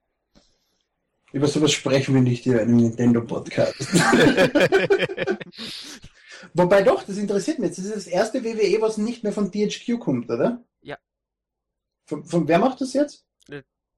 Über 1.33 1.47
sowas 1.47 1.71
sprechen 1.71 2.13
wir 2.13 2.21
nicht 2.21 2.43
hier 2.43 2.61
in 2.61 2.69
einem 2.69 2.77
Nintendo-Podcast. 2.77 3.75
Wobei 6.53 6.83
doch, 6.83 7.01
das 7.03 7.17
interessiert 7.17 7.57
mich 7.57 7.69
jetzt. 7.69 7.79
Das 7.79 7.85
ist 7.85 7.95
das 7.95 8.07
erste 8.07 8.43
WWE, 8.43 8.79
was 8.81 8.99
nicht 8.99 9.23
mehr 9.23 9.33
von 9.33 9.51
THQ 9.51 9.99
kommt, 9.99 10.29
oder? 10.29 10.63
Ja. 10.81 10.99
Von, 12.05 12.23
von 12.23 12.47
wer 12.47 12.59
macht 12.59 12.81
das 12.81 12.93
jetzt? 12.93 13.25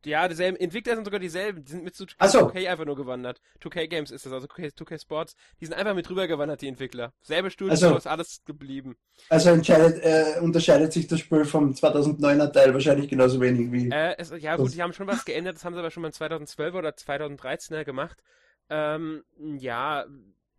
Ja, 0.06 0.28
dieselben 0.28 0.58
Entwickler 0.58 0.96
sind 0.96 1.06
sogar 1.06 1.20
dieselben. 1.20 1.64
Die 1.64 1.72
sind 1.72 1.84
mit 1.84 1.96
zu 1.96 2.06
Ach 2.18 2.30
so. 2.30 2.48
2K 2.48 2.68
einfach 2.68 2.86
nur 2.86 2.96
gewandert. 2.96 3.42
2K 3.62 3.88
Games 3.88 4.12
ist 4.12 4.26
das, 4.26 4.34
also 4.34 4.48
2K, 4.48 4.76
2K 4.76 5.02
Sports. 5.02 5.36
Die 5.60 5.66
sind 5.66 5.76
einfach 5.76 5.96
mit 5.96 6.10
rüber 6.10 6.28
gewandert, 6.28 6.62
die 6.62 6.68
Entwickler. 6.68 7.14
Selbe 7.22 7.50
Studio, 7.50 7.74
Ach 7.74 7.78
so. 7.78 7.98
ist 7.98 8.08
alles 8.08 8.44
geblieben. 8.46 8.96
Also 9.30 9.50
äh, 9.50 10.40
unterscheidet 10.40 10.94
sich 10.94 11.08
das 11.08 11.20
Spiel 11.20 11.46
vom 11.46 11.72
2009er 11.72 12.52
Teil 12.52 12.74
wahrscheinlich 12.74 13.10
genauso 13.10 13.42
wenig 13.42 13.72
wie. 13.72 13.90
Äh, 13.90 14.16
es, 14.18 14.32
ja 14.38 14.56
gut, 14.56 14.74
die 14.74 14.82
haben 14.82 14.94
schon 14.94 15.08
was 15.08 15.26
geändert, 15.26 15.56
das 15.56 15.66
haben 15.66 15.74
sie 15.74 15.80
aber 15.80 15.92
schon 15.92 16.04
mal 16.04 16.14
2012 16.14 16.76
oder 16.76 16.90
2013er 16.90 17.84
gemacht. 17.84 18.22
Ähm, 18.70 19.24
ja, 19.58 20.06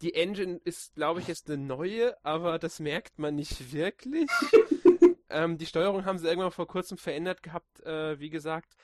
die 0.02 0.14
Engine 0.14 0.60
ist, 0.64 0.94
glaube 0.94 1.20
ich, 1.20 1.28
jetzt 1.28 1.48
eine 1.48 1.58
neue, 1.62 2.16
aber 2.22 2.58
das 2.58 2.80
merkt 2.80 3.18
man 3.18 3.34
nicht 3.34 3.72
wirklich. 3.72 4.28
ähm, 5.30 5.58
die 5.58 5.66
Steuerung 5.66 6.04
haben 6.04 6.18
sie 6.18 6.26
irgendwann 6.26 6.50
vor 6.50 6.66
kurzem 6.66 6.98
verändert 6.98 7.42
gehabt, 7.42 7.80
äh, 7.84 8.18
wie 8.20 8.30
gesagt. 8.30 8.76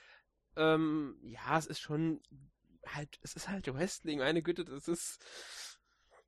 Ähm, 0.57 1.17
ja, 1.23 1.59
es 1.59 1.67
ist 1.67 1.81
schon 1.81 2.21
halt, 2.87 3.19
es 3.23 3.35
ist 3.35 3.49
halt 3.49 3.73
Wrestling, 3.73 4.19
meine 4.19 4.43
Güte, 4.43 4.65
das 4.65 4.89
ist. 4.89 5.19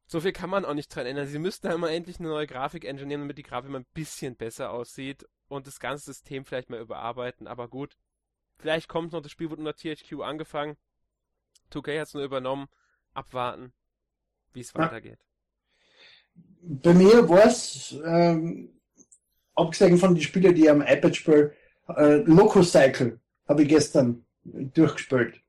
So 0.06 0.20
viel 0.20 0.32
kann 0.32 0.50
man 0.50 0.64
auch 0.64 0.74
nicht 0.74 0.94
dran 0.94 1.06
ändern. 1.06 1.26
Sie 1.26 1.38
müssten 1.38 1.66
da 1.68 1.76
mal 1.78 1.88
endlich 1.90 2.20
eine 2.20 2.28
neue 2.28 2.46
Grafik-Engine 2.46 3.06
nehmen, 3.06 3.24
damit 3.24 3.38
die 3.38 3.42
Grafik 3.42 3.70
mal 3.70 3.80
ein 3.80 3.86
bisschen 3.94 4.36
besser 4.36 4.70
aussieht 4.70 5.26
und 5.48 5.66
das 5.66 5.80
ganze 5.80 6.04
System 6.04 6.44
vielleicht 6.44 6.68
mal 6.70 6.80
überarbeiten. 6.80 7.46
Aber 7.48 7.68
gut, 7.68 7.96
vielleicht 8.58 8.88
kommt 8.88 9.12
noch, 9.12 9.22
das 9.22 9.32
Spiel 9.32 9.50
wird 9.50 9.60
unter 9.60 9.74
THQ 9.74 10.20
angefangen. 10.22 10.76
2K 11.70 11.98
hat 12.00 12.08
es 12.08 12.14
nur 12.14 12.22
übernommen. 12.24 12.68
Abwarten, 13.14 13.72
wie 14.52 14.60
es 14.60 14.74
Ja. 14.74 14.80
weitergeht. 14.80 15.20
Bei 16.62 16.94
mir 16.94 17.28
war 17.28 17.46
es, 17.46 17.94
ähm, 18.04 18.80
abgesehen 19.54 19.98
von 19.98 20.14
den 20.14 20.22
Spielen, 20.22 20.54
die 20.54 20.68
am 20.68 20.82
iPad 20.82 21.14
spielen, 21.14 21.52
äh, 21.88 22.16
Loco 22.24 22.62
Cycle 22.62 23.20
habe 23.48 23.62
ich 23.62 23.68
gestern 23.68 24.24
durchgespielt. 24.44 25.40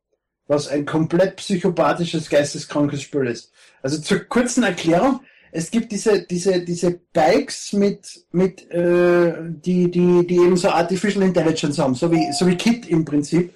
Was 0.47 0.67
ein 0.67 0.85
komplett 0.85 1.37
psychopathisches, 1.37 2.29
geisteskrankes 2.29 3.01
Spiel 3.01 3.27
ist. 3.27 3.51
Also 3.81 3.99
zur 3.99 4.19
kurzen 4.19 4.63
Erklärung, 4.63 5.21
es 5.51 5.71
gibt 5.71 5.91
diese, 5.91 6.21
diese, 6.21 6.63
diese 6.63 6.99
Bikes 7.13 7.73
mit, 7.73 8.25
mit, 8.31 8.69
äh, 8.71 9.33
die, 9.41 9.89
die, 9.89 10.27
die 10.27 10.35
eben 10.35 10.57
so 10.57 10.69
Artificial 10.69 11.23
Intelligence 11.23 11.79
haben, 11.79 11.95
so 11.95 12.11
wie, 12.11 12.31
so 12.33 12.45
wie 12.45 12.57
Kit 12.57 12.87
im 12.87 13.05
Prinzip. 13.05 13.53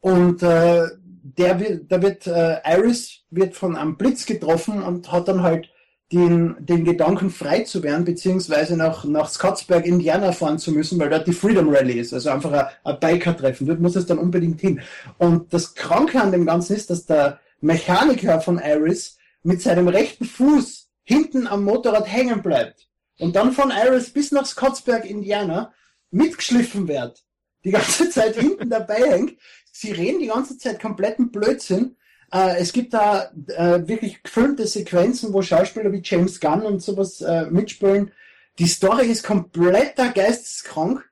Und 0.00 0.42
äh, 0.42 0.86
der 1.22 1.60
wird, 1.60 1.90
da 1.90 2.00
wird 2.00 2.26
äh, 2.26 2.60
Iris 2.64 3.22
wird 3.30 3.56
von 3.56 3.76
einem 3.76 3.96
Blitz 3.96 4.24
getroffen 4.24 4.82
und 4.82 5.10
hat 5.10 5.28
dann 5.28 5.42
halt 5.42 5.68
den, 6.12 6.56
den 6.60 6.84
Gedanken 6.84 7.30
frei 7.30 7.60
zu 7.60 7.82
werden, 7.82 8.04
beziehungsweise 8.04 8.76
nach, 8.76 9.04
nach 9.04 9.30
Scottsburg, 9.30 9.86
Indiana 9.86 10.32
fahren 10.32 10.58
zu 10.58 10.70
müssen, 10.70 10.98
weil 10.98 11.08
dort 11.08 11.26
die 11.26 11.32
Freedom 11.32 11.74
Rally 11.74 11.98
ist, 11.98 12.12
also 12.12 12.30
einfach 12.30 12.52
ein, 12.52 12.66
ein 12.84 13.00
Biker-Treffen. 13.00 13.66
Dort 13.66 13.80
muss 13.80 13.96
es 13.96 14.06
dann 14.06 14.18
unbedingt 14.18 14.60
hin. 14.60 14.82
Und 15.18 15.52
das 15.52 15.74
Kranke 15.74 16.20
an 16.20 16.30
dem 16.30 16.44
Ganzen 16.44 16.76
ist, 16.76 16.90
dass 16.90 17.06
der 17.06 17.40
Mechaniker 17.60 18.40
von 18.40 18.60
Iris 18.62 19.16
mit 19.42 19.62
seinem 19.62 19.88
rechten 19.88 20.26
Fuß 20.26 20.88
hinten 21.04 21.46
am 21.46 21.64
Motorrad 21.64 22.06
hängen 22.06 22.42
bleibt 22.42 22.88
und 23.18 23.34
dann 23.34 23.52
von 23.52 23.70
Iris 23.70 24.10
bis 24.10 24.32
nach 24.32 24.46
Scottsburg, 24.46 25.04
Indiana 25.04 25.72
mitgeschliffen 26.10 26.88
wird. 26.88 27.24
Die 27.64 27.70
ganze 27.70 28.10
Zeit 28.10 28.36
hinten 28.36 28.68
dabei 28.68 29.10
hängt. 29.10 29.38
Sie 29.72 29.92
reden 29.92 30.20
die 30.20 30.26
ganze 30.26 30.58
Zeit 30.58 30.80
kompletten 30.80 31.32
Blödsinn. 31.32 31.96
Äh, 32.32 32.56
es 32.58 32.72
gibt 32.72 32.94
da 32.94 33.30
äh, 33.48 33.86
wirklich 33.86 34.22
gefilmte 34.22 34.66
Sequenzen, 34.66 35.32
wo 35.32 35.42
Schauspieler 35.42 35.92
wie 35.92 36.02
James 36.02 36.40
Gunn 36.40 36.62
und 36.62 36.82
sowas 36.82 37.20
äh, 37.20 37.46
mitspielen. 37.46 38.10
Die 38.58 38.66
Story 38.66 39.06
ist 39.06 39.24
kompletter 39.24 40.08
geisteskrank 40.08 41.04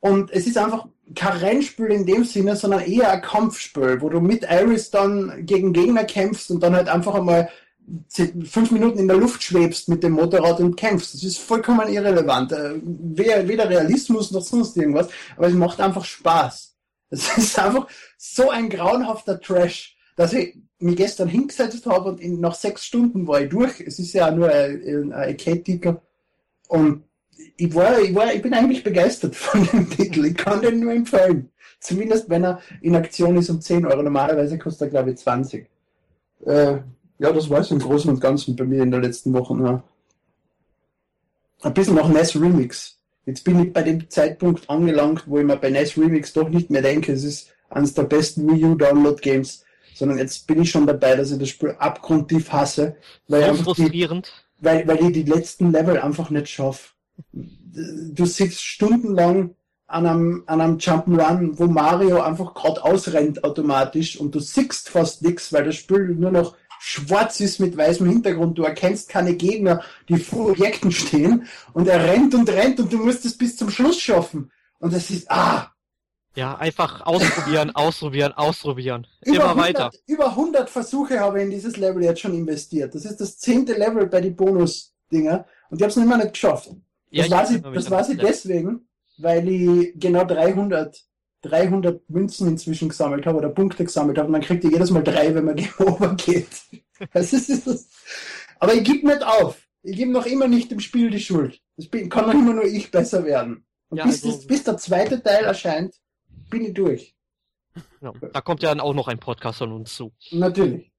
und 0.00 0.30
es 0.30 0.46
ist 0.46 0.58
einfach 0.58 0.86
kein 1.14 1.38
Rennspiel 1.38 1.86
in 1.86 2.06
dem 2.06 2.24
Sinne, 2.24 2.54
sondern 2.56 2.80
eher 2.80 3.10
ein 3.10 3.22
Kampfspiel, 3.22 4.00
wo 4.00 4.08
du 4.08 4.20
mit 4.20 4.44
Iris 4.48 4.90
dann 4.90 5.46
gegen 5.46 5.72
Gegner 5.72 6.04
kämpfst 6.04 6.50
und 6.50 6.62
dann 6.62 6.74
halt 6.74 6.88
einfach 6.88 7.14
einmal 7.14 7.48
fünf 8.08 8.70
Minuten 8.70 8.98
in 8.98 9.08
der 9.08 9.16
Luft 9.16 9.42
schwebst 9.42 9.88
mit 9.88 10.02
dem 10.02 10.12
Motorrad 10.12 10.60
und 10.60 10.76
kämpfst. 10.76 11.14
Das 11.14 11.24
ist 11.24 11.38
vollkommen 11.38 11.88
irrelevant. 11.88 12.52
Äh, 12.52 12.74
weder 12.82 13.68
Realismus 13.68 14.30
noch 14.30 14.42
sonst 14.42 14.76
irgendwas, 14.76 15.08
aber 15.36 15.48
es 15.48 15.54
macht 15.54 15.80
einfach 15.80 16.04
Spaß. 16.04 16.74
Es 17.10 17.38
ist 17.38 17.58
einfach 17.58 17.86
so 18.18 18.50
ein 18.50 18.68
grauenhafter 18.68 19.40
Trash, 19.40 19.96
dass 20.14 20.34
ich 20.34 20.58
mich 20.80 20.96
gestern 20.96 21.28
hingesetzt 21.28 21.86
habe 21.86 22.10
und 22.10 22.20
in, 22.20 22.40
nach 22.40 22.54
sechs 22.54 22.84
Stunden 22.84 23.26
war 23.26 23.40
ich 23.40 23.48
durch. 23.48 23.80
Es 23.80 23.98
ist 23.98 24.12
ja 24.12 24.30
nur 24.30 24.48
ein, 24.48 24.82
ein 24.82 25.12
Arcade-Ticker. 25.12 26.00
Und 26.68 27.02
ich 27.56 27.74
war, 27.74 28.00
ich 28.00 28.14
war, 28.14 28.32
ich 28.32 28.42
bin 28.42 28.54
eigentlich 28.54 28.84
begeistert 28.84 29.34
von 29.34 29.66
dem 29.66 29.90
Titel. 29.96 30.24
Ich 30.26 30.36
kann 30.36 30.60
den 30.60 30.80
nur 30.80 30.92
empfehlen. 30.92 31.50
Zumindest 31.80 32.28
wenn 32.28 32.44
er 32.44 32.60
in 32.80 32.96
Aktion 32.96 33.36
ist 33.36 33.50
um 33.50 33.60
10 33.60 33.86
Euro. 33.86 34.02
Normalerweise 34.02 34.58
kostet 34.58 34.88
er, 34.88 34.90
glaube 34.90 35.10
ich, 35.10 35.18
20. 35.18 35.68
Äh, 36.44 36.78
ja, 37.18 37.32
das 37.32 37.50
war 37.50 37.60
es 37.60 37.70
im 37.70 37.80
Großen 37.80 38.10
und 38.10 38.20
Ganzen 38.20 38.54
bei 38.54 38.64
mir 38.64 38.82
in 38.82 38.90
der 38.90 39.00
letzten 39.00 39.32
Woche. 39.32 39.54
Ja. 39.62 39.82
Ein 41.62 41.74
bisschen 41.74 41.96
noch 41.96 42.08
NES 42.08 42.40
Remix. 42.40 42.98
Jetzt 43.26 43.44
bin 43.44 43.62
ich 43.62 43.72
bei 43.72 43.82
dem 43.82 44.08
Zeitpunkt 44.08 44.70
angelangt, 44.70 45.24
wo 45.26 45.38
ich 45.38 45.44
mir 45.44 45.56
bei 45.56 45.70
NES 45.70 45.98
Remix 45.98 46.32
doch 46.32 46.48
nicht 46.48 46.70
mehr 46.70 46.82
denke, 46.82 47.12
es 47.12 47.24
ist 47.24 47.52
eines 47.68 47.92
der 47.92 48.04
besten 48.04 48.50
Wii 48.50 48.64
U 48.64 48.74
Download 48.74 49.20
Games, 49.20 49.64
sondern 49.98 50.18
jetzt 50.18 50.46
bin 50.46 50.62
ich 50.62 50.70
schon 50.70 50.86
dabei, 50.86 51.16
dass 51.16 51.32
ich 51.32 51.38
das 51.38 51.48
Spiel 51.48 51.74
abgrundtief 51.78 52.52
hasse, 52.52 52.96
weil, 53.26 53.54
So 53.54 53.64
frustrierend. 53.64 54.32
Die, 54.60 54.64
weil, 54.64 54.86
weil 54.86 55.02
ich 55.02 55.12
die 55.12 55.24
letzten 55.24 55.72
Level 55.72 55.98
einfach 55.98 56.30
nicht 56.30 56.48
schaffe. 56.48 56.90
Du 57.32 58.24
sitzt 58.24 58.62
stundenlang 58.62 59.54
an 59.88 60.06
einem, 60.06 60.44
an 60.46 60.60
einem 60.60 60.76
Jump'n'Run, 60.78 61.58
wo 61.58 61.66
Mario 61.66 62.20
einfach 62.20 62.54
gerade 62.54 62.84
ausrennt 62.84 63.42
automatisch 63.42 64.20
und 64.20 64.34
du 64.34 64.40
siehst 64.40 64.88
fast 64.88 65.22
nichts, 65.22 65.52
weil 65.52 65.64
das 65.64 65.76
Spiel 65.76 66.14
nur 66.14 66.30
noch 66.30 66.54
schwarz 66.78 67.40
ist 67.40 67.58
mit 67.58 67.76
weißem 67.76 68.08
Hintergrund. 68.08 68.56
Du 68.56 68.62
erkennst 68.62 69.08
keine 69.08 69.34
Gegner, 69.34 69.82
die 70.08 70.18
vor 70.18 70.50
Objekten 70.50 70.92
stehen 70.92 71.46
und 71.72 71.88
er 71.88 72.04
rennt 72.04 72.34
und 72.34 72.48
rennt 72.48 72.78
und 72.78 72.92
du 72.92 72.98
musst 72.98 73.24
es 73.24 73.36
bis 73.36 73.56
zum 73.56 73.70
Schluss 73.70 73.98
schaffen. 74.00 74.52
Und 74.78 74.92
das 74.92 75.10
ist, 75.10 75.30
ah! 75.30 75.72
Ja, 76.38 76.54
einfach 76.56 77.04
ausprobieren, 77.04 77.70
ausprobieren, 77.74 78.32
ausprobieren. 78.32 79.08
Immer 79.22 79.36
Über 79.36 79.48
100, 79.50 79.66
weiter. 79.66 79.90
Über 80.06 80.26
100 80.28 80.70
Versuche 80.70 81.18
habe 81.18 81.38
ich 81.38 81.44
in 81.46 81.50
dieses 81.50 81.76
Level 81.76 82.00
jetzt 82.04 82.20
schon 82.20 82.32
investiert. 82.32 82.94
Das 82.94 83.04
ist 83.04 83.20
das 83.20 83.38
zehnte 83.38 83.72
Level 83.72 84.06
bei 84.06 84.20
den 84.20 84.36
Bonus-Dinger 84.36 85.44
und 85.70 85.78
ich 85.78 85.82
habe 85.82 85.90
es 85.90 85.96
noch 85.96 86.04
immer 86.04 86.16
nicht 86.16 86.34
geschafft. 86.34 86.70
Ja, 87.10 87.24
Das 87.24 87.32
weiß 87.32 87.50
ich, 87.50 87.62
das 87.62 87.90
weiß 87.90 88.08
ich 88.10 88.18
deswegen, 88.18 88.88
weil 89.16 89.48
ich 89.48 89.92
genau 89.96 90.24
300, 90.24 90.96
300 91.42 92.08
Münzen 92.08 92.46
inzwischen 92.46 92.88
gesammelt 92.88 93.26
habe 93.26 93.38
oder 93.38 93.48
Punkte 93.48 93.82
gesammelt 93.84 94.16
habe 94.18 94.28
und 94.28 94.34
dann 94.34 94.42
kriegt 94.42 94.62
ihr 94.62 94.70
jedes 94.70 94.90
Mal 94.90 95.02
drei, 95.02 95.34
wenn 95.34 95.44
man 95.44 95.58
Over 95.80 96.14
geht. 96.14 96.46
Das 97.12 97.32
ist, 97.32 97.66
das. 97.66 97.88
Aber 98.60 98.74
ich 98.74 98.84
gebe 98.84 99.08
nicht 99.08 99.24
auf. 99.24 99.56
Ich 99.82 99.96
gebe 99.96 100.12
noch 100.12 100.26
immer 100.26 100.46
nicht 100.46 100.70
dem 100.70 100.78
Spiel 100.78 101.10
die 101.10 101.18
Schuld. 101.20 101.60
Das 101.76 101.88
bin, 101.88 102.08
kann 102.08 102.26
noch 102.26 102.34
immer 102.34 102.54
nur 102.54 102.64
ich 102.64 102.92
besser 102.92 103.24
werden. 103.24 103.64
Und 103.88 103.98
Ja, 103.98 104.04
bis, 104.04 104.22
also- 104.24 104.36
das, 104.36 104.46
bis 104.46 104.62
der 104.62 104.76
zweite 104.76 105.20
Teil 105.20 105.44
erscheint, 105.44 105.96
bin 106.48 106.64
ich 106.64 106.74
durch. 106.74 107.14
Ja, 108.00 108.12
da 108.32 108.40
kommt 108.40 108.62
ja 108.62 108.70
dann 108.70 108.80
auch 108.80 108.94
noch 108.94 109.08
ein 109.08 109.18
Podcast 109.18 109.58
von 109.58 109.72
uns 109.72 109.94
zu. 109.94 110.12
Natürlich. 110.30 110.92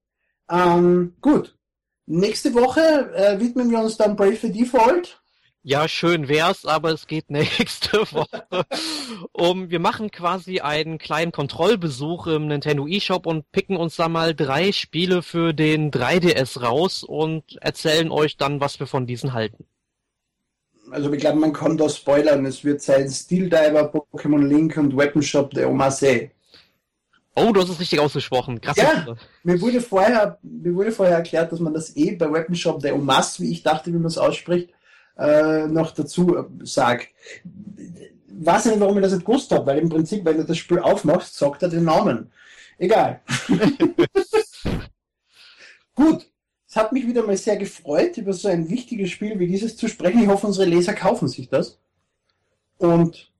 Ähm, 0.49 1.15
gut. 1.21 1.57
Nächste 2.05 2.53
Woche 2.53 2.81
äh, 3.13 3.39
widmen 3.39 3.69
wir 3.69 3.79
uns 3.79 3.97
dann 3.97 4.15
Brave 4.15 4.37
the 4.37 4.51
Default. 4.51 5.21
Ja, 5.61 5.89
schön 5.89 6.29
wär's, 6.29 6.65
aber 6.65 6.91
es 6.91 7.05
geht 7.05 7.29
nächste 7.29 7.99
Woche 8.11 8.65
um, 9.33 9.69
wir 9.69 9.79
machen 9.79 10.09
quasi 10.09 10.61
einen 10.61 10.97
kleinen 10.97 11.31
Kontrollbesuch 11.31 12.27
im 12.27 12.47
Nintendo 12.47 12.87
eShop 12.87 13.25
und 13.25 13.51
picken 13.51 13.75
uns 13.75 13.97
da 13.97 14.07
mal 14.07 14.33
drei 14.33 14.71
Spiele 14.71 15.21
für 15.21 15.53
den 15.53 15.91
3DS 15.91 16.61
raus 16.61 17.03
und 17.03 17.57
erzählen 17.61 18.09
euch 18.09 18.37
dann, 18.37 18.61
was 18.61 18.79
wir 18.79 18.87
von 18.87 19.05
diesen 19.05 19.33
halten. 19.33 19.65
Also 20.91 21.11
ich 21.11 21.19
glaube, 21.19 21.39
man 21.39 21.53
kann 21.53 21.77
da 21.77 21.89
spoilern. 21.89 22.45
Es 22.45 22.63
wird 22.63 22.81
sein 22.81 23.09
Steel 23.09 23.49
Diver, 23.49 23.91
Pokémon 23.91 24.45
Link 24.45 24.77
und 24.77 24.95
Weapon 24.95 25.21
Shop 25.21 25.51
der 25.51 25.69
Omase. 25.69 26.31
Oh, 27.35 27.53
du 27.53 27.61
hast 27.61 27.69
es 27.69 27.79
richtig 27.79 27.99
ausgesprochen. 27.99 28.59
Krass. 28.59 28.75
Ja. 28.75 29.15
Mir 29.43 29.61
wurde 29.61 29.81
vorher, 29.81 30.37
mir 30.41 30.73
wurde 30.73 30.91
vorher 30.91 31.17
erklärt, 31.17 31.51
dass 31.51 31.59
man 31.59 31.73
das 31.73 31.95
eh 31.95 32.15
bei 32.15 32.31
Weapon 32.31 32.55
Shop 32.55 32.81
der 32.81 32.95
Omas, 32.95 33.39
wie 33.39 33.51
ich 33.51 33.63
dachte, 33.63 33.93
wie 33.93 33.97
man 33.97 34.05
es 34.05 34.17
ausspricht, 34.17 34.71
äh, 35.17 35.67
noch 35.67 35.91
dazu 35.91 36.35
äh, 36.35 36.43
sagt. 36.63 37.09
Weiß 38.27 38.65
nicht, 38.65 38.79
warum 38.79 38.97
ich 38.97 39.03
das 39.03 39.13
nicht 39.13 39.25
gewusst 39.25 39.51
habe, 39.51 39.67
weil 39.67 39.79
im 39.79 39.89
Prinzip, 39.89 40.25
wenn 40.25 40.37
du 40.37 40.43
das 40.43 40.57
Spiel 40.57 40.79
aufmachst, 40.79 41.37
sagt 41.37 41.63
er 41.63 41.69
den 41.69 41.85
Namen. 41.85 42.31
Egal. 42.77 43.21
Gut. 45.95 46.28
Es 46.69 46.75
hat 46.75 46.91
mich 46.91 47.07
wieder 47.07 47.25
mal 47.25 47.35
sehr 47.35 47.57
gefreut, 47.57 48.17
über 48.17 48.31
so 48.31 48.47
ein 48.47 48.69
wichtiges 48.69 49.09
Spiel 49.09 49.39
wie 49.39 49.47
dieses 49.47 49.75
zu 49.75 49.87
sprechen. 49.87 50.21
Ich 50.21 50.27
hoffe, 50.27 50.45
unsere 50.45 50.69
Leser 50.69 50.93
kaufen 50.93 51.27
sich 51.27 51.49
das. 51.49 51.79
Und 52.77 53.31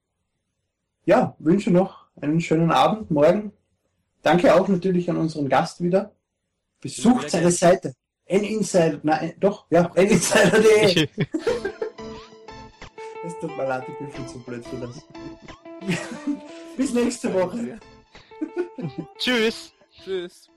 ja, 1.06 1.36
wünsche 1.38 1.70
noch 1.70 2.08
einen 2.20 2.42
schönen 2.42 2.72
Abend, 2.72 3.12
morgen. 3.12 3.52
Danke 4.24 4.56
auch 4.56 4.68
natürlich 4.68 5.12
an 5.12 5.18
unseren 5.18 5.48
Gast 5.48 5.82
wieder. 5.82 6.12
Besucht 6.82 7.26
Ja, 7.26 7.30
seine. 7.30 7.52
Seite. 7.52 7.94
N-Insider, 8.26 9.00
nein, 9.04 9.34
doch, 9.40 9.66
ja, 9.70 9.92
ninsider.de. 9.96 11.08
Es 13.26 13.38
tut 13.40 13.56
mir 13.56 13.68
leid, 13.68 13.84
ich 13.88 13.98
bin 13.98 14.10
viel 14.12 14.28
zu 14.28 14.40
blöd 14.40 14.66
für 14.66 14.78
das. 14.78 15.06
Bis 16.78 16.94
nächste 16.94 17.34
Woche. 17.34 17.78
Tschüss. 19.20 19.74
Tschüss. 20.04 20.50